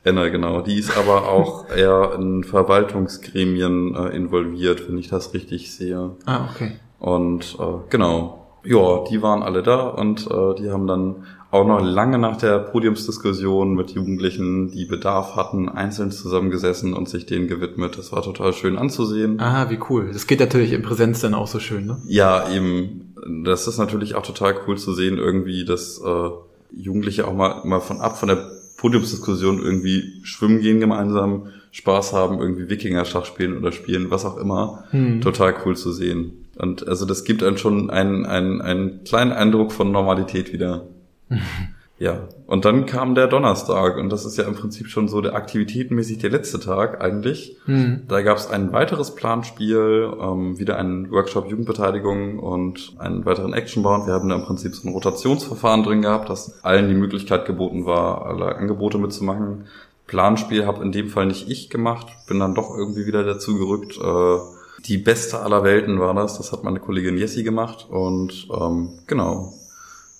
Enne, 0.07 0.31
genau. 0.31 0.61
Die 0.61 0.79
ist 0.79 0.97
aber 0.97 1.29
auch 1.29 1.69
eher 1.75 2.13
in 2.17 2.43
Verwaltungsgremien 2.43 3.95
äh, 3.95 4.15
involviert, 4.15 4.87
wenn 4.87 4.97
ich 4.97 5.09
das 5.09 5.33
richtig 5.33 5.73
sehe. 5.73 6.11
Ah, 6.25 6.47
okay. 6.49 6.73
Und 6.99 7.57
äh, 7.59 7.63
genau. 7.89 8.45
Ja, 8.63 9.03
die 9.09 9.21
waren 9.21 9.43
alle 9.43 9.63
da 9.63 9.87
und 9.87 10.27
äh, 10.29 10.55
die 10.55 10.71
haben 10.71 10.87
dann 10.87 11.23
auch 11.51 11.65
noch 11.65 11.81
lange 11.81 12.17
nach 12.17 12.37
der 12.37 12.59
Podiumsdiskussion 12.59 13.73
mit 13.73 13.91
Jugendlichen, 13.91 14.71
die 14.71 14.85
Bedarf 14.85 15.35
hatten, 15.35 15.69
einzeln 15.69 16.11
zusammengesessen 16.11 16.93
und 16.93 17.07
sich 17.07 17.25
denen 17.25 17.47
gewidmet. 17.47 17.97
Das 17.97 18.11
war 18.11 18.21
total 18.21 18.51
schön 18.51 18.77
anzusehen. 18.77 19.39
Ah, 19.39 19.69
wie 19.69 19.79
cool. 19.89 20.09
Das 20.11 20.27
geht 20.27 20.41
natürlich 20.41 20.73
in 20.73 20.81
Präsenz 20.81 21.21
dann 21.21 21.33
auch 21.33 21.47
so 21.47 21.59
schön, 21.59 21.85
ne? 21.85 22.01
Ja, 22.07 22.49
eben. 22.49 23.13
Das 23.45 23.67
ist 23.67 23.77
natürlich 23.77 24.15
auch 24.15 24.23
total 24.23 24.55
cool 24.67 24.77
zu 24.77 24.93
sehen, 24.93 25.17
irgendwie, 25.17 25.63
dass 25.63 25.99
äh, 25.99 26.29
Jugendliche 26.71 27.27
auch 27.27 27.33
mal, 27.33 27.61
mal 27.63 27.79
von 27.79 28.01
ab 28.01 28.17
von 28.17 28.27
der 28.27 28.56
Podiumsdiskussion 28.77 29.59
irgendwie 29.59 30.21
schwimmen 30.23 30.61
gehen 30.61 30.79
gemeinsam, 30.79 31.47
Spaß 31.71 32.13
haben, 32.13 32.39
irgendwie 32.39 32.69
Wikinger-Schach 32.69 33.25
spielen 33.25 33.57
oder 33.57 33.71
spielen, 33.71 34.09
was 34.09 34.25
auch 34.25 34.37
immer. 34.37 34.85
Hm. 34.91 35.21
Total 35.21 35.53
cool 35.65 35.75
zu 35.75 35.91
sehen. 35.91 36.45
Und 36.57 36.87
also 36.87 37.05
das 37.05 37.23
gibt 37.23 37.41
dann 37.41 37.57
schon 37.57 37.89
einen, 37.89 38.25
einen, 38.25 38.61
einen 38.61 39.03
kleinen 39.03 39.31
Eindruck 39.31 39.71
von 39.71 39.91
Normalität 39.91 40.53
wieder. 40.53 40.87
Ja, 41.99 42.27
und 42.45 42.65
dann 42.65 42.85
kam 42.85 43.15
der 43.15 43.27
Donnerstag 43.27 43.97
und 43.97 44.09
das 44.09 44.23
ist 44.23 44.37
ja 44.37 44.43
im 44.43 44.53
Prinzip 44.53 44.87
schon 44.87 45.07
so 45.07 45.19
der 45.19 45.33
aktivitätenmäßig 45.33 46.19
der 46.19 46.29
letzte 46.29 46.59
Tag 46.59 47.01
eigentlich. 47.01 47.57
Hm. 47.65 48.03
Da 48.07 48.21
gab 48.21 48.37
es 48.37 48.47
ein 48.47 48.71
weiteres 48.71 49.15
Planspiel, 49.15 50.11
ähm, 50.21 50.59
wieder 50.59 50.77
einen 50.77 51.09
Workshop 51.11 51.49
Jugendbeteiligung 51.49 52.37
und 52.37 52.93
einen 52.99 53.25
weiteren 53.25 53.53
Actionbound. 53.53 54.05
Wir 54.05 54.13
haben 54.13 54.29
da 54.29 54.35
im 54.35 54.43
Prinzip 54.43 54.75
so 54.75 54.87
ein 54.87 54.93
Rotationsverfahren 54.93 55.83
drin 55.83 56.03
gehabt, 56.03 56.29
dass 56.29 56.63
allen 56.63 56.87
die 56.87 56.95
Möglichkeit 56.95 57.45
geboten 57.45 57.87
war, 57.87 58.27
alle 58.27 58.55
Angebote 58.55 58.99
mitzumachen. 58.99 59.65
Planspiel 60.05 60.67
habe 60.67 60.83
in 60.83 60.91
dem 60.91 61.09
Fall 61.09 61.25
nicht 61.25 61.49
ich 61.49 61.69
gemacht, 61.69 62.07
bin 62.27 62.39
dann 62.39 62.53
doch 62.53 62.77
irgendwie 62.77 63.07
wieder 63.07 63.23
dazu 63.23 63.57
gerückt. 63.57 63.97
Äh, 63.97 64.37
die 64.85 64.99
beste 64.99 65.39
aller 65.39 65.63
Welten 65.63 65.99
war 65.99 66.13
das, 66.13 66.37
das 66.37 66.51
hat 66.51 66.63
meine 66.63 66.79
Kollegin 66.79 67.17
Jessie 67.17 67.43
gemacht 67.43 67.87
und 67.89 68.47
ähm, 68.51 68.99
genau, 69.07 69.53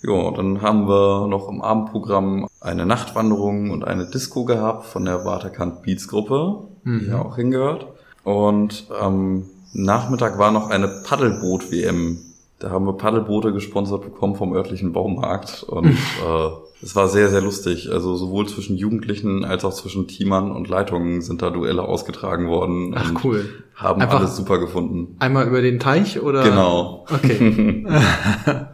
ja, 0.04 0.32
dann 0.32 0.62
haben 0.62 0.88
wir 0.88 1.28
noch 1.28 1.50
im 1.50 1.62
Abendprogramm 1.62 2.48
eine 2.62 2.86
Nachtwanderung 2.86 3.72
und 3.72 3.84
eine 3.84 4.06
Disco 4.10 4.46
gehabt 4.46 4.86
von 4.86 5.06
der 5.06 5.26
Waterkant 5.26 5.82
Beats 5.84 6.08
Gruppe, 6.08 6.68
Mhm. 6.84 7.00
die 7.00 7.06
ja 7.08 7.22
auch 7.22 7.36
hingehört. 7.36 7.88
Und 8.24 8.88
am 9.00 9.46
Nachmittag 9.74 10.38
war 10.40 10.52
noch 10.52 10.70
eine 10.70 10.88
Paddelboot-WM. 11.06 12.20
Da 12.60 12.72
haben 12.72 12.86
wir 12.86 12.94
Paddelboote 12.94 13.54
gesponsert 13.54 14.02
bekommen 14.02 14.36
vom 14.36 14.54
örtlichen 14.54 14.92
Baumarkt 14.94 15.64
und 15.64 15.86
äh, 16.26 16.50
es 16.82 16.96
war 16.96 17.08
sehr, 17.08 17.30
sehr 17.30 17.42
lustig. 17.42 17.90
Also 17.92 18.16
sowohl 18.16 18.48
zwischen 18.48 18.78
Jugendlichen 18.78 19.44
als 19.46 19.66
auch 19.66 19.74
zwischen 19.74 20.08
Teamern 20.08 20.52
und 20.52 20.68
Leitungen 20.68 21.22
sind 21.22 21.42
da 21.42 21.50
Duelle 21.50 21.84
ausgetragen 21.84 22.48
worden 22.48 22.94
Ach 22.96 23.10
und 23.10 23.24
cool. 23.24 23.50
haben 23.76 24.02
Einfach- 24.02 24.20
alles 24.20 24.36
super 24.36 24.60
gefunden. 24.60 25.16
Einmal 25.20 25.48
über 25.48 25.62
den 25.62 25.80
Teich 25.80 26.22
oder? 26.22 26.44
Genau. 26.44 27.06
Okay. 27.14 27.86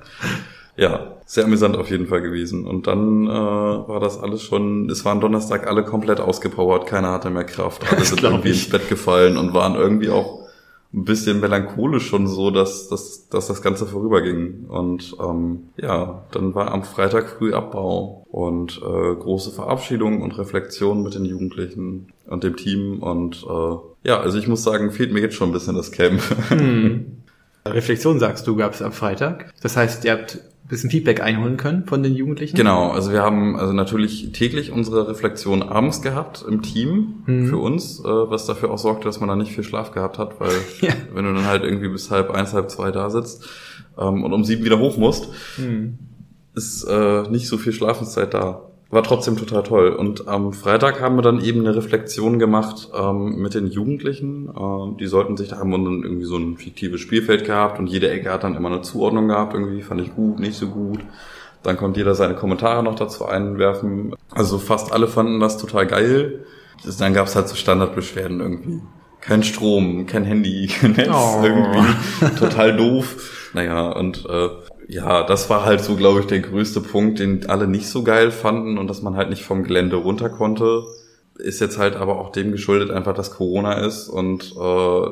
Ja, 0.76 1.12
sehr 1.34 1.46
amüsant 1.46 1.76
auf 1.78 1.89
jeden 1.89 2.06
Fall 2.06 2.22
gewesen. 2.22 2.67
Und 2.67 2.86
dann 2.86 3.26
äh, 3.26 3.30
war 3.32 4.00
das 4.00 4.22
alles 4.22 4.43
schon, 4.43 4.88
es 4.91 5.04
waren 5.04 5.19
Donnerstag 5.19 5.65
alle 5.65 5.84
komplett 5.84 6.19
ausgepowert, 6.19 6.86
keiner 6.86 7.12
hatte 7.12 7.32
mehr 7.32 7.43
Kraft, 7.43 7.82
alle 7.91 8.06
sind 8.06 8.22
irgendwie 8.22 8.50
ich. 8.50 8.65
ins 8.65 8.69
Bett 8.69 8.88
gefallen 8.88 9.38
und 9.38 9.52
waren 9.52 9.74
irgendwie 9.74 10.10
auch 10.10 10.43
ein 10.93 11.06
bisschen 11.06 11.39
melancholisch 11.39 12.06
schon 12.06 12.28
so, 12.28 12.52
dass, 12.52 12.88
dass, 12.88 13.30
dass 13.30 13.48
das 13.48 13.63
Ganze 13.63 13.88
vorüberging. 13.88 14.65
Und 14.67 15.17
ähm, 15.19 15.69
ja, 15.76 16.24
dann 16.30 16.54
war 16.54 16.72
am 16.72 16.84
Freitag 16.84 17.28
früh 17.30 17.52
Abbau 17.52 18.28
und 18.30 18.78
äh, 18.78 19.15
große 19.15 19.50
Verabschiedung 19.50 20.22
und 20.22 20.38
Reflexion 20.38 21.02
mit 21.02 21.15
den 21.15 21.26
Jugendlichen 21.26 22.13
und 22.28 22.43
dem 22.43 22.56
Team. 22.58 23.02
Und 23.02 23.43
äh, 23.43 24.08
ja, 24.08 24.19
also 24.19 24.38
ich 24.38 24.48
muss 24.48 24.62
sagen, 24.62 24.91
fehlt 24.91 25.12
mir 25.12 25.22
jetzt 25.22 25.34
schon 25.34 25.50
ein 25.50 25.54
bisschen 25.54 25.76
das 25.76 25.91
Camp. 25.91 26.22
Hm. 26.50 27.24
Reflexion 27.65 28.19
sagst 28.19 28.46
du, 28.46 28.56
gab 28.56 28.74
es 28.74 28.84
am 28.84 28.91
Freitag. 28.91 29.52
Das 29.63 29.76
heißt, 29.76 30.06
ihr 30.06 30.12
habt 30.12 30.38
bisschen 30.74 30.90
Feedback 30.90 31.22
einholen 31.22 31.58
können 31.58 31.86
von 31.86 32.04
den 32.04 32.14
Jugendlichen? 32.16 32.56
Genau, 32.58 32.90
also 32.92 33.12
wir 33.12 33.22
haben 33.22 33.56
also 33.56 33.74
natürlich 33.74 34.32
täglich 34.34 34.72
unsere 34.72 35.08
Reflexion 35.08 35.64
abends 35.64 36.02
gehabt 36.02 36.44
im 36.48 36.62
Team 36.62 37.24
Mhm. 37.26 37.48
für 37.48 37.58
uns, 37.58 38.00
äh, 38.00 38.04
was 38.08 38.46
dafür 38.46 38.72
auch 38.72 38.78
sorgte, 38.78 39.06
dass 39.06 39.20
man 39.20 39.30
da 39.30 39.36
nicht 39.36 39.52
viel 39.54 39.64
Schlaf 39.64 39.92
gehabt 39.92 40.18
hat, 40.18 40.40
weil 40.40 40.52
Ja. 40.82 40.90
wenn 41.14 41.26
du 41.26 41.34
dann 41.34 41.46
halt 41.46 41.64
irgendwie 41.64 41.88
bis 41.90 42.12
halb 42.12 42.32
eins, 42.32 42.54
halb 42.54 42.70
zwei 42.70 42.92
da 42.92 43.10
sitzt 43.10 43.46
ähm, 43.98 44.24
und 44.24 44.34
um 44.34 44.44
sieben 44.44 44.66
wieder 44.66 44.80
hoch 44.80 44.98
musst, 44.98 45.30
Hm. 45.56 45.98
ist 46.56 46.84
äh, 46.84 47.24
nicht 47.30 47.48
so 47.48 47.58
viel 47.58 47.74
Schlafenszeit 47.74 48.34
da. 48.34 48.62
War 48.94 49.02
trotzdem 49.04 49.38
total 49.38 49.64
toll. 49.64 49.90
Und 49.90 50.28
am 50.28 50.54
Freitag 50.54 51.02
haben 51.02 51.16
wir 51.16 51.24
dann 51.24 51.42
eben 51.44 51.62
eine 51.62 51.76
Reflexion 51.76 52.38
gemacht 52.38 52.90
ähm, 52.96 53.38
mit 53.42 53.56
den 53.56 53.68
Jugendlichen. 53.68 54.50
Ähm, 54.56 54.98
die 55.00 55.08
sollten 55.08 55.36
sich, 55.36 55.48
da 55.50 55.58
haben 55.58 55.72
wir 55.72 55.80
dann 55.80 56.04
irgendwie 56.04 56.26
so 56.26 56.38
ein 56.38 56.58
fiktives 56.58 57.02
Spielfeld 57.02 57.46
gehabt 57.46 57.80
und 57.80 57.88
jede 57.88 58.10
Ecke 58.12 58.32
hat 58.32 58.44
dann 58.44 58.56
immer 58.56 58.70
eine 58.70 58.82
Zuordnung 58.82 59.28
gehabt. 59.30 59.56
Irgendwie 59.56 59.82
fand 59.82 60.00
ich 60.02 60.14
gut, 60.16 60.40
nicht 60.40 60.56
so 60.56 60.68
gut. 60.68 61.00
Dann 61.64 61.76
konnte 61.78 62.00
jeder 62.02 62.14
seine 62.14 62.36
Kommentare 62.36 62.84
noch 62.84 62.96
dazu 62.96 63.26
einwerfen. 63.26 64.14
Also 64.32 64.60
fast 64.60 64.92
alle 64.92 65.08
fanden 65.08 65.40
das 65.40 65.58
total 65.58 65.88
geil. 65.88 66.46
Dann 67.00 67.14
gab 67.14 67.28
es 67.28 67.36
halt 67.36 67.48
so 67.48 67.56
Standardbeschwerden 67.56 68.42
irgendwie. 68.42 68.82
Kein 69.22 69.42
Strom, 69.44 70.06
kein 70.06 70.26
Handy, 70.26 70.68
kein 70.80 70.92
Netz, 70.92 71.10
Oh. 71.12 71.42
irgendwie 71.42 72.36
total 72.38 72.76
doof. 72.78 73.50
Naja, 73.54 73.90
und 73.92 74.26
äh, 74.30 74.50
ja, 74.88 75.24
das 75.24 75.50
war 75.50 75.65
halt 75.65 75.82
so, 75.82 75.96
glaube 75.96 76.22
ich, 76.22 76.28
der 76.28 76.39
größte 76.39 76.82
Punkt, 76.82 77.19
den 77.19 77.50
alle 77.50 77.67
nicht 77.67 77.88
so 77.88 78.04
geil 78.04 78.32
fanden 78.32 78.78
und 78.78 78.88
dass 78.88 79.02
man 79.02 79.15
halt 79.15 79.30
nicht 79.30 79.43
vom 79.43 79.63
Gelände 79.63 79.96
runter 79.96 80.30
konnte. 80.30 80.84
Ist 81.38 81.62
jetzt 81.62 81.78
halt 81.78 81.96
aber 81.96 82.19
auch 82.19 82.32
dem 82.32 82.52
geschuldet 82.52 82.91
einfach, 82.91 83.13
dass 83.13 83.32
Corona 83.32 83.86
ist 83.86 84.08
und 84.08 84.54
äh, 84.56 85.08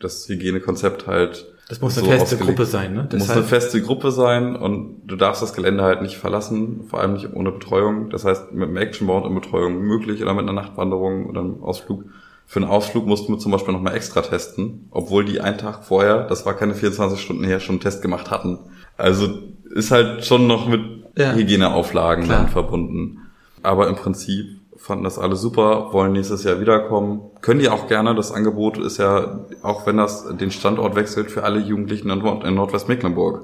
das 0.00 0.28
Hygienekonzept 0.28 1.06
halt 1.06 1.46
Das 1.68 1.80
muss 1.80 1.96
eine 1.96 2.06
so 2.06 2.10
feste 2.12 2.36
ausgelegt. 2.36 2.46
Gruppe 2.58 2.66
sein, 2.66 2.94
ne? 2.94 3.08
muss 3.12 3.30
eine 3.30 3.42
feste 3.42 3.82
Gruppe 3.82 4.12
sein 4.12 4.54
und 4.54 5.02
du 5.06 5.16
darfst 5.16 5.42
das 5.42 5.52
Gelände 5.52 5.82
halt 5.82 6.02
nicht 6.02 6.16
verlassen, 6.16 6.84
vor 6.88 7.00
allem 7.00 7.14
nicht 7.14 7.32
ohne 7.34 7.50
Betreuung. 7.50 8.10
Das 8.10 8.24
heißt, 8.24 8.52
mit 8.52 8.68
einem 8.68 8.76
Actionboard 8.76 9.26
und 9.26 9.34
Betreuung 9.34 9.80
möglich 9.80 10.22
oder 10.22 10.34
mit 10.34 10.42
einer 10.42 10.52
Nachtwanderung 10.52 11.26
oder 11.26 11.40
einem 11.40 11.62
Ausflug. 11.62 12.04
Für 12.46 12.60
einen 12.60 12.68
Ausflug 12.68 13.06
mussten 13.06 13.32
wir 13.32 13.38
zum 13.38 13.52
Beispiel 13.52 13.72
nochmal 13.72 13.96
extra 13.96 14.20
testen, 14.20 14.88
obwohl 14.90 15.24
die 15.24 15.40
einen 15.40 15.58
Tag 15.58 15.84
vorher, 15.84 16.24
das 16.26 16.44
war 16.44 16.54
keine 16.54 16.74
24 16.74 17.18
Stunden 17.18 17.42
her, 17.42 17.58
schon 17.58 17.76
einen 17.76 17.80
Test 17.80 18.02
gemacht 18.02 18.30
hatten. 18.30 18.58
Also 18.96 19.28
ist 19.74 19.90
halt 19.90 20.24
schon 20.24 20.46
noch 20.46 20.66
mit 20.68 20.80
Ja. 21.16 21.32
Hygieneauflagen 21.34 22.24
Klar. 22.24 22.38
dann 22.40 22.48
verbunden. 22.48 23.20
Aber 23.62 23.88
im 23.88 23.96
Prinzip 23.96 24.60
fanden 24.76 25.04
das 25.04 25.18
alle 25.18 25.36
super, 25.36 25.92
wollen 25.92 26.12
nächstes 26.12 26.44
Jahr 26.44 26.60
wiederkommen. 26.60 27.22
Können 27.40 27.60
die 27.60 27.68
auch 27.70 27.86
gerne. 27.88 28.14
Das 28.14 28.32
Angebot 28.32 28.76
ist 28.78 28.98
ja, 28.98 29.40
auch 29.62 29.86
wenn 29.86 29.96
das 29.96 30.26
den 30.36 30.50
Standort 30.50 30.94
wechselt, 30.94 31.30
für 31.30 31.44
alle 31.44 31.58
Jugendlichen 31.60 32.10
in, 32.10 32.18
Nord 32.18 32.44
in 32.44 32.54
Nordwestmecklenburg. 32.54 33.42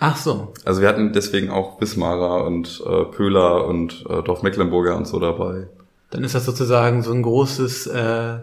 ach 0.00 0.16
so. 0.16 0.52
Also 0.64 0.82
wir 0.82 0.88
hatten 0.88 1.12
deswegen 1.14 1.50
auch 1.50 1.80
Wismarer 1.80 2.44
und 2.44 2.82
äh, 2.86 3.04
Pöhler 3.04 3.66
und 3.66 4.04
äh, 4.10 4.22
Dorf 4.22 4.42
Mecklenburger 4.42 4.96
und 4.96 5.06
so 5.06 5.18
dabei. 5.18 5.68
Dann 6.10 6.22
ist 6.22 6.34
das 6.34 6.44
sozusagen 6.44 7.02
so 7.02 7.12
ein 7.12 7.22
großes 7.22 7.86
äh, 7.86 8.36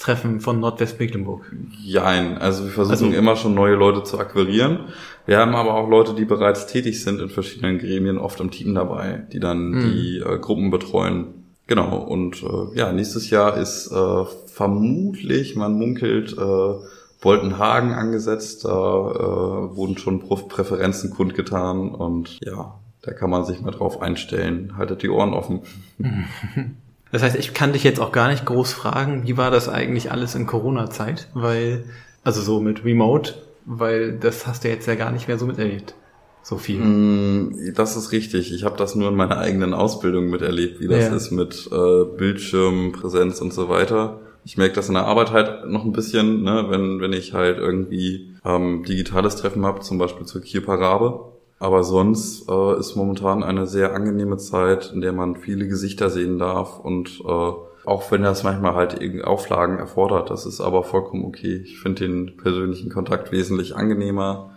Jugendbeteiligungs-Ehrenamtstreffen 0.00 0.40
von 0.40 0.60
Nordwestmecklenburg. 0.60 1.52
Jein, 1.82 2.38
also 2.38 2.64
wir 2.64 2.70
versuchen 2.70 2.90
Also- 3.08 3.18
immer 3.18 3.36
schon 3.36 3.54
neue 3.54 3.74
Leute 3.74 4.02
zu 4.02 4.18
akquirieren. 4.18 4.86
Wir 5.26 5.38
haben 5.38 5.54
aber 5.54 5.74
auch 5.74 5.88
Leute, 5.88 6.14
die 6.14 6.24
bereits 6.24 6.66
tätig 6.66 7.02
sind 7.02 7.20
in 7.20 7.28
verschiedenen 7.28 7.78
Gremien, 7.78 8.18
oft 8.18 8.40
im 8.40 8.50
Team 8.50 8.74
dabei, 8.74 9.26
die 9.32 9.40
dann 9.40 9.70
Mhm. 9.70 9.80
die 9.92 10.18
äh, 10.18 10.38
Gruppen 10.38 10.70
betreuen. 10.70 11.34
Genau, 11.66 11.98
und 11.98 12.42
äh, 12.42 12.76
ja, 12.78 12.92
nächstes 12.92 13.30
Jahr 13.30 13.56
ist 13.56 13.92
äh, 13.92 14.24
vermutlich, 14.46 15.54
man 15.54 15.74
munkelt, 15.78 16.36
äh, 16.36 16.74
Boltenhagen 17.20 17.92
angesetzt. 17.92 18.64
Da 18.64 18.70
äh, 18.70 19.76
wurden 19.76 19.96
schon 19.98 20.20
Präferenzen 20.20 21.10
kundgetan 21.10 21.90
und 21.90 22.38
ja, 22.42 22.74
da 23.02 23.12
kann 23.12 23.30
man 23.30 23.44
sich 23.44 23.60
mal 23.60 23.70
drauf 23.70 24.00
einstellen. 24.02 24.72
Haltet 24.76 25.02
die 25.02 25.10
Ohren 25.10 25.32
offen. 25.34 25.60
Das 27.12 27.22
heißt, 27.22 27.36
ich 27.36 27.54
kann 27.54 27.72
dich 27.72 27.82
jetzt 27.84 28.00
auch 28.00 28.12
gar 28.12 28.28
nicht 28.28 28.46
groß 28.46 28.72
fragen, 28.72 29.26
wie 29.26 29.36
war 29.36 29.50
das 29.50 29.68
eigentlich 29.68 30.12
alles 30.12 30.34
in 30.34 30.46
Corona-Zeit? 30.46 31.28
Weil, 31.34 31.84
also 32.24 32.40
so 32.40 32.60
mit 32.60 32.84
Remote, 32.84 33.34
weil 33.66 34.12
das 34.18 34.46
hast 34.46 34.64
du 34.64 34.68
jetzt 34.68 34.86
ja 34.86 34.94
gar 34.94 35.10
nicht 35.10 35.26
mehr 35.28 35.38
so 35.38 35.46
miterlebt. 35.46 35.94
So 36.42 36.56
viel. 36.56 36.78
Mm, 36.80 37.72
Das 37.74 37.96
ist 37.96 38.12
richtig. 38.12 38.52
Ich 38.54 38.64
habe 38.64 38.76
das 38.76 38.94
nur 38.94 39.08
in 39.08 39.14
meiner 39.16 39.38
eigenen 39.38 39.74
Ausbildung 39.74 40.30
miterlebt, 40.30 40.80
wie 40.80 40.88
das 40.88 41.08
Ja. 41.08 41.14
ist 41.16 41.30
mit 41.32 41.68
äh, 41.70 42.04
Bildschirm, 42.16 42.92
Präsenz 42.92 43.40
und 43.40 43.52
so 43.52 43.68
weiter. 43.68 44.20
Ich 44.44 44.56
merke 44.56 44.74
das 44.74 44.88
in 44.88 44.94
der 44.94 45.04
Arbeit 45.04 45.32
halt 45.32 45.66
noch 45.68 45.84
ein 45.84 45.92
bisschen, 45.92 46.42
ne, 46.42 46.66
wenn, 46.70 47.00
wenn 47.00 47.12
ich 47.12 47.34
halt 47.34 47.58
irgendwie 47.58 48.36
ähm, 48.44 48.84
digitales 48.84 49.36
Treffen 49.36 49.66
habe, 49.66 49.80
zum 49.80 49.98
Beispiel 49.98 50.24
zur 50.26 50.40
Kier 50.40 50.64
Parabe. 50.64 51.32
Aber 51.60 51.84
sonst 51.84 52.48
äh, 52.48 52.78
ist 52.78 52.96
momentan 52.96 53.44
eine 53.44 53.66
sehr 53.66 53.94
angenehme 53.94 54.38
Zeit, 54.38 54.90
in 54.94 55.02
der 55.02 55.12
man 55.12 55.36
viele 55.36 55.68
Gesichter 55.68 56.08
sehen 56.08 56.38
darf 56.38 56.80
und 56.80 57.20
äh, 57.20 57.52
auch 57.84 58.10
wenn 58.10 58.22
das 58.22 58.42
manchmal 58.44 58.74
halt 58.74 59.00
irgendwie 59.00 59.24
Auflagen 59.24 59.78
erfordert, 59.78 60.30
das 60.30 60.46
ist 60.46 60.60
aber 60.60 60.84
vollkommen 60.84 61.24
okay. 61.24 61.62
Ich 61.64 61.78
finde 61.80 62.06
den 62.06 62.36
persönlichen 62.36 62.90
Kontakt 62.90 63.30
wesentlich 63.30 63.76
angenehmer. 63.76 64.52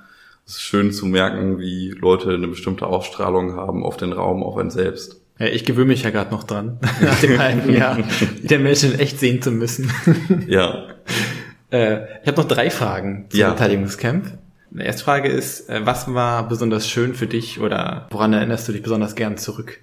Es 0.45 0.55
ist 0.55 0.61
schön 0.61 0.91
zu 0.91 1.05
merken, 1.05 1.59
wie 1.59 1.91
Leute 1.91 2.33
eine 2.33 2.47
bestimmte 2.47 2.87
Ausstrahlung 2.87 3.55
haben 3.55 3.83
auf 3.83 3.97
den 3.97 4.13
Raum, 4.13 4.43
auf 4.43 4.57
einen 4.57 4.71
selbst. 4.71 5.21
Ja, 5.39 5.47
ich 5.47 5.65
gewöhne 5.65 5.87
mich 5.87 6.03
ja 6.03 6.09
gerade 6.09 6.31
noch 6.31 6.43
dran, 6.43 6.79
nach 7.01 7.19
dem 7.19 7.37
halben 7.37 7.73
Jahr 7.73 7.97
wieder 8.41 8.59
Menschen 8.59 8.97
echt 8.97 9.19
sehen 9.19 9.41
zu 9.41 9.51
müssen. 9.51 9.91
Ja, 10.47 10.87
äh, 11.71 11.99
ich 12.21 12.27
habe 12.27 12.41
noch 12.41 12.47
drei 12.47 12.69
Fragen 12.69 13.25
zum 13.29 13.39
Ja. 13.39 13.51
Beteiligungscamp. 13.51 14.37
Erste 14.77 15.03
Frage 15.03 15.29
ist, 15.29 15.69
äh, 15.69 15.81
was 15.85 16.13
war 16.13 16.47
besonders 16.47 16.87
schön 16.87 17.13
für 17.13 17.27
dich 17.27 17.59
oder 17.59 18.07
woran 18.11 18.33
erinnerst 18.33 18.67
du 18.67 18.71
dich 18.71 18.81
besonders 18.83 19.15
gern 19.15 19.37
zurück? 19.37 19.79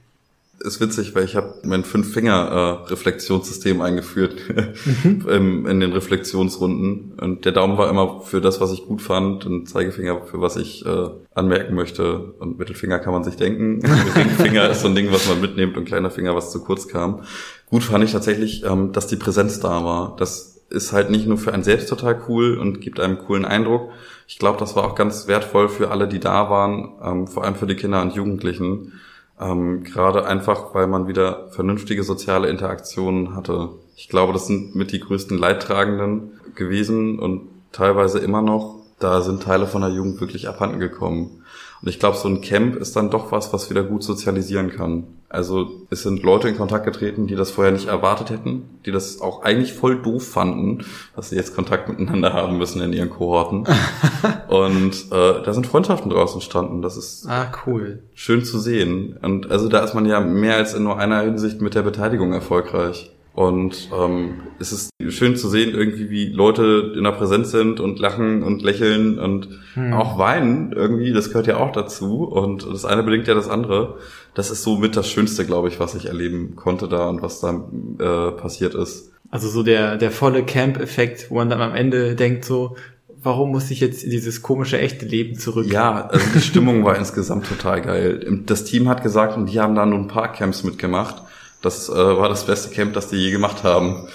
ist 0.63 0.79
witzig, 0.79 1.15
weil 1.15 1.25
ich 1.25 1.37
habe 1.37 1.55
mein 1.63 1.85
Fünf-Finger-Reflexionssystem 1.85 3.81
eingeführt 3.81 4.35
im- 5.05 5.67
in 5.67 5.81
den 5.81 5.93
Reflexionsrunden. 5.93 7.13
Und 7.19 7.47
der 7.47 7.53
Daumen 7.53 7.79
war 7.79 7.89
immer 7.89 8.21
für 8.21 8.43
das, 8.43 8.61
was 8.61 8.71
ich 8.73 8.85
gut 8.87 9.01
fand, 9.01 9.47
und 9.47 9.69
Zeigefinger 9.71 10.21
für 10.27 10.41
was 10.43 10.57
ich 10.57 10.85
äh, 10.85 11.09
anmerken 11.35 11.75
möchte. 11.75 12.19
Und 12.39 12.59
Mittelfinger 12.59 12.99
kann 12.99 13.15
man 13.15 13.25
sich 13.25 13.37
denken. 13.37 13.81
Ringfinger 14.15 14.69
ist 14.69 14.83
so 14.83 14.89
ein 14.89 14.95
Ding, 14.95 15.11
was 15.11 15.27
man 15.29 15.41
mitnimmt 15.41 15.77
und 15.79 15.87
kleiner 15.87 16.11
Finger, 16.11 16.35
was 16.37 16.53
zu 16.53 16.63
kurz 16.63 16.89
kam. 16.89 17.23
Gut 17.71 17.83
fand 17.85 18.05
ich 18.05 18.13
tatsächlich, 18.13 18.63
ähm, 18.65 18.93
dass 18.93 19.07
die 19.07 19.17
Präsenz 19.17 19.61
da 19.61 19.83
war, 19.85 20.15
dass 20.19 20.60
ist 20.71 20.93
halt 20.93 21.11
nicht 21.11 21.27
nur 21.27 21.37
für 21.37 21.53
einen 21.53 21.65
selbst 21.65 21.89
total 21.89 22.23
cool 22.29 22.57
und 22.57 22.81
gibt 22.81 23.01
einem 23.01 23.19
coolen 23.19 23.45
Eindruck. 23.45 23.91
Ich 24.29 24.39
glaube, 24.39 24.59
das 24.59 24.77
war 24.77 24.85
auch 24.85 24.95
ganz 24.95 25.27
wertvoll 25.27 25.69
für 25.69 25.91
alle, 25.91 26.09
die 26.09 26.21
da 26.21 26.49
waren, 26.49 26.93
ähm, 27.03 27.27
vor 27.27 27.45
allem 27.45 27.57
für 27.57 27.67
die 27.67 27.75
Kinder 27.75 28.01
und 28.01 28.15
Jugendlichen. 28.15 28.93
Ähm, 29.41 29.83
Gerade 29.83 30.27
einfach, 30.27 30.75
weil 30.75 30.87
man 30.87 31.09
wieder 31.09 31.49
vernünftige 31.51 32.05
soziale 32.05 32.49
Interaktionen 32.49 33.35
hatte. 33.35 33.71
Ich 33.97 34.09
glaube, 34.09 34.33
das 34.33 34.47
sind 34.47 34.77
mit 34.77 34.93
die 34.93 35.01
größten 35.01 35.37
Leidtragenden 35.37 36.41
gewesen 36.55 37.19
und 37.19 37.49
teilweise 37.73 38.21
immer 38.21 38.43
noch. 38.43 38.77
Da 38.99 39.23
sind 39.23 39.43
Teile 39.43 39.67
von 39.67 39.81
der 39.81 39.91
Jugend 39.91 40.21
wirklich 40.21 40.49
abhanden 40.49 40.79
gekommen. 40.79 41.43
Und 41.83 41.89
ich 41.89 41.99
glaube, 41.99 42.17
so 42.17 42.29
ein 42.29 42.43
Camp 42.43 42.77
ist 42.77 42.95
dann 42.97 43.11
doch 43.11 43.33
was, 43.33 43.53
was 43.53 43.71
wieder 43.71 43.83
gut 43.83 44.03
sozialisieren 44.03 44.71
kann. 44.71 45.05
Also 45.33 45.87
es 45.91 46.03
sind 46.03 46.25
Leute 46.25 46.49
in 46.49 46.57
Kontakt 46.57 46.85
getreten, 46.85 47.29
die 47.29 47.37
das 47.37 47.53
vorher 47.53 47.73
nicht 47.73 47.87
erwartet 47.87 48.31
hätten, 48.31 48.81
die 48.85 48.91
das 48.91 49.21
auch 49.21 49.45
eigentlich 49.45 49.73
voll 49.73 50.03
doof 50.03 50.27
fanden, 50.27 50.85
dass 51.15 51.31
sie 51.31 51.37
jetzt 51.37 51.55
Kontakt 51.55 51.89
miteinander 51.89 52.33
haben 52.33 52.59
müssen 52.59 52.83
in 52.83 52.93
ihren 52.93 53.11
Kohorten. 53.11 53.65
und 54.49 54.93
äh, 55.13 55.43
da 55.45 55.53
sind 55.53 55.69
Freundschaften 55.69 56.11
draus 56.11 56.35
entstanden. 56.35 56.83
Das 56.83 56.97
ist 56.97 57.29
ah, 57.29 57.53
cool. 57.65 58.03
schön 58.13 58.45
zu 58.45 58.59
sehen. 58.59 59.17
Und 59.23 59.53
also 59.53 59.69
da 59.69 59.85
ist 59.85 59.95
man 59.95 60.05
ja 60.05 60.19
mehr 60.19 60.57
als 60.57 60.75
in 60.75 60.83
nur 60.83 60.99
einer 60.99 61.21
Hinsicht 61.21 61.61
mit 61.61 61.77
der 61.77 61.83
Beteiligung 61.83 62.33
erfolgreich. 62.33 63.13
Und 63.33 63.89
ähm, 63.97 64.43
es 64.59 64.73
ist 64.73 64.91
schön 65.09 65.37
zu 65.37 65.49
sehen, 65.49 65.73
irgendwie, 65.75 66.11
wie 66.11 66.27
Leute 66.27 66.93
in 66.97 67.05
der 67.05 67.13
Präsenz 67.13 67.51
sind 67.51 67.79
und 67.79 67.99
lachen 67.99 68.43
und 68.43 68.63
lächeln 68.63 69.19
und 69.19 69.49
hm. 69.75 69.93
auch 69.93 70.19
weinen 70.19 70.73
irgendwie, 70.73 71.13
das 71.13 71.29
gehört 71.29 71.47
ja 71.47 71.57
auch 71.59 71.73
dazu. 71.73 72.25
Und 72.25 72.67
das 72.67 72.85
eine 72.85 73.03
bedingt 73.03 73.29
ja 73.29 73.35
das 73.35 73.49
andere. 73.49 73.99
Das 74.35 74.51
ist 74.51 74.63
so 74.63 74.77
mit 74.77 74.97
das 74.97 75.09
Schönste, 75.09 75.47
glaube 75.47 75.69
ich, 75.69 75.79
was 75.79 75.95
ich 75.95 76.07
erleben 76.07 76.57
konnte 76.57 76.89
da 76.89 77.09
und 77.09 77.23
was 77.23 77.41
da 77.41 77.69
äh, 77.99 78.33
passiert 78.33 78.75
ist. 78.75 79.13
Also 79.31 79.49
so 79.49 79.63
der, 79.63 79.97
der 79.97 80.11
volle 80.11 80.43
Camp-Effekt, 80.43 81.31
wo 81.31 81.37
man 81.37 81.49
dann 81.49 81.63
am 81.63 81.75
Ende 81.75 82.17
denkt 82.17 82.45
so, 82.45 82.77
warum 83.23 83.53
muss 83.53 83.71
ich 83.71 83.79
jetzt 83.79 84.03
in 84.03 84.11
dieses 84.11 84.43
komische 84.43 84.79
echte 84.79 85.07
Leben 85.07 85.39
zurück? 85.39 85.67
Ja, 85.71 86.07
also 86.07 86.27
die 86.35 86.41
Stimmung 86.41 86.85
war 86.85 86.97
insgesamt 86.97 87.47
total 87.47 87.81
geil. 87.81 88.43
Das 88.47 88.65
Team 88.65 88.89
hat 88.89 89.05
gesagt, 89.05 89.37
und 89.37 89.47
die 89.47 89.61
haben 89.61 89.77
da 89.77 89.87
nur 89.87 89.99
ein 89.99 90.09
paar 90.09 90.33
Camps 90.33 90.65
mitgemacht 90.65 91.23
das 91.63 91.89
äh, 91.89 91.95
war 91.95 92.29
das 92.29 92.47
beste 92.47 92.75
Camp, 92.75 92.95
das 92.95 93.09
die 93.09 93.17
je 93.17 93.31
gemacht 93.31 93.65
haben. 93.65 94.09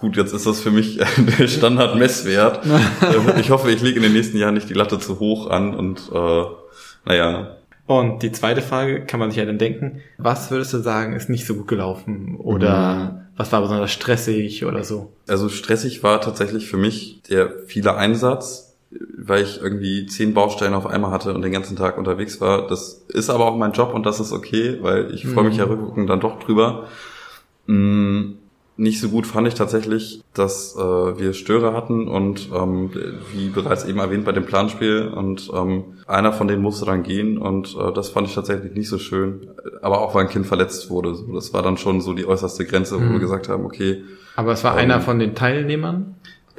Gut, 0.00 0.16
jetzt 0.16 0.32
ist 0.32 0.46
das 0.46 0.60
für 0.60 0.70
mich 0.70 0.98
der 1.38 1.48
Standard-Messwert. 1.48 2.64
Äh, 3.02 3.40
ich 3.40 3.50
hoffe, 3.50 3.70
ich 3.70 3.82
lege 3.82 3.96
in 3.96 4.02
den 4.02 4.12
nächsten 4.12 4.36
Jahren 4.36 4.54
nicht 4.54 4.68
die 4.68 4.74
Latte 4.74 4.98
zu 4.98 5.20
hoch 5.20 5.48
an 5.48 5.74
und 5.74 6.10
äh, 6.12 6.44
naja. 7.04 7.56
Und 7.86 8.22
die 8.22 8.30
zweite 8.30 8.62
Frage 8.62 9.04
kann 9.04 9.18
man 9.18 9.30
sich 9.30 9.38
ja 9.38 9.44
dann 9.44 9.58
denken, 9.58 10.00
was 10.16 10.50
würdest 10.50 10.72
du 10.72 10.78
sagen, 10.78 11.14
ist 11.14 11.28
nicht 11.28 11.46
so 11.46 11.54
gut 11.54 11.66
gelaufen? 11.66 12.36
Oder 12.36 12.94
mhm. 12.94 13.20
was 13.36 13.50
war 13.52 13.60
besonders 13.62 13.90
stressig 13.90 14.64
oder 14.64 14.84
so? 14.84 15.12
Also 15.28 15.48
stressig 15.48 16.02
war 16.02 16.20
tatsächlich 16.20 16.66
für 16.68 16.76
mich 16.76 17.22
der 17.28 17.50
viele 17.66 17.96
Einsatz 17.96 18.69
weil 18.90 19.42
ich 19.42 19.60
irgendwie 19.60 20.06
zehn 20.06 20.34
Baustellen 20.34 20.74
auf 20.74 20.86
einmal 20.86 21.12
hatte 21.12 21.32
und 21.34 21.42
den 21.42 21.52
ganzen 21.52 21.76
Tag 21.76 21.96
unterwegs 21.96 22.40
war. 22.40 22.66
Das 22.66 23.04
ist 23.08 23.30
aber 23.30 23.46
auch 23.46 23.56
mein 23.56 23.72
Job 23.72 23.94
und 23.94 24.04
das 24.04 24.18
ist 24.18 24.32
okay, 24.32 24.78
weil 24.80 25.14
ich 25.14 25.24
mhm. 25.24 25.34
freue 25.34 25.44
mich 25.44 25.56
ja 25.56 25.66
mhm. 25.66 25.72
rückwirkend 25.72 26.10
dann 26.10 26.20
doch 26.20 26.40
drüber. 26.40 26.88
Mm, 27.66 28.32
nicht 28.76 28.98
so 28.98 29.10
gut 29.10 29.26
fand 29.26 29.46
ich 29.46 29.54
tatsächlich, 29.54 30.22
dass 30.32 30.74
äh, 30.74 30.80
wir 30.80 31.34
Störer 31.34 31.74
hatten 31.74 32.08
und 32.08 32.48
ähm, 32.52 32.90
wie 33.32 33.50
bereits 33.50 33.84
eben 33.84 33.98
erwähnt 33.98 34.24
bei 34.24 34.32
dem 34.32 34.46
Planspiel 34.46 35.12
und 35.14 35.50
ähm, 35.54 35.84
einer 36.06 36.32
von 36.32 36.48
denen 36.48 36.62
musste 36.62 36.86
dann 36.86 37.02
gehen 37.02 37.36
und 37.36 37.76
äh, 37.78 37.92
das 37.92 38.08
fand 38.08 38.26
ich 38.26 38.34
tatsächlich 38.34 38.72
nicht 38.72 38.88
so 38.88 38.98
schön. 38.98 39.50
Aber 39.82 40.00
auch 40.00 40.14
weil 40.14 40.24
ein 40.24 40.30
Kind 40.30 40.46
verletzt 40.46 40.88
wurde. 40.88 41.14
So, 41.14 41.32
das 41.34 41.52
war 41.52 41.62
dann 41.62 41.76
schon 41.76 42.00
so 42.00 42.14
die 42.14 42.26
äußerste 42.26 42.64
Grenze, 42.64 42.96
wo 42.96 43.04
mhm. 43.04 43.12
wir 43.12 43.18
gesagt 43.20 43.50
haben, 43.50 43.66
okay. 43.66 44.02
Aber 44.34 44.52
es 44.52 44.64
war 44.64 44.72
ähm, 44.72 44.78
einer 44.78 45.00
von 45.00 45.18
den 45.18 45.34
Teilnehmern? 45.34 46.16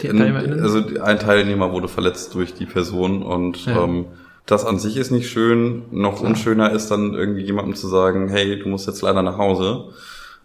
Also 0.09 0.83
ein 1.01 1.19
Teilnehmer 1.19 1.71
wurde 1.71 1.87
verletzt 1.87 2.33
durch 2.35 2.53
die 2.53 2.65
Person 2.65 3.23
und 3.23 3.65
ja. 3.65 3.83
ähm, 3.83 4.05
das 4.45 4.65
an 4.65 4.79
sich 4.79 4.97
ist 4.97 5.11
nicht 5.11 5.29
schön. 5.29 5.83
Noch 5.91 6.17
Klar. 6.17 6.29
unschöner 6.29 6.71
ist 6.71 6.89
dann 6.89 7.13
irgendwie 7.13 7.43
jemandem 7.43 7.75
zu 7.75 7.87
sagen, 7.87 8.29
hey, 8.29 8.59
du 8.59 8.67
musst 8.69 8.87
jetzt 8.87 9.01
leider 9.01 9.21
nach 9.21 9.37
Hause. 9.37 9.89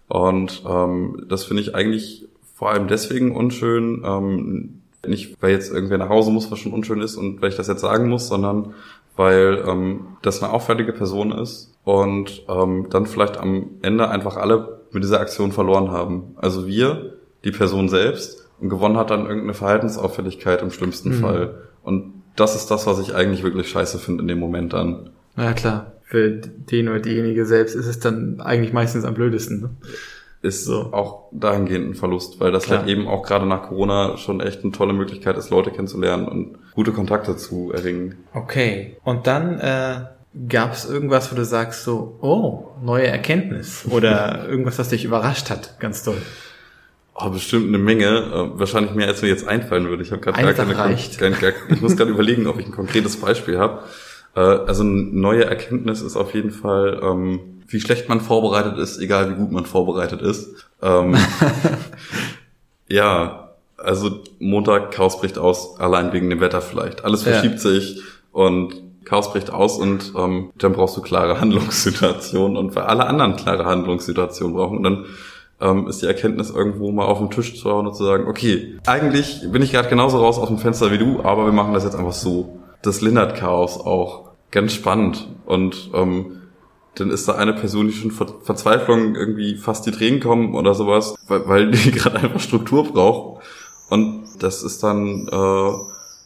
Und 0.08 0.62
ähm, 0.68 1.24
das 1.28 1.44
finde 1.44 1.62
ich 1.62 1.74
eigentlich 1.74 2.28
vor 2.54 2.70
allem 2.70 2.88
deswegen 2.88 3.34
unschön. 3.34 4.02
Ähm, 4.04 4.82
nicht, 5.06 5.40
weil 5.40 5.52
jetzt 5.52 5.72
irgendwer 5.72 5.98
nach 5.98 6.08
Hause 6.08 6.30
muss, 6.30 6.50
was 6.50 6.58
schon 6.58 6.72
unschön 6.72 7.00
ist 7.00 7.16
und 7.16 7.40
weil 7.40 7.50
ich 7.50 7.56
das 7.56 7.68
jetzt 7.68 7.80
sagen 7.80 8.08
muss, 8.08 8.28
sondern 8.28 8.74
weil 9.16 9.64
ähm, 9.66 10.00
das 10.22 10.42
eine 10.42 10.52
auffällige 10.52 10.92
Person 10.92 11.32
ist 11.32 11.72
und 11.84 12.44
ähm, 12.48 12.88
dann 12.90 13.06
vielleicht 13.06 13.38
am 13.38 13.70
Ende 13.82 14.08
einfach 14.08 14.36
alle 14.36 14.80
mit 14.90 15.02
dieser 15.02 15.20
Aktion 15.20 15.52
verloren 15.52 15.90
haben. 15.90 16.34
Also 16.36 16.66
wir, 16.66 17.14
die 17.44 17.50
Person 17.50 17.88
selbst 17.88 18.45
und 18.60 18.68
gewonnen 18.68 18.96
hat 18.96 19.10
dann 19.10 19.26
irgendeine 19.26 19.54
Verhaltensauffälligkeit 19.54 20.62
im 20.62 20.70
schlimmsten 20.70 21.10
mhm. 21.10 21.20
Fall. 21.20 21.54
Und 21.82 22.22
das 22.36 22.54
ist 22.54 22.70
das, 22.70 22.86
was 22.86 23.00
ich 23.00 23.14
eigentlich 23.14 23.42
wirklich 23.42 23.68
scheiße 23.68 23.98
finde 23.98 24.22
in 24.22 24.28
dem 24.28 24.38
Moment 24.38 24.72
dann. 24.72 25.10
Ja 25.36 25.52
klar, 25.52 25.92
für 26.04 26.30
den 26.30 26.88
oder 26.88 27.00
diejenige 27.00 27.46
selbst 27.46 27.74
ist 27.74 27.86
es 27.86 27.98
dann 27.98 28.40
eigentlich 28.40 28.72
meistens 28.72 29.04
am 29.04 29.14
blödesten. 29.14 29.60
Ne? 29.60 29.70
Ist 30.42 30.64
so. 30.64 30.92
auch 30.92 31.28
dahingehend 31.32 31.90
ein 31.90 31.94
Verlust, 31.94 32.40
weil 32.40 32.52
das 32.52 32.64
klar. 32.64 32.80
halt 32.80 32.88
eben 32.88 33.08
auch 33.08 33.22
gerade 33.24 33.46
nach 33.46 33.62
Corona 33.68 34.16
schon 34.16 34.40
echt 34.40 34.62
eine 34.62 34.72
tolle 34.72 34.92
Möglichkeit 34.92 35.36
ist, 35.36 35.50
Leute 35.50 35.70
kennenzulernen 35.70 36.28
und 36.28 36.58
gute 36.74 36.92
Kontakte 36.92 37.36
zu 37.36 37.72
erringen. 37.72 38.16
Okay, 38.32 38.96
und 39.02 39.26
dann 39.26 39.58
äh, 39.58 40.04
gab 40.48 40.72
es 40.72 40.88
irgendwas, 40.88 41.32
wo 41.32 41.36
du 41.36 41.44
sagst 41.44 41.84
so, 41.84 42.18
oh, 42.20 42.68
neue 42.82 43.06
Erkenntnis 43.06 43.86
oder 43.90 44.46
irgendwas, 44.48 44.78
was 44.78 44.90
dich 44.90 45.04
überrascht 45.04 45.50
hat, 45.50 45.80
ganz 45.80 46.04
toll. 46.04 46.18
Oh, 47.18 47.30
bestimmt 47.30 47.68
eine 47.68 47.78
Menge. 47.78 48.06
Äh, 48.06 48.58
wahrscheinlich 48.58 48.94
mehr, 48.94 49.08
als 49.08 49.22
mir 49.22 49.28
jetzt 49.28 49.48
einfallen 49.48 49.88
würde. 49.88 50.02
Ich 50.02 50.12
habe 50.12 50.20
gerade 50.20 50.42
gar 50.42 50.52
keine. 50.52 50.74
Gar, 51.18 51.30
gar, 51.30 51.52
Ich 51.70 51.80
muss 51.80 51.96
gerade 51.96 52.10
überlegen, 52.12 52.46
ob 52.46 52.58
ich 52.58 52.66
ein 52.66 52.72
konkretes 52.72 53.16
Beispiel 53.18 53.58
habe. 53.58 53.84
Äh, 54.34 54.40
also 54.40 54.82
eine 54.82 54.92
neue 54.92 55.44
Erkenntnis 55.44 56.02
ist 56.02 56.16
auf 56.16 56.34
jeden 56.34 56.50
Fall, 56.50 57.00
ähm, 57.02 57.62
wie 57.68 57.80
schlecht 57.80 58.08
man 58.08 58.20
vorbereitet 58.20 58.78
ist, 58.78 58.98
egal 58.98 59.30
wie 59.30 59.34
gut 59.34 59.50
man 59.50 59.64
vorbereitet 59.64 60.20
ist. 60.20 60.66
Ähm, 60.82 61.16
ja, 62.88 63.54
also 63.78 64.22
Montag 64.38 64.92
Chaos 64.92 65.18
bricht 65.18 65.38
aus, 65.38 65.80
allein 65.80 66.12
wegen 66.12 66.28
dem 66.28 66.40
Wetter 66.40 66.60
vielleicht. 66.60 67.04
Alles 67.04 67.22
verschiebt 67.22 67.54
ja. 67.54 67.60
sich 67.60 68.02
und 68.30 68.74
Chaos 69.04 69.32
bricht 69.32 69.50
aus 69.50 69.78
und 69.78 70.12
ähm, 70.16 70.50
dann 70.58 70.72
brauchst 70.72 70.96
du 70.96 71.00
klare 71.00 71.40
Handlungssituationen 71.40 72.56
und 72.56 72.74
weil 72.74 72.84
alle 72.84 73.06
anderen 73.06 73.36
klare 73.36 73.64
Handlungssituationen 73.64 74.54
brauchen, 74.54 74.78
und 74.78 74.82
dann 74.82 75.06
ähm, 75.60 75.88
ist 75.88 76.02
die 76.02 76.06
Erkenntnis 76.06 76.50
irgendwo 76.50 76.92
mal 76.92 77.06
auf 77.06 77.18
dem 77.18 77.30
Tisch 77.30 77.58
zu 77.58 77.70
hauen 77.70 77.86
und 77.86 77.96
zu 77.96 78.04
sagen, 78.04 78.26
okay, 78.28 78.78
eigentlich 78.86 79.40
bin 79.50 79.62
ich 79.62 79.72
gerade 79.72 79.88
genauso 79.88 80.18
raus 80.18 80.38
aus 80.38 80.48
dem 80.48 80.58
Fenster 80.58 80.92
wie 80.92 80.98
du, 80.98 81.22
aber 81.22 81.46
wir 81.46 81.52
machen 81.52 81.72
das 81.72 81.84
jetzt 81.84 81.96
einfach 81.96 82.12
so. 82.12 82.58
Das 82.82 83.00
lindert 83.00 83.36
Chaos 83.36 83.78
auch. 83.78 84.30
Ganz 84.50 84.74
spannend. 84.74 85.28
Und 85.44 85.90
ähm, 85.94 86.42
dann 86.94 87.10
ist 87.10 87.28
da 87.28 87.34
eine 87.34 87.52
Person, 87.52 87.88
die 87.88 87.92
schon 87.92 88.10
Ver 88.10 88.26
Verzweiflung 88.42 89.14
irgendwie 89.14 89.56
fast 89.56 89.86
die 89.86 89.90
Tränen 89.90 90.20
kommen 90.20 90.54
oder 90.54 90.74
sowas, 90.74 91.14
weil, 91.28 91.48
weil 91.48 91.70
die 91.70 91.90
gerade 91.92 92.18
einfach 92.18 92.40
Struktur 92.40 92.84
braucht. 92.84 93.42
Und 93.88 94.24
das 94.40 94.62
ist 94.62 94.82
dann 94.82 95.28
äh, 95.28 95.72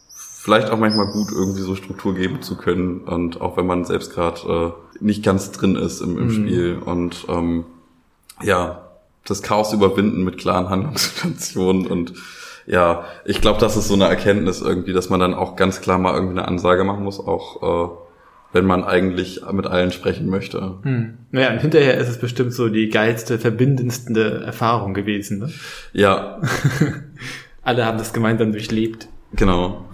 vielleicht 0.09 0.69
auch 0.69 0.77
manchmal 0.77 1.07
gut, 1.07 1.29
irgendwie 1.31 1.61
so 1.61 1.75
Struktur 1.75 2.15
geben 2.15 2.41
zu 2.41 2.57
können. 2.57 3.01
Und 3.01 3.41
auch 3.41 3.57
wenn 3.57 3.65
man 3.65 3.85
selbst 3.85 4.13
gerade 4.13 4.73
äh, 4.99 5.03
nicht 5.03 5.23
ganz 5.23 5.51
drin 5.51 5.75
ist 5.75 6.01
im, 6.01 6.17
im 6.17 6.25
mhm. 6.25 6.31
Spiel. 6.31 6.77
Und 6.83 7.25
ähm, 7.29 7.65
ja, 8.41 8.90
das 9.25 9.41
Chaos 9.41 9.73
überwinden 9.73 10.23
mit 10.23 10.37
klaren 10.37 10.69
Handlungssituationen 10.69 11.87
und 11.87 12.13
ja, 12.67 13.05
ich 13.25 13.41
glaube, 13.41 13.59
das 13.59 13.75
ist 13.75 13.87
so 13.87 13.95
eine 13.95 14.05
Erkenntnis 14.05 14.61
irgendwie, 14.61 14.93
dass 14.93 15.09
man 15.09 15.19
dann 15.19 15.33
auch 15.33 15.55
ganz 15.55 15.81
klar 15.81 15.97
mal 15.97 16.13
irgendwie 16.13 16.39
eine 16.39 16.47
Ansage 16.47 16.83
machen 16.83 17.03
muss, 17.03 17.19
auch 17.19 17.89
äh, 17.89 17.97
wenn 18.53 18.65
man 18.65 18.83
eigentlich 18.83 19.41
mit 19.51 19.65
allen 19.65 19.91
sprechen 19.91 20.29
möchte. 20.29 20.75
Hm. 20.83 21.17
Naja, 21.31 21.51
und 21.53 21.59
hinterher 21.59 21.97
ist 21.97 22.09
es 22.09 22.19
bestimmt 22.19 22.53
so 22.53 22.69
die 22.69 22.89
geilste, 22.89 23.39
verbindendste 23.39 24.43
Erfahrung 24.45 24.93
gewesen. 24.93 25.39
Ne? 25.39 25.51
Ja. 25.93 26.41
Alle 27.63 27.85
haben 27.85 27.97
das 27.97 28.13
gemeinsam 28.13 28.51
durchlebt. 28.51 29.07
Genau. 29.33 29.85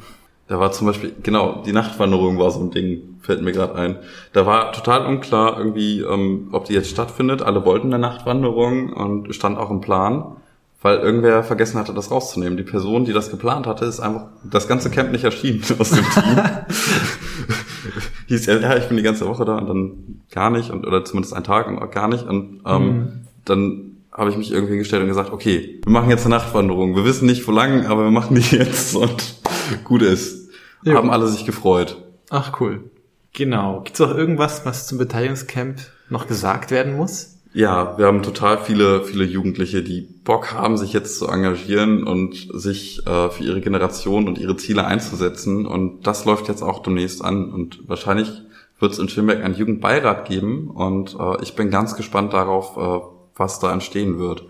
Da 0.48 0.60
war 0.60 0.72
zum 0.72 0.88
Beispiel, 0.88 1.13
genau, 1.22 1.62
die 1.66 1.74
Nachtwanderung 1.74 2.40
war 2.40 2.52
so 2.52 2.62
ein 2.62 2.72
Ding, 2.72 3.16
fällt 3.28 3.42
mir 3.42 3.52
gerade 3.52 3.76
ein. 3.76 3.98
Da 4.32 4.46
war 4.46 4.72
total 4.72 5.06
unklar 5.06 5.60
irgendwie, 5.60 6.00
ähm, 6.00 6.48
ob 6.54 6.66
die 6.66 6.74
jetzt 6.74 6.90
stattfindet. 6.90 7.42
Alle 7.42 7.66
wollten 7.66 7.88
eine 7.94 8.00
Nachtwanderung 8.00 8.94
und 8.94 9.36
stand 9.36 9.58
auch 9.58 9.70
im 9.70 9.82
Plan, 9.82 10.38
weil 10.82 11.00
irgendwer 11.00 11.44
vergessen 11.44 11.78
hatte, 11.78 11.94
das 11.94 12.10
rauszunehmen. 12.10 12.58
Die 12.58 12.63
Person, 12.63 13.04
die 13.04 13.12
das 13.12 13.30
geplant 13.30 13.68
hatte, 13.68 13.84
ist 13.84 14.00
einfach 14.00 14.28
das 14.50 14.70
ganze 14.70 14.90
Camp 14.90 15.12
nicht 15.12 15.26
erschienen 15.26 15.62
aus 15.78 15.90
dem 15.90 16.06
Team. 16.10 16.40
Hieß 18.28 18.46
ja, 18.46 18.58
ja, 18.60 18.78
ich 18.78 18.88
bin 18.88 18.96
die 18.96 19.04
ganze 19.04 19.28
Woche 19.28 19.44
da 19.44 19.58
und 19.58 19.68
dann 19.68 20.22
gar 20.32 20.50
nicht 20.50 20.72
und 20.72 20.88
oder 20.88 21.04
zumindest 21.04 21.34
einen 21.34 21.44
Tag 21.44 21.68
und 21.68 21.80
auch 21.80 21.92
gar 21.92 22.08
nicht 22.08 22.26
und 22.26 22.62
ähm, 22.66 22.84
mhm. 22.84 23.08
dann 23.44 23.98
habe 24.12 24.30
ich 24.30 24.38
mich 24.38 24.52
irgendwie 24.52 24.78
gestellt 24.78 25.04
und 25.04 25.10
gesagt, 25.10 25.32
okay, 25.32 25.82
wir 25.84 25.92
machen 25.92 26.10
jetzt 26.10 26.26
eine 26.26 26.36
Nachtwanderung. 26.36 26.96
Wir 26.96 27.06
wissen 27.06 27.26
nicht, 27.26 27.48
wo 27.48 27.52
lang, 27.52 27.86
aber 27.86 28.04
wir 28.06 28.12
machen 28.12 28.36
die 28.36 28.42
jetzt 28.56 28.96
und 28.96 29.36
gut 29.84 30.02
ist. 30.02 30.50
Jo. 30.84 30.96
Haben 30.96 31.10
alle 31.10 31.28
sich 31.28 31.46
gefreut. 31.46 32.02
Ach 32.30 32.60
cool. 32.60 32.90
Genau. 33.34 33.82
Gibt's 33.82 34.02
auch 34.02 34.16
irgendwas, 34.16 34.66
was 34.66 34.88
zum 34.88 34.98
Beteiligungscamp 34.98 35.80
noch 36.10 36.28
gesagt 36.28 36.72
werden 36.72 36.96
muss? 36.96 37.38
Ja, 37.54 37.98
wir 37.98 38.06
haben 38.06 38.24
total 38.24 38.60
viele, 38.60 39.04
viele 39.04 39.24
Jugendliche, 39.24 39.82
die 39.82 40.02
Bock 40.02 40.54
haben, 40.54 40.78
sich 40.78 40.94
jetzt 40.94 41.18
zu 41.18 41.28
engagieren 41.28 42.04
und 42.04 42.48
sich 42.54 43.06
äh, 43.08 43.30
für 43.30 43.44
ihre 43.44 43.62
Generation 43.62 44.28
und 44.28 44.38
ihre 44.38 44.58
Ziele 44.58 44.86
einzusetzen. 44.86 45.66
Und 45.66 46.06
das 46.06 46.26
läuft 46.26 46.50
jetzt 46.50 46.62
auch 46.62 46.84
demnächst 46.84 47.24
an. 47.24 47.52
Und 47.52 47.88
wahrscheinlich 47.88 48.44
wird 48.80 48.92
es 48.92 49.00
in 49.00 49.10
Schönberg 49.10 49.44
einen 49.44 49.56
Jugendbeirat 49.56 50.28
geben. 50.28 50.70
Und 50.70 51.18
äh, 51.20 51.42
ich 51.42 51.56
bin 51.56 51.72
ganz 51.72 51.96
gespannt 51.96 52.34
darauf, 52.34 52.78
äh, 52.78 53.06
was 53.36 53.60
da 53.60 53.74
entstehen 53.74 54.20
wird. 54.20 54.46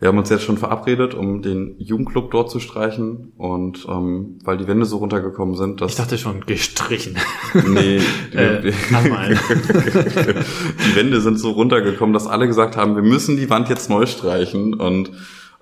Wir 0.00 0.06
haben 0.08 0.18
uns 0.18 0.30
jetzt 0.30 0.44
schon 0.44 0.58
verabredet, 0.58 1.14
um 1.14 1.42
den 1.42 1.74
Jugendclub 1.78 2.30
dort 2.30 2.50
zu 2.50 2.60
streichen. 2.60 3.32
Und 3.36 3.84
ähm, 3.88 4.38
weil 4.44 4.56
die 4.56 4.68
Wände 4.68 4.86
so 4.86 4.98
runtergekommen 4.98 5.56
sind, 5.56 5.80
dass 5.80 5.90
ich 5.92 5.96
dachte 5.96 6.18
schon 6.18 6.46
gestrichen. 6.46 7.16
Nee, 7.66 8.00
die, 8.32 8.36
äh, 8.36 8.60
die, 8.62 8.72
Wände 10.94 11.20
sind 11.20 11.40
so 11.40 11.50
runtergekommen, 11.50 12.12
dass 12.12 12.28
alle 12.28 12.46
gesagt 12.46 12.76
haben, 12.76 12.94
wir 12.94 13.02
müssen 13.02 13.36
die 13.36 13.50
Wand 13.50 13.68
jetzt 13.68 13.90
neu 13.90 14.06
streichen. 14.06 14.74
Und 14.74 15.08
äh, 15.08 15.12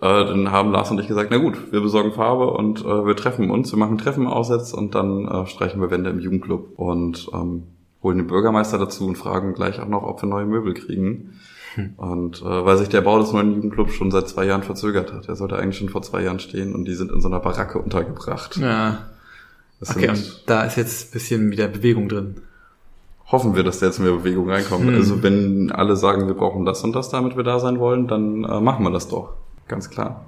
dann 0.01 0.51
haben 0.51 0.71
Lars 0.71 0.91
und 0.91 1.01
ich 1.01 1.09
gesagt, 1.09 1.31
na 1.31 1.39
gut, 1.39 1.73
wir 1.73 1.81
besorgen 1.81 2.13
Farbe 2.13 2.51
und 2.51 2.83
äh, 2.83 3.07
wir 3.07 3.17
treffen 3.17 3.51
uns, 3.51 3.73
wir 3.73 3.79
machen 3.79 3.97
Treffen 3.97 4.27
aussetzt 4.27 4.75
und 4.75 4.95
dann 4.95 5.27
äh, 5.27 5.47
streichen 5.47 5.81
wir 5.81 5.91
Wände 5.91 6.11
im 6.11 6.21
Jugendclub. 6.21 6.79
Und 6.79 7.31
ähm, 7.33 7.63
holen 8.03 8.19
den 8.19 8.27
Bürgermeister 8.27 8.77
dazu 8.77 9.07
und 9.07 9.17
fragen 9.17 9.55
gleich 9.55 9.81
auch 9.81 9.89
noch, 9.89 10.03
ob 10.03 10.21
wir 10.21 10.29
neue 10.29 10.45
Möbel 10.45 10.75
kriegen. 10.75 11.41
Und 11.97 12.41
äh, 12.41 12.65
weil 12.65 12.79
sich 12.79 12.89
der 12.89 13.03
Bau 13.03 13.19
des 13.19 13.33
neuen 13.33 13.55
Jugendclubs 13.55 13.95
schon 13.95 14.11
seit 14.11 14.29
zwei 14.29 14.45
Jahren 14.45 14.63
verzögert 14.63 15.13
hat. 15.13 15.29
Er 15.29 15.37
sollte 15.37 15.57
eigentlich 15.57 15.79
schon 15.79 15.89
vor 15.89 16.03
zwei 16.03 16.23
Jahren 16.23 16.39
stehen 16.39 16.75
und 16.75 16.87
die 16.87 16.95
sind 16.95 17.13
in 17.13 17.21
so 17.21 17.29
einer 17.29 17.41
Baracke 17.41 17.79
untergebracht. 17.79 18.57
Ja. 18.57 19.07
Das 19.81 19.95
okay, 19.95 20.09
und 20.09 20.43
da 20.47 20.65
ist 20.65 20.77
jetzt 20.77 21.13
bisschen 21.13 21.51
wieder 21.51 21.69
Bewegung 21.69 22.09
drin. 22.09 22.37
Hoffen 23.27 23.57
wir, 23.57 23.63
dass 23.63 23.81
da 23.81 23.87
jetzt 23.87 23.99
mehr 23.99 24.13
Bewegung 24.13 24.49
reinkommt. 24.49 24.87
Hm. 24.87 24.95
Also 24.95 25.23
wenn 25.23 25.71
alle 25.73 25.97
sagen, 25.97 26.27
wir 26.29 26.35
brauchen 26.35 26.65
das 26.65 26.83
und 26.83 26.95
das, 26.95 27.11
damit 27.11 27.37
wir 27.37 27.45
da 27.45 27.59
sein 27.59 27.79
wollen, 27.79 28.07
dann 28.07 28.45
äh, 28.45 28.61
machen 28.61 28.85
wir 28.85 28.91
das 28.91 29.09
doch. 29.09 29.35
Ganz 29.69 29.91
klar. 29.91 30.25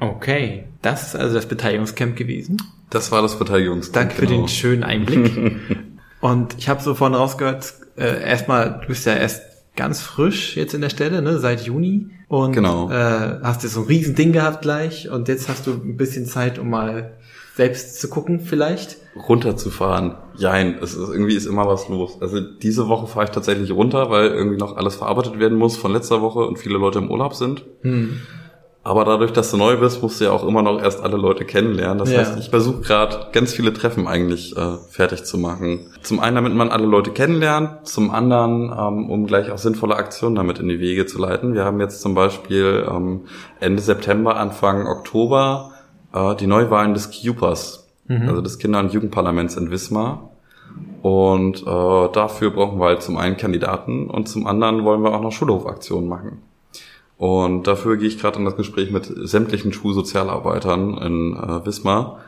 Okay, 0.00 0.64
das 0.80 1.08
ist 1.08 1.16
also 1.16 1.34
das 1.34 1.46
Beteiligungscamp 1.46 2.16
gewesen. 2.16 2.56
Das 2.88 3.12
war 3.12 3.20
das 3.22 3.38
Beteiligungscamp. 3.38 3.94
Danke 3.94 4.14
für 4.14 4.26
genau. 4.26 4.40
den 4.40 4.48
schönen 4.48 4.82
Einblick. 4.82 5.56
und 6.20 6.56
ich 6.58 6.68
habe 6.68 6.82
so 6.82 6.94
vorhin 6.94 7.14
rausgehört, 7.14 7.74
äh, 7.96 8.22
erstmal, 8.22 8.80
du 8.80 8.88
bist 8.88 9.04
ja 9.04 9.12
erst 9.12 9.42
ganz 9.76 10.02
frisch 10.02 10.56
jetzt 10.56 10.74
in 10.74 10.80
der 10.80 10.90
Stelle, 10.90 11.22
ne, 11.22 11.38
seit 11.38 11.62
Juni. 11.62 12.10
Und 12.28 12.52
genau. 12.52 12.90
äh, 12.90 13.40
hast 13.42 13.64
du 13.64 13.68
so 13.68 13.80
ein 13.80 13.86
Riesending 13.86 14.32
gehabt 14.32 14.62
gleich 14.62 15.08
und 15.08 15.28
jetzt 15.28 15.48
hast 15.48 15.66
du 15.66 15.72
ein 15.72 15.96
bisschen 15.96 16.26
Zeit, 16.26 16.58
um 16.58 16.70
mal 16.70 17.16
selbst 17.56 18.00
zu 18.00 18.08
gucken 18.08 18.40
vielleicht. 18.40 18.96
Runterzufahren. 19.16 20.14
Jein, 20.36 20.78
es 20.80 20.94
ist 20.94 21.10
irgendwie 21.10 21.34
ist 21.34 21.46
immer 21.46 21.66
was 21.66 21.88
los. 21.88 22.18
Also 22.20 22.40
diese 22.40 22.88
Woche 22.88 23.06
fahre 23.06 23.26
ich 23.26 23.32
tatsächlich 23.32 23.72
runter, 23.72 24.10
weil 24.10 24.28
irgendwie 24.28 24.56
noch 24.56 24.76
alles 24.76 24.94
verarbeitet 24.94 25.38
werden 25.38 25.58
muss 25.58 25.76
von 25.76 25.92
letzter 25.92 26.22
Woche 26.22 26.40
und 26.40 26.58
viele 26.58 26.78
Leute 26.78 27.00
im 27.00 27.10
Urlaub 27.10 27.34
sind. 27.34 27.64
Hm. 27.82 28.20
Aber 28.82 29.04
dadurch, 29.04 29.32
dass 29.32 29.50
du 29.50 29.58
neu 29.58 29.76
bist, 29.76 30.02
musst 30.02 30.20
du 30.20 30.24
ja 30.24 30.30
auch 30.30 30.46
immer 30.46 30.62
noch 30.62 30.80
erst 30.80 31.02
alle 31.02 31.18
Leute 31.18 31.44
kennenlernen. 31.44 31.98
Das 31.98 32.10
ja. 32.10 32.20
heißt, 32.20 32.38
ich 32.38 32.48
versuche 32.48 32.80
gerade 32.80 33.26
ganz 33.32 33.52
viele 33.52 33.74
Treffen 33.74 34.08
eigentlich 34.08 34.56
äh, 34.56 34.78
fertig 34.88 35.24
zu 35.24 35.36
machen. 35.36 35.86
Zum 36.02 36.18
einen, 36.18 36.36
damit 36.36 36.54
man 36.54 36.70
alle 36.70 36.86
Leute 36.86 37.10
kennenlernt, 37.10 37.86
zum 37.86 38.10
anderen, 38.10 38.72
ähm, 38.72 39.10
um 39.10 39.26
gleich 39.26 39.50
auch 39.50 39.58
sinnvolle 39.58 39.96
Aktionen 39.96 40.34
damit 40.34 40.60
in 40.60 40.68
die 40.68 40.80
Wege 40.80 41.04
zu 41.04 41.18
leiten. 41.18 41.52
Wir 41.52 41.66
haben 41.66 41.78
jetzt 41.78 42.00
zum 42.00 42.14
Beispiel 42.14 42.86
ähm, 42.90 43.26
Ende 43.60 43.82
September, 43.82 44.36
Anfang 44.36 44.86
Oktober 44.86 45.72
äh, 46.14 46.34
die 46.36 46.46
Neuwahlen 46.46 46.94
des 46.94 47.10
KIUPAS, 47.10 47.86
mhm. 48.08 48.28
also 48.28 48.40
des 48.40 48.58
Kinder- 48.58 48.80
und 48.80 48.94
Jugendparlaments 48.94 49.56
in 49.56 49.70
Wismar. 49.70 50.30
Und 51.02 51.62
äh, 51.62 52.12
dafür 52.12 52.50
brauchen 52.50 52.78
wir 52.78 52.86
halt 52.86 53.02
zum 53.02 53.18
einen 53.18 53.36
Kandidaten 53.36 54.08
und 54.08 54.28
zum 54.28 54.46
anderen 54.46 54.84
wollen 54.84 55.02
wir 55.02 55.14
auch 55.14 55.22
noch 55.22 55.32
Schulhofaktionen 55.32 56.08
machen. 56.08 56.42
Und 57.20 57.66
dafür 57.66 57.98
gehe 57.98 58.08
ich 58.08 58.18
gerade 58.18 58.38
in 58.38 58.46
das 58.46 58.56
Gespräch 58.56 58.90
mit 58.90 59.04
sämtlichen 59.04 59.74
Schulsozialarbeitern 59.74 60.96
in 60.96 61.36
äh, 61.36 61.66
Wismar 61.66 62.20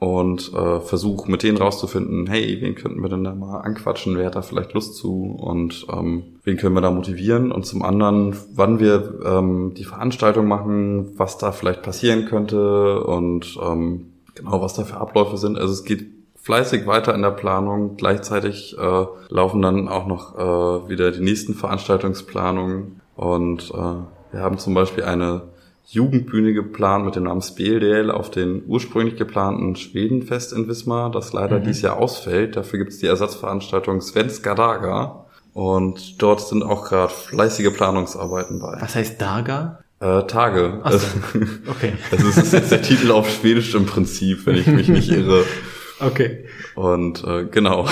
und 0.00 0.52
äh, 0.52 0.80
versuche 0.80 1.30
mit 1.30 1.44
denen 1.44 1.58
rauszufinden, 1.58 2.26
hey, 2.26 2.58
wen 2.60 2.74
könnten 2.74 3.00
wir 3.02 3.08
denn 3.08 3.22
da 3.22 3.32
mal 3.36 3.60
anquatschen, 3.60 4.18
wer 4.18 4.26
hat 4.26 4.34
da 4.34 4.42
vielleicht 4.42 4.72
Lust 4.72 4.96
zu 4.96 5.36
und 5.38 5.86
ähm, 5.92 6.24
wen 6.42 6.56
können 6.56 6.74
wir 6.74 6.80
da 6.80 6.90
motivieren 6.90 7.52
und 7.52 7.66
zum 7.66 7.84
anderen, 7.84 8.34
wann 8.52 8.80
wir 8.80 9.20
ähm, 9.24 9.74
die 9.74 9.84
Veranstaltung 9.84 10.48
machen, 10.48 11.12
was 11.16 11.38
da 11.38 11.52
vielleicht 11.52 11.82
passieren 11.82 12.24
könnte 12.24 13.04
und 13.04 13.56
ähm, 13.62 14.06
genau, 14.34 14.60
was 14.60 14.74
da 14.74 14.82
für 14.82 14.96
Abläufe 14.96 15.36
sind. 15.36 15.56
Also 15.56 15.72
es 15.72 15.84
geht 15.84 16.04
fleißig 16.34 16.88
weiter 16.88 17.14
in 17.14 17.22
der 17.22 17.30
Planung. 17.30 17.96
Gleichzeitig 17.96 18.76
äh, 18.76 19.04
laufen 19.28 19.62
dann 19.62 19.86
auch 19.86 20.08
noch 20.08 20.36
äh, 20.36 20.88
wieder 20.88 21.12
die 21.12 21.22
nächsten 21.22 21.54
Veranstaltungsplanungen 21.54 23.00
und 23.14 23.72
äh, 23.72 24.15
wir 24.32 24.40
haben 24.40 24.58
zum 24.58 24.74
Beispiel 24.74 25.04
eine 25.04 25.42
Jugendbühne 25.88 26.52
geplant 26.52 27.04
mit 27.04 27.14
dem 27.14 27.24
Namen 27.24 27.42
Speldale 27.42 28.12
auf 28.12 28.30
den 28.30 28.64
ursprünglich 28.66 29.16
geplanten 29.16 29.76
Schwedenfest 29.76 30.52
in 30.52 30.66
Wismar, 30.66 31.10
das 31.10 31.32
leider 31.32 31.60
mhm. 31.60 31.64
dieses 31.64 31.82
Jahr 31.82 31.96
ausfällt. 31.96 32.56
Dafür 32.56 32.80
gibt 32.80 32.92
es 32.92 32.98
die 32.98 33.06
Ersatzveranstaltung 33.06 34.00
Svenska 34.00 34.54
Daga. 34.54 35.26
Und 35.52 36.20
dort 36.20 36.40
sind 36.40 36.62
auch 36.62 36.88
gerade 36.88 37.12
fleißige 37.12 37.72
Planungsarbeiten 37.72 38.60
bei. 38.60 38.76
Was 38.80 38.94
heißt 38.94 39.20
Daga? 39.20 39.78
Äh, 40.00 40.24
Tage. 40.24 40.80
Ach 40.82 40.92
so. 40.92 41.06
Okay. 41.66 41.92
Also 42.10 42.28
es 42.28 42.36
ist 42.36 42.52
jetzt 42.52 42.72
der 42.72 42.82
Titel 42.82 43.10
auf 43.10 43.30
Schwedisch 43.30 43.74
im 43.74 43.86
Prinzip, 43.86 44.44
wenn 44.44 44.56
ich 44.56 44.66
mich 44.66 44.88
nicht 44.88 45.10
irre. 45.10 45.44
Okay. 45.98 46.44
Und 46.74 47.24
äh, 47.24 47.46
genau. 47.46 47.88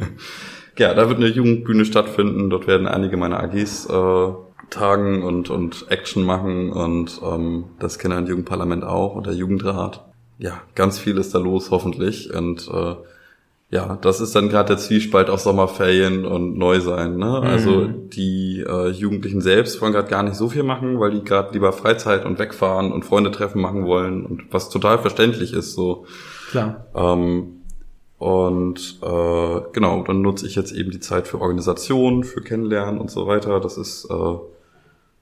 ja, 0.76 0.92
da 0.92 1.08
wird 1.08 1.18
eine 1.18 1.28
Jugendbühne 1.28 1.84
stattfinden. 1.84 2.50
Dort 2.50 2.66
werden 2.66 2.88
einige 2.88 3.16
meiner 3.16 3.38
AGs 3.38 3.86
äh, 3.86 4.28
tagen 4.70 5.22
und, 5.22 5.50
und 5.50 5.86
Action 5.88 6.24
machen 6.24 6.72
und 6.72 7.20
ähm, 7.24 7.64
das 7.78 7.98
Kinder- 7.98 8.18
und 8.18 8.28
Jugendparlament 8.28 8.84
auch 8.84 9.14
und 9.14 9.26
der 9.26 9.34
Jugendrat. 9.34 10.04
Ja, 10.38 10.62
ganz 10.74 10.98
viel 10.98 11.18
ist 11.18 11.34
da 11.34 11.38
los, 11.38 11.70
hoffentlich. 11.70 12.32
Und 12.32 12.68
äh, 12.72 12.94
ja, 13.70 13.98
das 14.00 14.20
ist 14.20 14.34
dann 14.34 14.48
gerade 14.48 14.68
der 14.68 14.78
Zwiespalt 14.78 15.28
auf 15.28 15.40
Sommerferien 15.40 16.24
und 16.24 16.56
Neusein. 16.56 17.16
Ne? 17.16 17.26
Mhm. 17.26 17.46
Also 17.46 17.86
die 17.86 18.64
äh, 18.66 18.88
Jugendlichen 18.88 19.42
selbst 19.42 19.80
wollen 19.82 19.92
gerade 19.92 20.08
gar 20.08 20.22
nicht 20.22 20.36
so 20.36 20.48
viel 20.48 20.62
machen, 20.62 21.00
weil 21.00 21.10
die 21.10 21.22
gerade 21.22 21.52
lieber 21.52 21.72
Freizeit 21.72 22.24
und 22.24 22.38
wegfahren 22.38 22.92
und 22.92 23.04
Freunde 23.04 23.30
treffen 23.30 23.60
machen 23.60 23.84
wollen 23.84 24.24
und 24.24 24.44
was 24.52 24.70
total 24.70 24.98
verständlich 24.98 25.52
ist. 25.52 25.74
So. 25.74 26.06
Klar. 26.50 26.86
Ähm, 26.94 27.58
und 28.16 28.98
äh, 29.02 29.60
genau, 29.72 30.02
dann 30.02 30.22
nutze 30.22 30.46
ich 30.46 30.56
jetzt 30.56 30.72
eben 30.72 30.90
die 30.90 31.00
Zeit 31.00 31.28
für 31.28 31.40
Organisation, 31.40 32.24
für 32.24 32.40
Kennenlernen 32.40 32.98
und 32.98 33.10
so 33.10 33.26
weiter. 33.26 33.60
Das 33.60 33.76
ist 33.76 34.06
äh, 34.10 34.34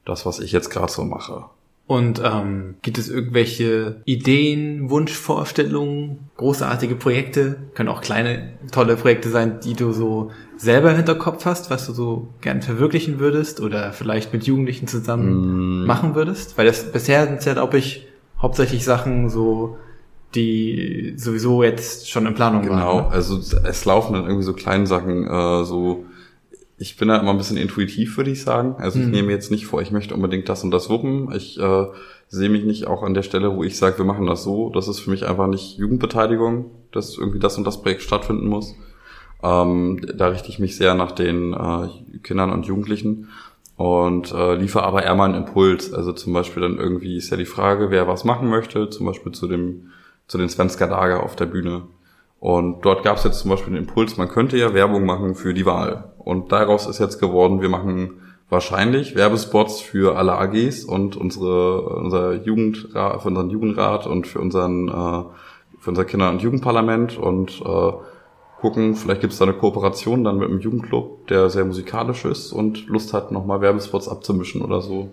das, 0.07 0.25
was 0.25 0.41
ich 0.41 0.53
jetzt 0.53 0.71
gerade 0.71 0.91
so 0.91 1.05
mache. 1.05 1.45
Und 1.89 2.21
ähm, 2.25 2.77
gibt 2.83 2.99
es 2.99 3.09
irgendwelche 3.09 4.01
Ideen, 4.07 4.91
Wunschvorstellungen, 4.91 6.31
großartige 6.37 6.97
Projekte? 6.97 7.59
Können 7.75 7.91
auch 7.91 8.01
kleine, 8.01 8.55
tolle 8.73 8.97
Projekte 8.97 9.29
sein, 9.29 9.61
die 9.63 9.75
du 9.75 9.93
so 9.93 10.33
selber 10.57 10.91
im 10.91 10.97
Hinterkopf 10.97 11.45
hast, 11.45 11.71
was 11.71 11.87
du 11.87 11.93
so 11.93 12.29
gern 12.41 12.61
verwirklichen 12.61 13.21
würdest 13.21 13.61
oder 13.61 13.93
vielleicht 13.93 14.33
mit 14.33 14.45
Jugendlichen 14.45 14.89
zusammen 14.89 15.83
mm. 15.83 15.87
machen 15.87 16.17
würdest? 16.17 16.59
Weil 16.59 16.67
das 16.67 16.91
bisher 16.91 17.25
sind 17.27 17.45
ja, 17.45 17.53
glaube 17.53 17.79
ich, 17.79 18.09
hauptsächlich 18.41 18.85
Sachen 18.85 19.31
so, 19.31 19.77
die 20.35 21.15
sowieso 21.17 21.63
jetzt 21.63 22.11
schon 22.11 22.27
in 22.27 22.35
Planung 22.35 22.63
genau, 22.63 22.75
waren. 22.75 22.97
Genau, 22.97 23.09
ne? 23.11 23.15
also 23.15 23.39
es 23.39 23.85
laufen 23.85 24.15
dann 24.15 24.25
irgendwie 24.25 24.43
so 24.43 24.55
kleine 24.55 24.89
Sachen, 24.89 25.25
äh, 25.25 25.65
so 25.65 26.05
ich 26.79 26.97
bin 26.97 27.09
da 27.09 27.17
immer 27.17 27.31
ein 27.31 27.39
bisschen 27.39 27.57
intuitiv, 27.57 28.17
würde 28.17 28.31
ich 28.31 28.43
sagen. 28.43 28.77
Also 28.79 28.99
ich 28.99 29.07
mhm. 29.07 29.13
nehme 29.13 29.33
jetzt 29.33 29.51
nicht 29.51 29.67
vor, 29.67 29.81
ich 29.81 29.93
möchte 29.93 30.15
unbedingt 30.15 30.49
das 30.49 30.63
und 30.63 30.71
das 30.71 30.91
wuppen. 30.91 31.33
Ich 31.35 31.59
äh, 31.59 31.87
sehe 32.29 32.51
mich 32.51 32.65
nicht 32.65 32.87
auch 32.87 33.03
an 33.03 33.15
der 33.15 33.23
Stelle, 33.23 33.55
wo 33.57 33.65
ich 33.65 33.79
sage, 33.79 33.99
wir 33.99 34.05
machen 34.05 34.27
das 34.27 34.43
so. 34.43 34.71
Das 34.71 34.89
ist 34.89 35.01
für 35.01 35.11
mich 35.11 35.27
einfach 35.27 35.47
nicht 35.47 35.79
Jugendbeteiligung, 35.79 36.71
dass 36.93 37.17
irgendwie 37.17 37.39
das 37.39 37.57
und 37.57 37.67
das 37.67 37.81
Projekt 37.81 38.03
stattfinden 38.03 38.47
muss. 38.47 38.75
Ähm, 39.43 40.01
da 40.15 40.29
richte 40.29 40.49
ich 40.49 40.59
mich 40.59 40.77
sehr 40.77 40.95
nach 40.95 41.13
den 41.13 41.55
äh, 41.55 42.19
Kindern 42.23 42.53
und 42.53 42.67
Jugendlichen 42.67 43.29
und 43.77 44.33
äh, 44.33 44.57
liefere 44.57 44.85
aber 44.85 45.03
eher 45.03 45.15
mal 45.15 45.33
einen 45.33 45.47
Impuls. 45.47 45.95
Also 45.95 46.13
zum 46.13 46.33
Beispiel 46.33 46.63
dann 46.63 46.79
irgendwie 46.79 47.17
ist 47.17 47.31
ja 47.31 47.37
die 47.37 47.47
Frage, 47.47 47.91
wer 47.91 48.07
was 48.07 48.25
machen 48.25 48.49
möchte, 48.49 48.91
zum 48.91 49.07
Beispiel 49.07 49.33
zu 49.33 49.47
dem 49.49 49.91
zu 50.27 50.39
den 50.39 50.49
Svenska 50.49 50.87
Dager 50.87 51.23
auf 51.23 51.37
der 51.37 51.47
Bühne. 51.47 51.83
Und 52.41 52.85
dort 52.85 53.03
gab 53.03 53.17
es 53.17 53.25
jetzt 53.25 53.41
zum 53.41 53.51
Beispiel 53.51 53.73
den 53.75 53.85
Impuls, 53.85 54.17
man 54.17 54.29
könnte 54.29 54.57
ja 54.57 54.75
Werbung 54.75 55.07
machen 55.07 55.35
für 55.35 55.55
die 55.55 55.67
Wahl. 55.67 56.13
Und 56.27 56.51
daraus 56.51 56.89
ist 56.89 56.99
jetzt 56.99 57.21
geworden, 57.21 57.61
wir 57.61 57.69
machen 57.69 58.15
wahrscheinlich 58.51 59.15
Werbespots 59.15 59.81
für 59.81 60.19
alle 60.19 60.33
AGs 60.37 60.85
und 60.85 61.15
unsere 61.15 61.83
unser 61.83 62.43
Jugendrat, 62.43 63.23
für 63.23 63.29
unseren 63.29 63.49
Jugendrat 63.49 64.09
und 64.09 64.27
für 64.27 64.41
unseren 64.41 64.89
äh, 64.89 65.23
für 65.79 65.91
unser 65.91 66.05
Kinder- 66.05 66.31
und 66.31 66.43
Jugendparlament 66.43 67.17
und 67.17 67.63
äh, 67.65 67.93
gucken, 68.61 68.97
vielleicht 68.97 69.21
gibt 69.21 69.35
es 69.35 69.39
da 69.39 69.45
eine 69.45 69.55
Kooperation 69.55 70.25
dann 70.25 70.39
mit 70.39 70.49
einem 70.49 70.59
Jugendclub, 70.59 71.29
der 71.29 71.49
sehr 71.49 71.65
musikalisch 71.65 72.25
ist 72.25 72.51
und 72.51 72.89
Lust 72.89 73.13
hat, 73.13 73.31
nochmal 73.31 73.61
Werbespots 73.61 74.09
abzumischen 74.09 74.63
oder 74.63 74.81
so. 74.81 75.11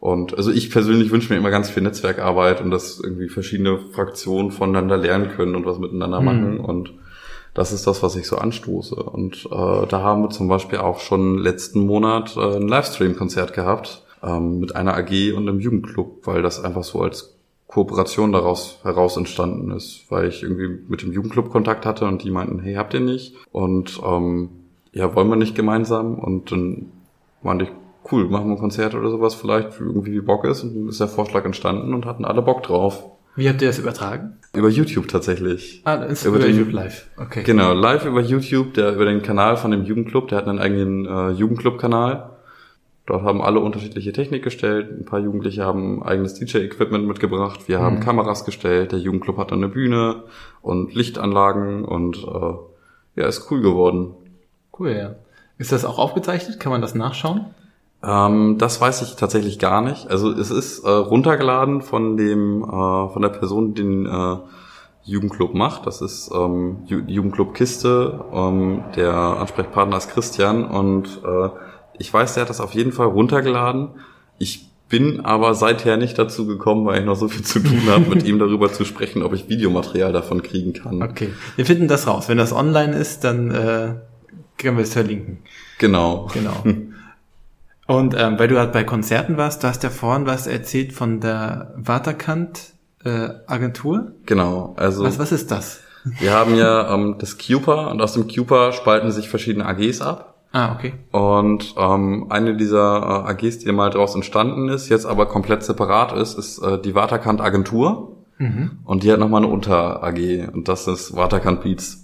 Und 0.00 0.36
also 0.36 0.50
ich 0.50 0.70
persönlich 0.70 1.10
wünsche 1.12 1.32
mir 1.32 1.38
immer 1.38 1.50
ganz 1.50 1.70
viel 1.70 1.82
Netzwerkarbeit 1.82 2.60
und 2.60 2.70
dass 2.70 3.00
irgendwie 3.00 3.30
verschiedene 3.30 3.78
Fraktionen 3.78 4.50
voneinander 4.50 4.98
lernen 4.98 5.30
können 5.30 5.54
und 5.54 5.64
was 5.64 5.78
miteinander 5.78 6.20
mhm. 6.20 6.26
machen. 6.26 6.60
Und 6.60 6.92
Das 7.54 7.72
ist 7.72 7.86
das, 7.86 8.02
was 8.02 8.16
ich 8.16 8.26
so 8.26 8.38
anstoße. 8.38 8.96
Und 8.96 9.46
äh, 9.46 9.86
da 9.86 10.00
haben 10.02 10.22
wir 10.22 10.30
zum 10.30 10.48
Beispiel 10.48 10.78
auch 10.78 11.00
schon 11.00 11.38
letzten 11.38 11.86
Monat 11.86 12.36
äh, 12.36 12.56
ein 12.56 12.68
Livestream-Konzert 12.68 13.52
gehabt 13.52 14.04
ähm, 14.22 14.58
mit 14.58 14.74
einer 14.74 14.96
AG 14.96 15.32
und 15.36 15.48
einem 15.48 15.60
Jugendclub, 15.60 16.26
weil 16.26 16.42
das 16.42 16.64
einfach 16.64 16.84
so 16.84 17.02
als 17.02 17.36
Kooperation 17.66 18.32
daraus 18.32 18.78
heraus 18.82 19.16
entstanden 19.16 19.70
ist, 19.70 20.04
weil 20.10 20.28
ich 20.28 20.42
irgendwie 20.42 20.84
mit 20.88 21.02
dem 21.02 21.12
Jugendclub 21.12 21.50
Kontakt 21.50 21.86
hatte 21.86 22.06
und 22.06 22.22
die 22.22 22.30
meinten, 22.30 22.58
hey, 22.58 22.74
habt 22.74 22.92
ihr 22.94 23.00
nicht? 23.00 23.34
Und 23.50 24.00
ähm, 24.04 24.50
ja, 24.92 25.14
wollen 25.14 25.28
wir 25.28 25.36
nicht 25.36 25.54
gemeinsam? 25.54 26.18
Und 26.18 26.52
dann 26.52 26.92
meinte 27.42 27.64
ich, 27.64 27.70
cool, 28.10 28.28
machen 28.28 28.48
wir 28.48 28.56
ein 28.56 28.60
Konzert 28.60 28.94
oder 28.94 29.10
sowas 29.10 29.34
vielleicht, 29.34 29.80
irgendwie 29.80 30.12
wie 30.12 30.20
Bock 30.20 30.44
ist. 30.44 30.62
Und 30.62 30.74
dann 30.74 30.88
ist 30.88 31.00
der 31.00 31.08
Vorschlag 31.08 31.44
entstanden 31.44 31.94
und 31.94 32.04
hatten 32.04 32.24
alle 32.24 32.42
Bock 32.42 32.62
drauf. 32.62 33.04
Wie 33.36 33.48
habt 33.48 33.62
ihr 33.62 33.68
das 33.68 33.78
übertragen? 33.78 34.36
Über 34.54 34.68
YouTube 34.68 35.08
tatsächlich. 35.08 35.80
Ah, 35.84 35.96
das 35.96 36.12
ist 36.12 36.24
Über 36.26 36.36
über, 36.36 36.46
den- 36.46 36.56
YouTube 36.58 36.72
live. 36.74 37.06
Okay. 37.16 37.42
Genau, 37.44 37.72
live 37.72 38.04
über 38.04 38.20
YouTube, 38.20 38.74
der 38.74 38.92
über 38.94 39.06
den 39.06 39.22
Kanal 39.22 39.56
von 39.56 39.70
dem 39.70 39.84
Jugendclub, 39.84 40.28
der 40.28 40.38
hat 40.38 40.46
einen 40.48 40.58
eigenen 40.58 41.06
äh, 41.06 41.30
Jugendclub-Kanal. 41.30 42.28
Dort 43.06 43.22
haben 43.24 43.42
alle 43.42 43.58
unterschiedliche 43.60 44.12
Technik 44.12 44.44
gestellt. 44.44 44.88
Ein 44.90 45.04
paar 45.06 45.18
Jugendliche 45.20 45.64
haben 45.64 46.02
eigenes 46.04 46.34
DJ-Equipment 46.34 47.06
mitgebracht. 47.08 47.66
Wir 47.66 47.80
haben 47.80 47.96
Mhm. 47.96 48.00
Kameras 48.00 48.44
gestellt. 48.44 48.92
Der 48.92 48.98
Jugendclub 49.00 49.38
hat 49.38 49.50
dann 49.50 49.58
eine 49.58 49.68
Bühne 49.72 50.24
und 50.60 50.94
Lichtanlagen 50.94 51.84
und 51.84 52.18
äh, 52.18 53.20
ja, 53.20 53.26
ist 53.26 53.50
cool 53.50 53.60
geworden. 53.62 54.14
Cool, 54.78 54.90
ja. 54.92 55.14
Ist 55.58 55.72
das 55.72 55.84
auch 55.84 55.98
aufgezeichnet? 55.98 56.60
Kann 56.60 56.70
man 56.72 56.80
das 56.82 56.94
nachschauen? 56.94 57.46
Ähm, 58.04 58.56
das 58.58 58.80
weiß 58.80 59.02
ich 59.02 59.16
tatsächlich 59.16 59.58
gar 59.58 59.80
nicht. 59.80 60.10
Also 60.10 60.30
es 60.30 60.50
ist 60.50 60.84
äh, 60.84 60.90
runtergeladen 60.90 61.82
von 61.82 62.16
dem 62.16 62.62
äh, 62.62 62.66
von 62.66 63.22
der 63.22 63.28
Person, 63.28 63.74
die 63.74 63.82
den 63.82 64.06
äh, 64.06 64.36
Jugendclub 65.04 65.54
macht. 65.54 65.86
Das 65.86 66.00
ist 66.00 66.30
ähm, 66.34 66.78
Ju 66.86 67.00
Jugendclub 67.06 67.54
Kiste. 67.54 68.24
Ähm, 68.32 68.84
der 68.96 69.14
Ansprechpartner 69.14 69.96
ist 69.96 70.10
Christian 70.10 70.64
und 70.64 71.20
äh, 71.24 71.48
ich 71.98 72.12
weiß, 72.12 72.34
der 72.34 72.42
hat 72.42 72.50
das 72.50 72.60
auf 72.60 72.74
jeden 72.74 72.92
Fall 72.92 73.06
runtergeladen. 73.06 73.90
Ich 74.38 74.68
bin 74.88 75.20
aber 75.20 75.54
seither 75.54 75.96
nicht 75.96 76.18
dazu 76.18 76.46
gekommen, 76.46 76.84
weil 76.84 77.00
ich 77.00 77.06
noch 77.06 77.16
so 77.16 77.28
viel 77.28 77.44
zu 77.44 77.60
tun 77.60 77.82
habe, 77.88 78.10
mit 78.10 78.24
ihm 78.24 78.38
darüber 78.38 78.72
zu 78.72 78.84
sprechen, 78.84 79.22
ob 79.22 79.32
ich 79.32 79.48
Videomaterial 79.48 80.12
davon 80.12 80.42
kriegen 80.42 80.72
kann. 80.72 81.02
Okay. 81.02 81.30
Wir 81.56 81.64
finden 81.64 81.88
das 81.88 82.06
raus. 82.06 82.28
Wenn 82.28 82.38
das 82.38 82.52
online 82.52 82.94
ist, 82.94 83.24
dann 83.24 83.50
äh, 83.50 83.94
können 84.58 84.76
wir 84.76 84.84
es 84.84 84.92
verlinken. 84.92 85.38
Genau. 85.78 86.28
Genau. 86.34 86.62
Und 87.86 88.14
ähm, 88.16 88.38
weil 88.38 88.48
du 88.48 88.58
halt 88.58 88.72
bei 88.72 88.84
Konzerten 88.84 89.36
warst, 89.36 89.62
du 89.62 89.68
hast 89.68 89.82
ja 89.82 89.90
vorhin 89.90 90.26
was 90.26 90.46
erzählt 90.46 90.92
von 90.92 91.20
der 91.20 91.74
Waterkant 91.76 92.72
äh, 93.04 93.28
Agentur. 93.46 94.12
Genau. 94.26 94.74
Also 94.76 95.04
Was, 95.04 95.18
was 95.18 95.32
ist 95.32 95.50
das? 95.50 95.80
wir 96.18 96.32
haben 96.32 96.54
ja 96.56 96.94
ähm, 96.94 97.16
das 97.18 97.38
Cupa 97.38 97.86
und 97.88 98.00
aus 98.00 98.14
dem 98.14 98.28
Cupa 98.28 98.72
spalten 98.72 99.10
sich 99.10 99.28
verschiedene 99.28 99.66
AGs 99.66 100.00
ab. 100.00 100.32
Ah, 100.52 100.74
okay. 100.74 100.92
Und 101.12 101.74
ähm, 101.78 102.26
eine 102.28 102.56
dieser 102.56 103.24
äh, 103.26 103.30
AGs, 103.30 103.60
die 103.60 103.72
mal 103.72 103.90
daraus 103.90 104.14
entstanden 104.14 104.68
ist, 104.68 104.90
jetzt 104.90 105.06
aber 105.06 105.26
komplett 105.26 105.62
separat 105.62 106.12
ist, 106.12 106.38
ist 106.38 106.58
äh, 106.58 106.78
die 106.80 106.94
Waterkant 106.94 107.40
Agentur. 107.40 108.16
Mhm. 108.38 108.78
Und 108.84 109.02
die 109.02 109.12
hat 109.12 109.18
nochmal 109.18 109.44
eine 109.44 109.52
Unter-AG 109.52 110.48
und 110.52 110.68
das 110.68 110.86
ist 110.88 111.16
Waterkant 111.16 111.62
Beats. 111.62 112.01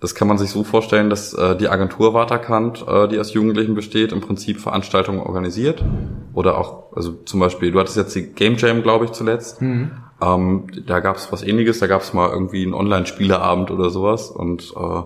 Das 0.00 0.14
kann 0.14 0.28
man 0.28 0.38
sich 0.38 0.50
so 0.50 0.64
vorstellen, 0.64 1.10
dass 1.10 1.34
äh, 1.34 1.56
die 1.56 1.68
Agentur 1.68 2.14
Waterkant, 2.14 2.86
äh, 2.88 3.06
die 3.06 3.18
aus 3.18 3.34
Jugendlichen 3.34 3.74
besteht, 3.74 4.12
im 4.12 4.22
Prinzip 4.22 4.58
Veranstaltungen 4.58 5.20
organisiert. 5.20 5.84
Oder 6.32 6.56
auch, 6.56 6.96
also 6.96 7.12
zum 7.24 7.38
Beispiel, 7.38 7.70
du 7.70 7.78
hattest 7.78 7.98
jetzt 7.98 8.14
die 8.14 8.28
Game 8.32 8.56
Jam, 8.56 8.82
glaube 8.82 9.04
ich, 9.04 9.12
zuletzt. 9.12 9.60
Mhm. 9.60 9.90
Ähm, 10.22 10.66
da 10.86 11.00
gab 11.00 11.16
es 11.16 11.30
was 11.32 11.42
ähnliches, 11.42 11.80
da 11.80 11.86
gab 11.86 12.00
es 12.00 12.14
mal 12.14 12.30
irgendwie 12.30 12.62
einen 12.62 12.72
Online-Spieleabend 12.72 13.70
oder 13.70 13.90
sowas. 13.90 14.30
Und 14.30 14.72
äh, 14.74 15.02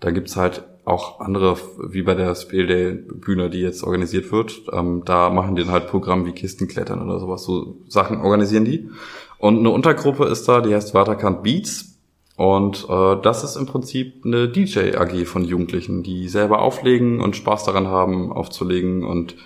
da 0.00 0.10
gibt's 0.10 0.36
halt 0.36 0.64
auch 0.84 1.20
andere, 1.20 1.56
wie 1.78 2.02
bei 2.02 2.14
der 2.14 2.34
Spiel 2.34 2.66
Day 2.66 2.92
Bühne, 2.94 3.48
die 3.48 3.60
jetzt 3.60 3.84
organisiert 3.84 4.32
wird. 4.32 4.62
Ähm, 4.72 5.02
da 5.04 5.30
machen 5.30 5.54
die 5.54 5.62
dann 5.62 5.70
halt 5.70 5.86
Programm 5.86 6.26
wie 6.26 6.32
Kistenklettern 6.32 7.00
oder 7.00 7.20
sowas. 7.20 7.44
So 7.44 7.76
Sachen 7.86 8.20
organisieren 8.20 8.64
die. 8.64 8.90
Und 9.38 9.58
eine 9.58 9.70
Untergruppe 9.70 10.24
ist 10.24 10.48
da, 10.48 10.60
die 10.60 10.74
heißt 10.74 10.94
Waterkant 10.94 11.44
Beats. 11.44 11.91
Und 12.36 12.86
äh, 12.88 13.16
das 13.22 13.44
ist 13.44 13.56
im 13.56 13.66
Prinzip 13.66 14.24
eine 14.24 14.48
DJ-AG 14.48 15.26
von 15.26 15.44
Jugendlichen, 15.44 16.02
die 16.02 16.28
selber 16.28 16.60
auflegen 16.62 17.20
und 17.20 17.36
Spaß 17.36 17.64
daran 17.64 17.88
haben, 17.88 18.32
aufzulegen. 18.32 19.04
Und 19.04 19.36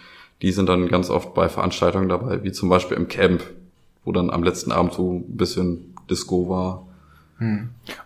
die 0.43 0.53
sind 0.53 0.69
dann 0.69 0.89
ganz 0.89 1.11
oft 1.11 1.35
bei 1.35 1.49
Veranstaltungen 1.49 2.09
dabei, 2.09 2.45
wie 2.45 2.53
zum 2.53 2.69
Beispiel 2.69 2.97
im 2.97 3.09
Camp, 3.09 3.43
wo 4.05 4.13
dann 4.13 4.31
am 4.31 4.45
letzten 4.45 4.73
Abend 4.73 4.93
so 4.93 5.15
ein 5.15 5.37
bisschen 5.37 5.95
Disco 6.09 6.49
war. 6.49 6.87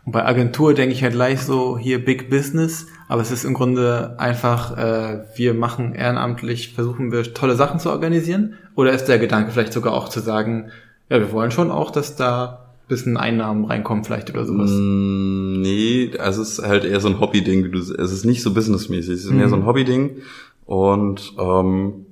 Und 0.05 0.13
bei 0.13 0.25
Agentur 0.25 0.75
denke 0.75 0.95
ich 0.95 1.03
halt 1.03 1.13
gleich 1.13 1.41
so, 1.41 1.79
hier 1.79 2.05
Big 2.05 2.31
Business, 2.31 2.87
aber 3.09 3.23
es 3.23 3.31
ist 3.31 3.45
im 3.45 3.55
Grunde 3.55 4.17
einfach, 4.19 4.77
äh, 4.77 5.25
wir 5.37 5.55
machen 5.55 5.95
ehrenamtlich, 5.95 6.73
versuchen 6.75 7.13
wir 7.13 7.33
tolle 7.33 7.55
Sachen 7.55 7.79
zu 7.79 7.91
organisieren? 7.91 8.55
Oder 8.75 8.93
ist 8.93 9.05
der 9.05 9.19
Gedanke 9.19 9.53
vielleicht 9.53 9.73
sogar 9.73 9.93
auch 9.93 10.09
zu 10.09 10.21
sagen, 10.21 10.71
ja, 11.09 11.19
wir 11.21 11.31
wollen 11.33 11.51
schon 11.51 11.71
auch, 11.71 11.91
dass 11.91 12.17
da 12.17 12.70
bisschen 12.91 13.17
Einnahmen 13.17 13.65
reinkommen 13.65 14.05
vielleicht 14.05 14.29
oder 14.31 14.45
sowas? 14.45 14.71
Mm, 14.71 15.63
nee, 15.63 16.11
also 16.19 16.43
es 16.43 16.59
ist 16.59 16.67
halt 16.67 16.85
eher 16.85 17.01
so 17.01 17.09
ein 17.09 17.19
Hobby-Ding. 17.21 17.73
Es 17.75 17.89
ist 18.13 18.25
nicht 18.27 18.43
so 18.43 18.53
businessmäßig, 18.53 19.15
es 19.15 19.25
ist 19.25 19.31
mehr 19.31 19.47
Mhm. 19.47 19.51
so 19.51 19.57
ein 19.57 19.67
Hobby-Ding. 19.67 20.19
Und 20.67 21.33
ähm, 21.39 22.07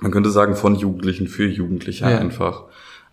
man 0.00 0.10
könnte 0.12 0.30
sagen, 0.30 0.54
von 0.54 0.74
Jugendlichen 0.74 1.26
für 1.26 1.46
Jugendliche 1.48 2.04
Ja. 2.10 2.18
einfach. 2.18 2.64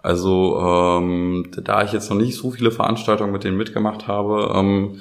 Also 0.03 0.59
ähm, 0.61 1.47
da 1.63 1.83
ich 1.83 1.93
jetzt 1.93 2.09
noch 2.11 2.17
nicht 2.17 2.35
so 2.35 2.51
viele 2.51 2.71
Veranstaltungen 2.71 3.31
mit 3.31 3.43
denen 3.43 3.57
mitgemacht 3.57 4.07
habe, 4.07 4.51
ähm, 4.53 4.99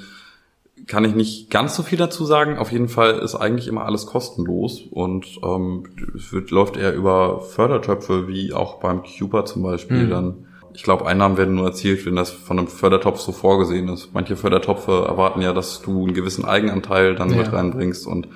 kann 0.87 1.05
ich 1.05 1.13
nicht 1.15 1.49
ganz 1.51 1.75
so 1.75 1.83
viel 1.83 1.97
dazu 1.97 2.25
sagen. 2.25 2.57
Auf 2.57 2.71
jeden 2.71 2.89
Fall 2.89 3.19
ist 3.19 3.35
eigentlich 3.35 3.67
immer 3.67 3.85
alles 3.85 4.07
kostenlos 4.07 4.81
und 4.89 5.25
ähm, 5.43 5.83
es 6.15 6.33
wird, 6.33 6.49
läuft 6.51 6.75
eher 6.77 6.93
über 6.95 7.41
Fördertöpfe, 7.41 8.27
wie 8.27 8.51
auch 8.53 8.79
beim 8.79 9.01
Cuba 9.03 9.45
zum 9.45 9.61
Beispiel 9.63 10.05
Mhm. 10.05 10.09
dann. 10.09 10.33
Ich 10.75 10.83
glaube, 10.83 11.05
Einnahmen 11.07 11.37
werden 11.37 11.55
nur 11.55 11.65
erzielt, 11.67 12.05
wenn 12.05 12.15
das 12.15 12.29
von 12.31 12.59
einem 12.59 12.67
Fördertopf 12.67 13.19
so 13.19 13.31
vorgesehen 13.31 13.87
ist. 13.89 14.13
Manche 14.13 14.35
Fördertöpfe 14.35 15.05
erwarten 15.07 15.41
ja, 15.41 15.53
dass 15.53 15.81
du 15.81 16.03
einen 16.03 16.13
gewissen 16.13 16.45
Eigenanteil 16.45 17.15
dann 17.15 17.29
Ja. 17.31 17.37
mit 17.37 17.51
reinbringst 17.53 18.05
und 18.07 18.27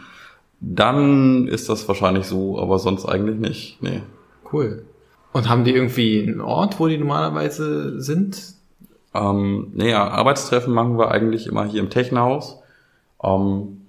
dann 0.62 1.48
ist 1.48 1.70
das 1.70 1.88
wahrscheinlich 1.88 2.26
so, 2.26 2.60
aber 2.60 2.80
sonst 2.80 3.06
eigentlich 3.06 3.38
nicht. 3.40 3.82
Nee. 3.82 4.02
Cool. 4.52 4.84
Und 5.32 5.48
haben 5.48 5.64
die 5.64 5.74
irgendwie 5.74 6.24
einen 6.28 6.42
Ort, 6.42 6.80
wo 6.80 6.88
die 6.88 6.98
normalerweise 6.98 8.02
sind? 8.02 8.42
Ähm, 9.14 9.72
naja, 9.76 10.08
Arbeitstreffen 10.08 10.74
machen 10.74 10.98
wir 10.98 11.12
eigentlich 11.12 11.48
immer 11.48 11.66
hier 11.66 11.82
im 11.82 11.90
Technhaus. 11.90 12.60
Ähm, 13.24 13.82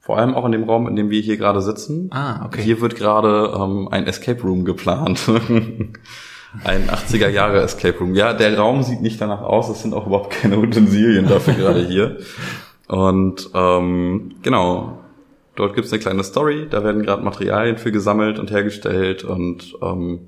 vor 0.00 0.18
allem 0.18 0.34
auch 0.34 0.44
in 0.44 0.52
dem 0.52 0.64
Raum, 0.64 0.86
in 0.88 0.96
dem 0.96 1.10
wir 1.10 1.20
hier 1.20 1.36
gerade 1.36 1.60
sitzen. 1.60 2.10
Ah, 2.12 2.44
okay. 2.46 2.62
Hier 2.62 2.80
wird 2.80 2.94
gerade 2.96 3.52
ähm, 3.56 3.88
ein 3.90 4.06
Escape 4.06 4.40
Room 4.42 4.64
geplant. 4.64 5.20
ein 6.64 6.88
80er 6.88 7.28
Jahre 7.28 7.60
Escape 7.62 7.98
Room. 7.98 8.14
Ja, 8.14 8.32
der 8.32 8.56
Raum 8.58 8.82
sieht 8.82 9.02
nicht 9.02 9.20
danach 9.20 9.42
aus. 9.42 9.68
Es 9.68 9.82
sind 9.82 9.94
auch 9.94 10.06
überhaupt 10.06 10.30
keine 10.30 10.58
Utensilien 10.60 11.28
dafür 11.28 11.54
gerade 11.54 11.84
hier. 11.86 12.18
Und 12.88 13.50
ähm, 13.54 14.34
genau, 14.42 14.98
dort 15.56 15.74
gibt's 15.74 15.92
eine 15.92 16.00
kleine 16.00 16.24
Story. 16.24 16.66
Da 16.70 16.84
werden 16.84 17.02
gerade 17.02 17.22
Materialien 17.22 17.78
für 17.78 17.92
gesammelt 17.92 18.38
und 18.38 18.50
hergestellt 18.50 19.24
und 19.24 19.74
ähm, 19.82 20.20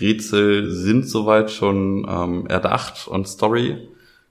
Rätsel 0.00 0.70
sind 0.70 1.08
soweit 1.08 1.50
schon 1.50 2.06
ähm, 2.08 2.46
erdacht 2.48 3.06
und 3.08 3.28
Story. 3.28 3.88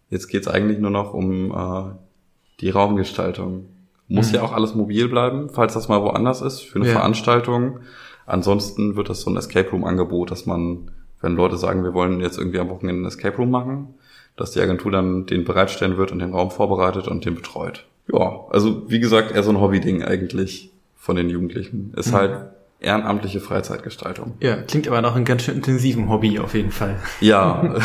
Jetzt 0.09 0.27
geht's 0.27 0.47
eigentlich 0.47 0.77
nur 0.79 0.91
noch 0.91 1.13
um 1.13 1.51
äh, 1.51 1.95
die 2.59 2.69
Raumgestaltung. 2.69 3.65
Muss 4.09 4.29
Mhm. 4.29 4.35
ja 4.35 4.41
auch 4.43 4.51
alles 4.51 4.75
mobil 4.75 5.07
bleiben, 5.07 5.49
falls 5.49 5.73
das 5.73 5.87
mal 5.87 6.01
woanders 6.03 6.41
ist, 6.41 6.59
für 6.61 6.79
eine 6.79 6.87
Ja. 6.87 6.93
Veranstaltung. 6.95 7.79
Ansonsten 8.25 8.95
wird 8.95 9.09
das 9.09 9.21
so 9.21 9.31
ein 9.31 9.37
Escape 9.37 9.69
Room 9.71 9.85
Angebot, 9.85 10.29
dass 10.31 10.45
man, 10.45 10.91
wenn 11.23 11.35
Leute 11.35 11.57
sagen, 11.57 11.83
wir 11.83 11.93
wollen 11.95 12.19
jetzt 12.21 12.37
irgendwie 12.37 12.59
am 12.59 12.69
Wochenende 12.69 13.01
ein 13.01 13.05
Escape 13.07 13.35
Room 13.37 13.49
machen, 13.49 13.95
dass 14.35 14.51
die 14.51 14.59
Agentur 14.61 14.91
dann 14.91 15.25
den 15.25 15.43
bereitstellen 15.45 15.97
wird 15.97 16.11
und 16.11 16.19
den 16.19 16.33
Raum 16.33 16.51
vorbereitet 16.51 17.07
und 17.07 17.25
den 17.25 17.33
betreut. 17.35 17.85
Ja, 18.11 18.41
also 18.51 18.83
wie 18.89 18.99
gesagt, 18.99 19.31
eher 19.31 19.41
so 19.43 19.49
ein 19.51 19.59
Hobby-Ding 19.59 20.03
eigentlich 20.03 20.71
von 20.95 21.15
den 21.15 21.29
Jugendlichen. 21.29 21.93
Ist 21.95 22.11
Mhm. 22.11 22.15
halt 22.15 22.37
ehrenamtliche 22.79 23.39
Freizeitgestaltung. 23.39 24.33
Ja, 24.41 24.57
klingt 24.57 24.87
aber 24.89 25.01
nach 25.01 25.15
einem 25.15 25.23
ganz 25.25 25.43
schön 25.43 25.55
intensiven 25.55 26.09
Hobby 26.09 26.39
auf 26.39 26.53
jeden 26.53 26.71
Fall. 26.71 26.97
Ja. 27.21 27.75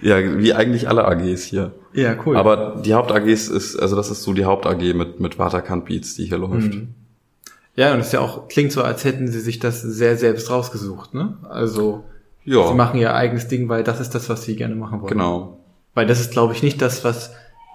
ja, 0.00 0.38
wie 0.38 0.54
eigentlich 0.54 0.88
alle 0.88 1.04
AGs 1.06 1.44
hier. 1.44 1.72
Ja, 1.92 2.16
cool. 2.24 2.36
Aber 2.36 2.80
die 2.84 2.94
Haupt-AGs 2.94 3.48
ist, 3.48 3.76
also 3.76 3.96
das 3.96 4.10
ist 4.10 4.22
so 4.22 4.32
die 4.32 4.44
Haupt-AG 4.44 4.94
mit, 4.94 5.20
mit 5.20 5.38
Waterkant 5.38 5.84
Beats, 5.86 6.14
die 6.14 6.24
hier 6.26 6.38
läuft. 6.38 6.74
Mhm. 6.74 6.88
Ja, 7.76 7.92
und 7.92 8.00
es 8.00 8.06
ist 8.08 8.12
ja 8.12 8.20
auch, 8.20 8.48
klingt 8.48 8.70
so, 8.72 8.82
als 8.82 9.04
hätten 9.04 9.28
sie 9.28 9.40
sich 9.40 9.58
das 9.58 9.82
sehr 9.82 10.16
selbst 10.16 10.50
rausgesucht, 10.50 11.14
ne? 11.14 11.36
Also, 11.48 12.04
Ja, 12.44 12.68
sie 12.68 12.74
machen 12.74 13.00
ihr 13.00 13.14
eigenes 13.14 13.48
Ding, 13.48 13.68
weil 13.68 13.82
das 13.82 14.00
ist 14.00 14.14
das, 14.14 14.28
was 14.28 14.44
sie 14.44 14.54
gerne 14.56 14.74
machen 14.76 15.00
wollen. 15.00 15.12
genau. 15.12 15.60
Weil 15.94 16.06
das 16.06 16.20
ist, 16.20 16.32
glaube 16.32 16.52
ich, 16.54 16.62
nicht 16.62 16.80
das, 16.82 17.02
was 17.04 17.32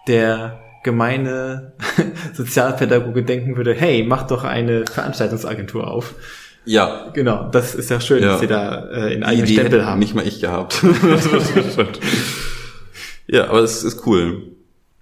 der 0.08 0.60
gemeine 0.84 1.74
Sozialpädagoge 2.34 3.24
denken 3.24 3.58
würde, 3.58 3.74
hey, 3.74 4.06
mach 4.08 4.24
doch 4.28 4.44
eine 4.46 4.86
Veranstaltungsagentur 4.86 5.90
auf. 5.90 6.16
Ja, 6.66 7.10
Genau, 7.14 7.50
das 7.50 7.74
ist 7.76 7.90
ja 7.90 8.00
schön, 8.00 8.22
Ja. 8.24 8.34
dass 8.34 8.40
sie 8.42 8.48
da 8.48 8.90
äh, 8.92 9.22
eigenen 9.24 9.46
Idee 9.48 9.54
Stempel 9.56 9.86
haben. 9.86 10.00
nicht 10.00 10.14
mal 10.16 10.26
ich 10.28 10.40
gehabt. 10.40 10.82
ja, 13.28 13.46
aber 13.50 13.60
es 13.60 13.84
ist 13.84 14.06
cool. 14.06 14.44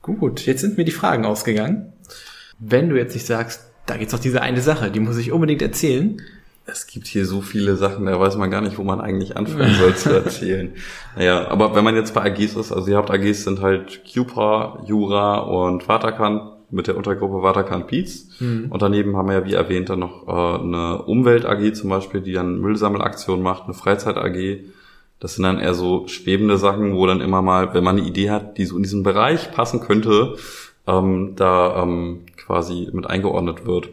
Gut, 0.01 0.45
jetzt 0.45 0.61
sind 0.61 0.77
mir 0.77 0.85
die 0.85 0.91
Fragen 0.91 1.25
ausgegangen. 1.25 1.93
Wenn 2.59 2.89
du 2.89 2.97
jetzt 2.97 3.13
nicht 3.13 3.25
sagst, 3.25 3.61
da 3.87 3.97
gibt's 3.97 4.13
doch 4.13 4.19
diese 4.19 4.41
eine 4.41 4.61
Sache, 4.61 4.91
die 4.91 4.99
muss 4.99 5.17
ich 5.17 5.31
unbedingt 5.31 5.61
erzählen. 5.61 6.21
Es 6.69 6.85
gibt 6.85 7.07
hier 7.07 7.25
so 7.25 7.41
viele 7.41 7.77
Sachen, 7.77 8.05
da 8.05 8.19
weiß 8.19 8.35
man 8.35 8.51
gar 8.51 8.59
nicht, 8.59 8.77
wo 8.77 8.83
man 8.83 8.99
eigentlich 8.99 9.37
anfangen 9.37 9.73
soll 9.75 9.95
zu 9.95 10.09
erzählen. 10.13 10.73
Naja, 11.15 11.47
aber 11.47 11.73
wenn 11.73 11.83
man 11.83 11.95
jetzt 11.95 12.13
bei 12.13 12.25
AGs 12.25 12.55
ist, 12.55 12.71
also 12.73 12.85
die 12.85 12.95
Haupt-AGs 12.95 13.45
sind 13.45 13.61
halt 13.61 14.01
Cupra, 14.03 14.83
Jura 14.85 15.39
und 15.39 15.87
Waterkan 15.87 16.51
mit 16.69 16.87
der 16.87 16.97
Untergruppe 16.97 17.41
Waterkan 17.41 17.87
Beats. 17.87 18.27
Mhm. 18.41 18.67
Und 18.69 18.81
daneben 18.81 19.15
haben 19.15 19.29
wir 19.29 19.35
ja, 19.35 19.45
wie 19.45 19.53
erwähnt, 19.53 19.89
dann 19.89 19.99
noch 19.99 20.27
äh, 20.27 20.61
eine 20.61 21.03
Umwelt-AG 21.03 21.73
zum 21.73 21.89
Beispiel, 21.89 22.19
die 22.19 22.33
dann 22.33 22.59
Müllsammelaktionen 22.59 23.41
macht, 23.41 23.63
eine 23.63 23.73
Freizeit-AG. 23.73 24.65
Das 25.19 25.35
sind 25.35 25.43
dann 25.43 25.59
eher 25.59 25.73
so 25.73 26.07
schwebende 26.07 26.57
Sachen, 26.57 26.93
wo 26.93 27.07
dann 27.07 27.21
immer 27.21 27.41
mal, 27.41 27.73
wenn 27.73 27.83
man 27.83 27.97
eine 27.97 28.07
Idee 28.07 28.29
hat, 28.29 28.57
die 28.57 28.65
so 28.65 28.75
in 28.75 28.83
diesen 28.83 29.03
Bereich 29.03 29.51
passen 29.51 29.79
könnte, 29.79 30.35
ähm, 30.85 31.33
da 31.35 31.83
ähm, 31.83 32.25
quasi 32.47 32.89
mit 32.93 33.07
eingeordnet 33.07 33.65
wird. 33.65 33.89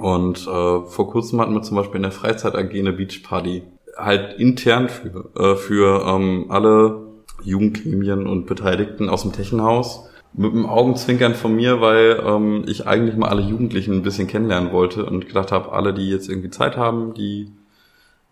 Und 0.00 0.46
äh, 0.46 0.80
vor 0.86 1.10
kurzem 1.10 1.40
hatten 1.40 1.54
wir 1.54 1.62
zum 1.62 1.76
Beispiel 1.76 1.96
in 1.96 2.02
der 2.02 2.12
Freizeit 2.12 2.54
AG 2.54 2.70
eine 2.72 2.92
Beachparty. 2.92 3.62
Halt 3.96 4.38
intern 4.40 4.88
für, 4.88 5.30
äh, 5.36 5.56
für 5.56 6.04
ähm, 6.06 6.46
alle 6.48 7.02
Jugendgremien 7.42 8.26
und 8.26 8.46
Beteiligten 8.46 9.08
aus 9.08 9.22
dem 9.22 9.32
Techenhaus. 9.32 10.08
Mit 10.32 10.52
einem 10.52 10.66
Augenzwinkern 10.66 11.34
von 11.34 11.54
mir, 11.54 11.80
weil 11.80 12.20
ähm, 12.24 12.64
ich 12.66 12.88
eigentlich 12.88 13.16
mal 13.16 13.28
alle 13.28 13.42
Jugendlichen 13.42 13.94
ein 13.94 14.02
bisschen 14.02 14.26
kennenlernen 14.26 14.72
wollte 14.72 15.04
und 15.06 15.28
gedacht 15.28 15.52
habe, 15.52 15.70
alle, 15.72 15.94
die 15.94 16.08
jetzt 16.08 16.28
irgendwie 16.28 16.50
Zeit 16.50 16.76
haben, 16.76 17.14
die 17.14 17.52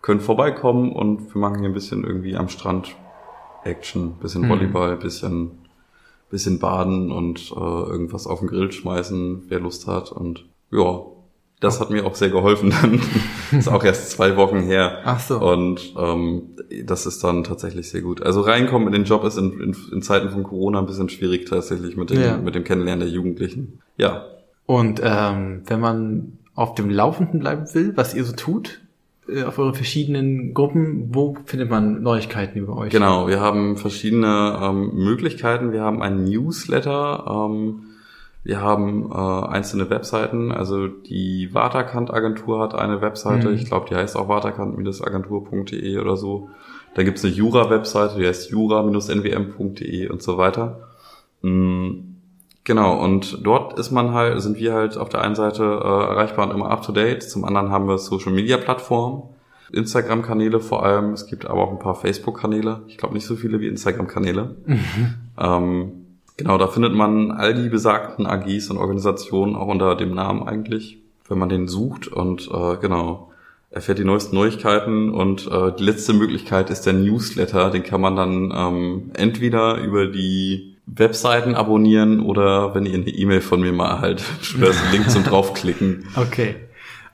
können 0.01 0.19
vorbeikommen 0.19 0.91
und 0.91 1.33
wir 1.33 1.39
machen 1.39 1.59
hier 1.59 1.69
ein 1.69 1.73
bisschen 1.73 2.03
irgendwie 2.03 2.35
am 2.35 2.49
Strand 2.49 2.95
Action, 3.63 4.15
bisschen 4.15 4.41
mhm. 4.41 4.49
Volleyball, 4.49 4.97
bisschen, 4.97 5.51
bisschen 6.33 6.59
baden 6.59 7.11
und 7.11 7.51
äh, 7.55 7.59
irgendwas 7.59 8.25
auf 8.27 8.39
den 8.39 8.49
Grill 8.49 8.71
schmeißen, 8.71 9.43
wer 9.49 9.59
Lust 9.59 9.87
hat. 9.87 10.11
Und 10.11 10.45
ja, 10.71 11.01
das 11.59 11.79
hat 11.79 11.91
mir 11.91 12.05
auch 12.05 12.15
sehr 12.15 12.31
geholfen. 12.31 12.71
Dann 12.71 12.99
ist 13.57 13.69
auch 13.69 13.83
erst 13.83 14.09
zwei 14.09 14.35
Wochen 14.35 14.61
her. 14.61 14.99
Ach 15.05 15.19
so. 15.19 15.39
Und 15.39 15.93
ähm, 15.95 16.57
das 16.85 17.05
ist 17.05 17.23
dann 17.23 17.43
tatsächlich 17.43 17.89
sehr 17.89 18.01
gut. 18.01 18.23
Also 18.23 18.41
reinkommen 18.41 18.87
in 18.87 18.93
den 18.93 19.03
Job 19.05 19.23
ist 19.23 19.37
in, 19.37 19.53
in, 19.61 19.75
in 19.91 20.01
Zeiten 20.01 20.29
von 20.29 20.43
Corona 20.43 20.79
ein 20.79 20.87
bisschen 20.87 21.07
schwierig 21.07 21.45
tatsächlich 21.45 21.95
mit 21.95 22.09
dem, 22.09 22.21
ja. 22.21 22.37
mit 22.37 22.55
dem 22.55 22.63
Kennenlernen 22.63 23.05
der 23.05 23.13
Jugendlichen. 23.15 23.79
Ja. 23.97 24.25
Und 24.65 25.01
ähm, 25.03 25.61
wenn 25.67 25.79
man 25.79 26.39
auf 26.55 26.73
dem 26.73 26.89
Laufenden 26.89 27.39
bleiben 27.41 27.71
will, 27.73 27.93
was 27.95 28.15
ihr 28.15 28.23
so 28.23 28.33
tut, 28.33 28.81
auf 29.45 29.57
eure 29.57 29.73
verschiedenen 29.73 30.53
Gruppen, 30.53 31.13
wo 31.13 31.37
findet 31.45 31.69
man 31.69 32.01
Neuigkeiten 32.01 32.59
über 32.59 32.75
euch? 32.77 32.91
Genau, 32.91 33.27
wir 33.27 33.39
haben 33.39 33.77
verschiedene 33.77 34.59
ähm, 34.61 34.91
Möglichkeiten. 34.95 35.71
Wir 35.71 35.81
haben 35.81 36.01
einen 36.01 36.25
Newsletter. 36.25 37.25
Ähm, 37.27 37.83
wir 38.43 38.59
haben 38.59 39.09
äh, 39.09 39.47
einzelne 39.47 39.89
Webseiten, 39.89 40.51
also 40.51 40.87
die 40.87 41.53
Waterkant-Agentur 41.53 42.59
hat 42.59 42.75
eine 42.75 43.01
Webseite, 43.01 43.47
mhm. 43.47 43.55
ich 43.55 43.65
glaube, 43.65 43.87
die 43.89 43.95
heißt 43.95 44.17
auch 44.17 44.27
waterkant-agentur.de 44.27 45.97
oder 45.97 46.17
so. 46.17 46.49
Da 46.93 47.03
gibt's 47.03 47.23
eine 47.23 47.33
Jura-Webseite, 47.33 48.19
die 48.19 48.27
heißt 48.27 48.49
jura-nwm.de 48.49 50.09
und 50.09 50.21
so 50.21 50.37
weiter. 50.37 50.89
Mhm. 51.41 52.12
Genau, 52.65 52.97
und 53.03 53.45
dort 53.45 53.77
ist 53.77 53.91
man 53.91 54.13
halt, 54.13 54.41
sind 54.41 54.57
wir 54.57 54.73
halt 54.73 54.97
auf 54.97 55.09
der 55.09 55.21
einen 55.21 55.35
Seite 55.35 55.63
äh, 55.63 56.11
erreichbar 56.11 56.47
und 56.47 56.55
immer 56.55 56.69
up 56.69 56.85
to 56.85 56.91
date, 56.91 57.23
zum 57.23 57.43
anderen 57.43 57.71
haben 57.71 57.87
wir 57.87 57.97
Social 57.97 58.31
Media 58.31 58.57
Plattformen, 58.57 59.23
Instagram-Kanäle 59.71 60.59
vor 60.59 60.85
allem, 60.85 61.11
es 61.11 61.25
gibt 61.25 61.45
aber 61.45 61.61
auch 61.61 61.71
ein 61.71 61.79
paar 61.79 61.95
Facebook-Kanäle, 61.95 62.83
ich 62.87 62.97
glaube 62.97 63.15
nicht 63.15 63.25
so 63.25 63.35
viele 63.35 63.59
wie 63.59 63.67
Instagram-Kanäle. 63.67 64.55
Mhm. 64.65 65.13
Ähm, 65.37 65.91
Genau, 66.37 66.57
da 66.57 66.67
findet 66.67 66.93
man 66.93 67.31
all 67.31 67.53
die 67.53 67.69
besagten 67.69 68.25
AGs 68.25 68.69
und 68.69 68.77
Organisationen 68.77 69.55
auch 69.55 69.67
unter 69.67 69.95
dem 69.95 70.15
Namen 70.15 70.47
eigentlich, 70.47 70.97
wenn 71.27 71.37
man 71.37 71.49
den 71.49 71.67
sucht. 71.67 72.07
Und 72.07 72.49
äh, 72.51 72.77
genau 72.77 73.31
erfährt 73.69 73.99
die 73.99 74.03
neuesten 74.03 74.35
Neuigkeiten. 74.35 75.11
Und 75.11 75.47
äh, 75.47 75.71
die 75.77 75.83
letzte 75.83 76.13
Möglichkeit 76.13 76.69
ist 76.71 76.85
der 76.85 76.93
Newsletter, 76.93 77.69
den 77.69 77.83
kann 77.83 78.01
man 78.01 78.15
dann 78.15 78.51
ähm, 78.55 79.11
entweder 79.13 79.77
über 79.77 80.07
die 80.07 80.72
Webseiten 80.85 81.55
abonnieren 81.55 82.19
oder 82.19 82.75
wenn 82.75 82.85
ihr 82.85 82.95
eine 82.95 83.09
E-Mail 83.09 83.41
von 83.41 83.61
mir 83.61 83.71
mal 83.73 83.89
erhaltet, 83.89 84.25
da 84.59 84.67
ist 84.67 84.83
ein 84.85 84.91
Link 84.91 85.09
zum 85.09 85.23
draufklicken. 85.23 86.07
Okay. 86.15 86.55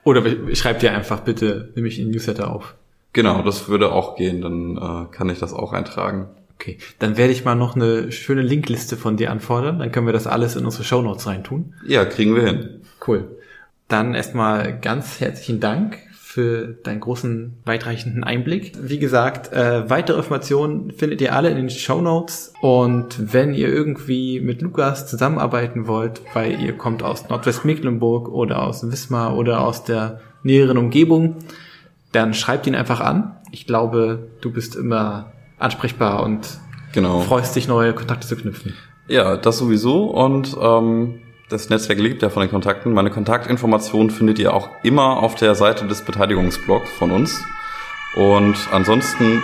Oder 0.02 0.24
schreibt 0.54 0.82
ihr 0.82 0.92
einfach 0.92 1.20
bitte 1.20 1.70
nämlich 1.74 1.98
in 1.98 2.10
Newsletter 2.10 2.50
auf. 2.50 2.74
Genau, 3.12 3.42
das 3.42 3.68
würde 3.68 3.92
auch 3.92 4.16
gehen, 4.16 4.40
dann 4.40 4.76
äh, 4.76 5.10
kann 5.10 5.28
ich 5.28 5.38
das 5.38 5.52
auch 5.52 5.72
eintragen. 5.72 6.28
Okay, 6.54 6.78
dann 6.98 7.16
werde 7.16 7.32
ich 7.32 7.44
mal 7.44 7.54
noch 7.54 7.74
eine 7.74 8.12
schöne 8.12 8.42
Linkliste 8.42 8.96
von 8.96 9.16
dir 9.16 9.30
anfordern. 9.30 9.78
Dann 9.78 9.92
können 9.92 10.06
wir 10.06 10.12
das 10.12 10.26
alles 10.26 10.56
in 10.56 10.64
unsere 10.64 10.84
Show 10.84 11.00
Notes 11.00 11.26
reintun. 11.26 11.74
Ja, 11.86 12.04
kriegen 12.04 12.34
wir 12.34 12.42
hin. 12.42 12.82
Cool. 13.06 13.24
Dann 13.88 14.14
erstmal 14.14 14.78
ganz 14.78 15.20
herzlichen 15.20 15.58
Dank 15.58 15.98
für 16.30 16.68
deinen 16.84 17.00
großen, 17.00 17.56
weitreichenden 17.64 18.22
Einblick. 18.22 18.74
Wie 18.80 19.00
gesagt, 19.00 19.52
äh, 19.52 19.90
weitere 19.90 20.18
Informationen 20.18 20.92
findet 20.92 21.20
ihr 21.20 21.34
alle 21.34 21.50
in 21.50 21.56
den 21.56 21.70
Show 21.70 22.00
Notes. 22.00 22.52
Und 22.60 23.32
wenn 23.32 23.52
ihr 23.52 23.66
irgendwie 23.66 24.38
mit 24.38 24.62
Lukas 24.62 25.08
zusammenarbeiten 25.08 25.88
wollt, 25.88 26.20
weil 26.32 26.60
ihr 26.60 26.74
kommt 26.76 27.02
aus 27.02 27.28
Nordwestmecklenburg 27.28 28.28
oder 28.28 28.62
aus 28.62 28.88
Wismar 28.88 29.36
oder 29.36 29.62
aus 29.62 29.82
der 29.82 30.20
näheren 30.44 30.78
Umgebung, 30.78 31.34
dann 32.12 32.32
schreibt 32.32 32.68
ihn 32.68 32.76
einfach 32.76 33.00
an. 33.00 33.34
Ich 33.50 33.66
glaube, 33.66 34.28
du 34.40 34.52
bist 34.52 34.76
immer 34.76 35.32
ansprechbar 35.58 36.22
und 36.22 36.46
genau. 36.92 37.22
freust 37.22 37.56
dich, 37.56 37.66
neue 37.66 37.92
Kontakte 37.92 38.28
zu 38.28 38.36
knüpfen. 38.36 38.74
Ja, 39.08 39.36
das 39.36 39.58
sowieso 39.58 40.04
und 40.04 40.56
ähm, 40.62 41.22
das 41.50 41.68
Netzwerk 41.68 41.98
lebt 41.98 42.22
ja 42.22 42.30
von 42.30 42.40
den 42.40 42.50
Kontakten. 42.50 42.92
Meine 42.92 43.10
Kontaktinformationen 43.10 44.10
findet 44.10 44.38
ihr 44.38 44.54
auch 44.54 44.70
immer 44.82 45.22
auf 45.22 45.34
der 45.34 45.54
Seite 45.54 45.86
des 45.86 46.02
Beteiligungsblogs 46.02 46.90
von 46.90 47.10
uns. 47.10 47.44
Und 48.14 48.56
ansonsten 48.72 49.42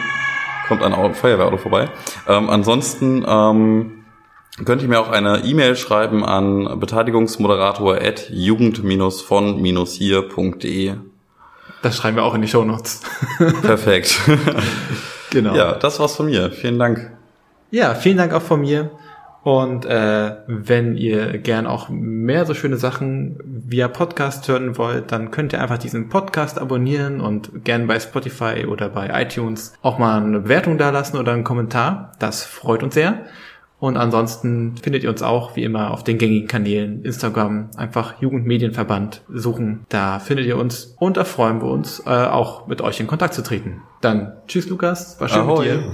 kommt 0.69 0.83
ein 0.83 1.15
Feuerwehrauto 1.15 1.59
vorbei. 1.59 1.91
Ähm, 2.29 2.49
ansonsten 2.49 3.25
ähm, 3.27 4.05
könnt 4.65 4.83
ihr 4.83 4.89
mir 4.89 5.01
auch 5.01 5.11
eine 5.11 5.41
E-Mail 5.45 5.77
schreiben 5.77 6.25
an 6.25 6.81
beteiligungsmoderator 6.81 7.97
at 7.97 8.31
jugend-von-hier.de. 8.31 10.95
Das 11.83 11.97
schreiben 11.97 12.17
wir 12.17 12.25
auch 12.25 12.35
in 12.35 12.43
die 12.43 12.49
Show 12.49 12.65
Notes. 12.65 13.03
Perfekt. 13.63 14.21
Genau. 15.31 15.55
Ja, 15.55 15.75
das 15.75 16.01
war's 16.01 16.17
von 16.17 16.27
mir. 16.27 16.51
Vielen 16.51 16.79
Dank. 16.79 17.13
Ja, 17.71 17.95
vielen 17.95 18.17
Dank 18.17 18.33
auch 18.33 18.43
von 18.43 18.61
mir. 18.61 18.91
Und 19.47 19.85
äh, 19.85 20.33
wenn 20.49 20.97
ihr 20.97 21.39
gern 21.39 21.69
auch 21.69 21.89
mehr 21.89 22.47
so 22.47 22.53
schöne 22.53 22.79
Sachen 22.79 23.39
via 23.45 23.87
Podcast 23.87 24.49
hören 24.49 24.77
wollt, 24.77 25.13
dann 25.13 25.31
könnt 25.31 25.53
ihr 25.53 25.63
einfach 25.63 25.79
diesen 25.79 26.09
Podcast 26.09 26.59
abonnieren 26.59 27.21
und 27.21 27.63
gern 27.63 27.87
bei 27.87 28.01
Spotify 28.01 28.67
oder 28.67 28.89
bei 28.89 29.09
iTunes 29.23 29.75
auch 29.83 30.01
mal 30.01 30.21
eine 30.21 30.41
Bewertung 30.41 30.79
dalassen 30.79 31.17
oder 31.17 31.33
einen 31.33 31.45
Kommentar. 31.45 32.11
Das 32.19 32.43
freut 32.43 32.83
uns 32.83 32.95
sehr. 32.95 33.21
Und 33.79 33.97
ansonsten 33.97 34.79
findet 34.83 35.05
ihr 35.05 35.11
uns 35.11 35.23
auch 35.23 35.55
wie 35.55 35.63
immer 35.63 35.93
auf 35.93 36.03
den 36.03 36.19
gängigen 36.19 36.49
Kanälen 36.49 37.05
Instagram 37.05 37.69
einfach 37.77 38.21
Jugendmedienverband 38.21 39.23
suchen. 39.33 39.87
Da 39.89 40.19
findet 40.19 40.47
ihr 40.47 40.57
uns 40.57 40.97
und 40.99 41.19
da 41.19 41.23
freuen 41.23 41.63
wir 41.63 41.69
uns 41.69 42.03
äh, 42.05 42.11
auch 42.11 42.67
mit 42.67 42.81
euch 42.83 42.99
in 42.99 43.07
Kontakt 43.07 43.35
zu 43.35 43.45
treten. 43.45 43.83
Dann 44.01 44.33
tschüss 44.49 44.69
Lukas, 44.69 45.21
war 45.21 45.29
schön 45.29 45.43
Ahoi. 45.43 45.69
mit 45.69 45.85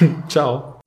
dir. 0.00 0.14
Ciao. 0.28 0.80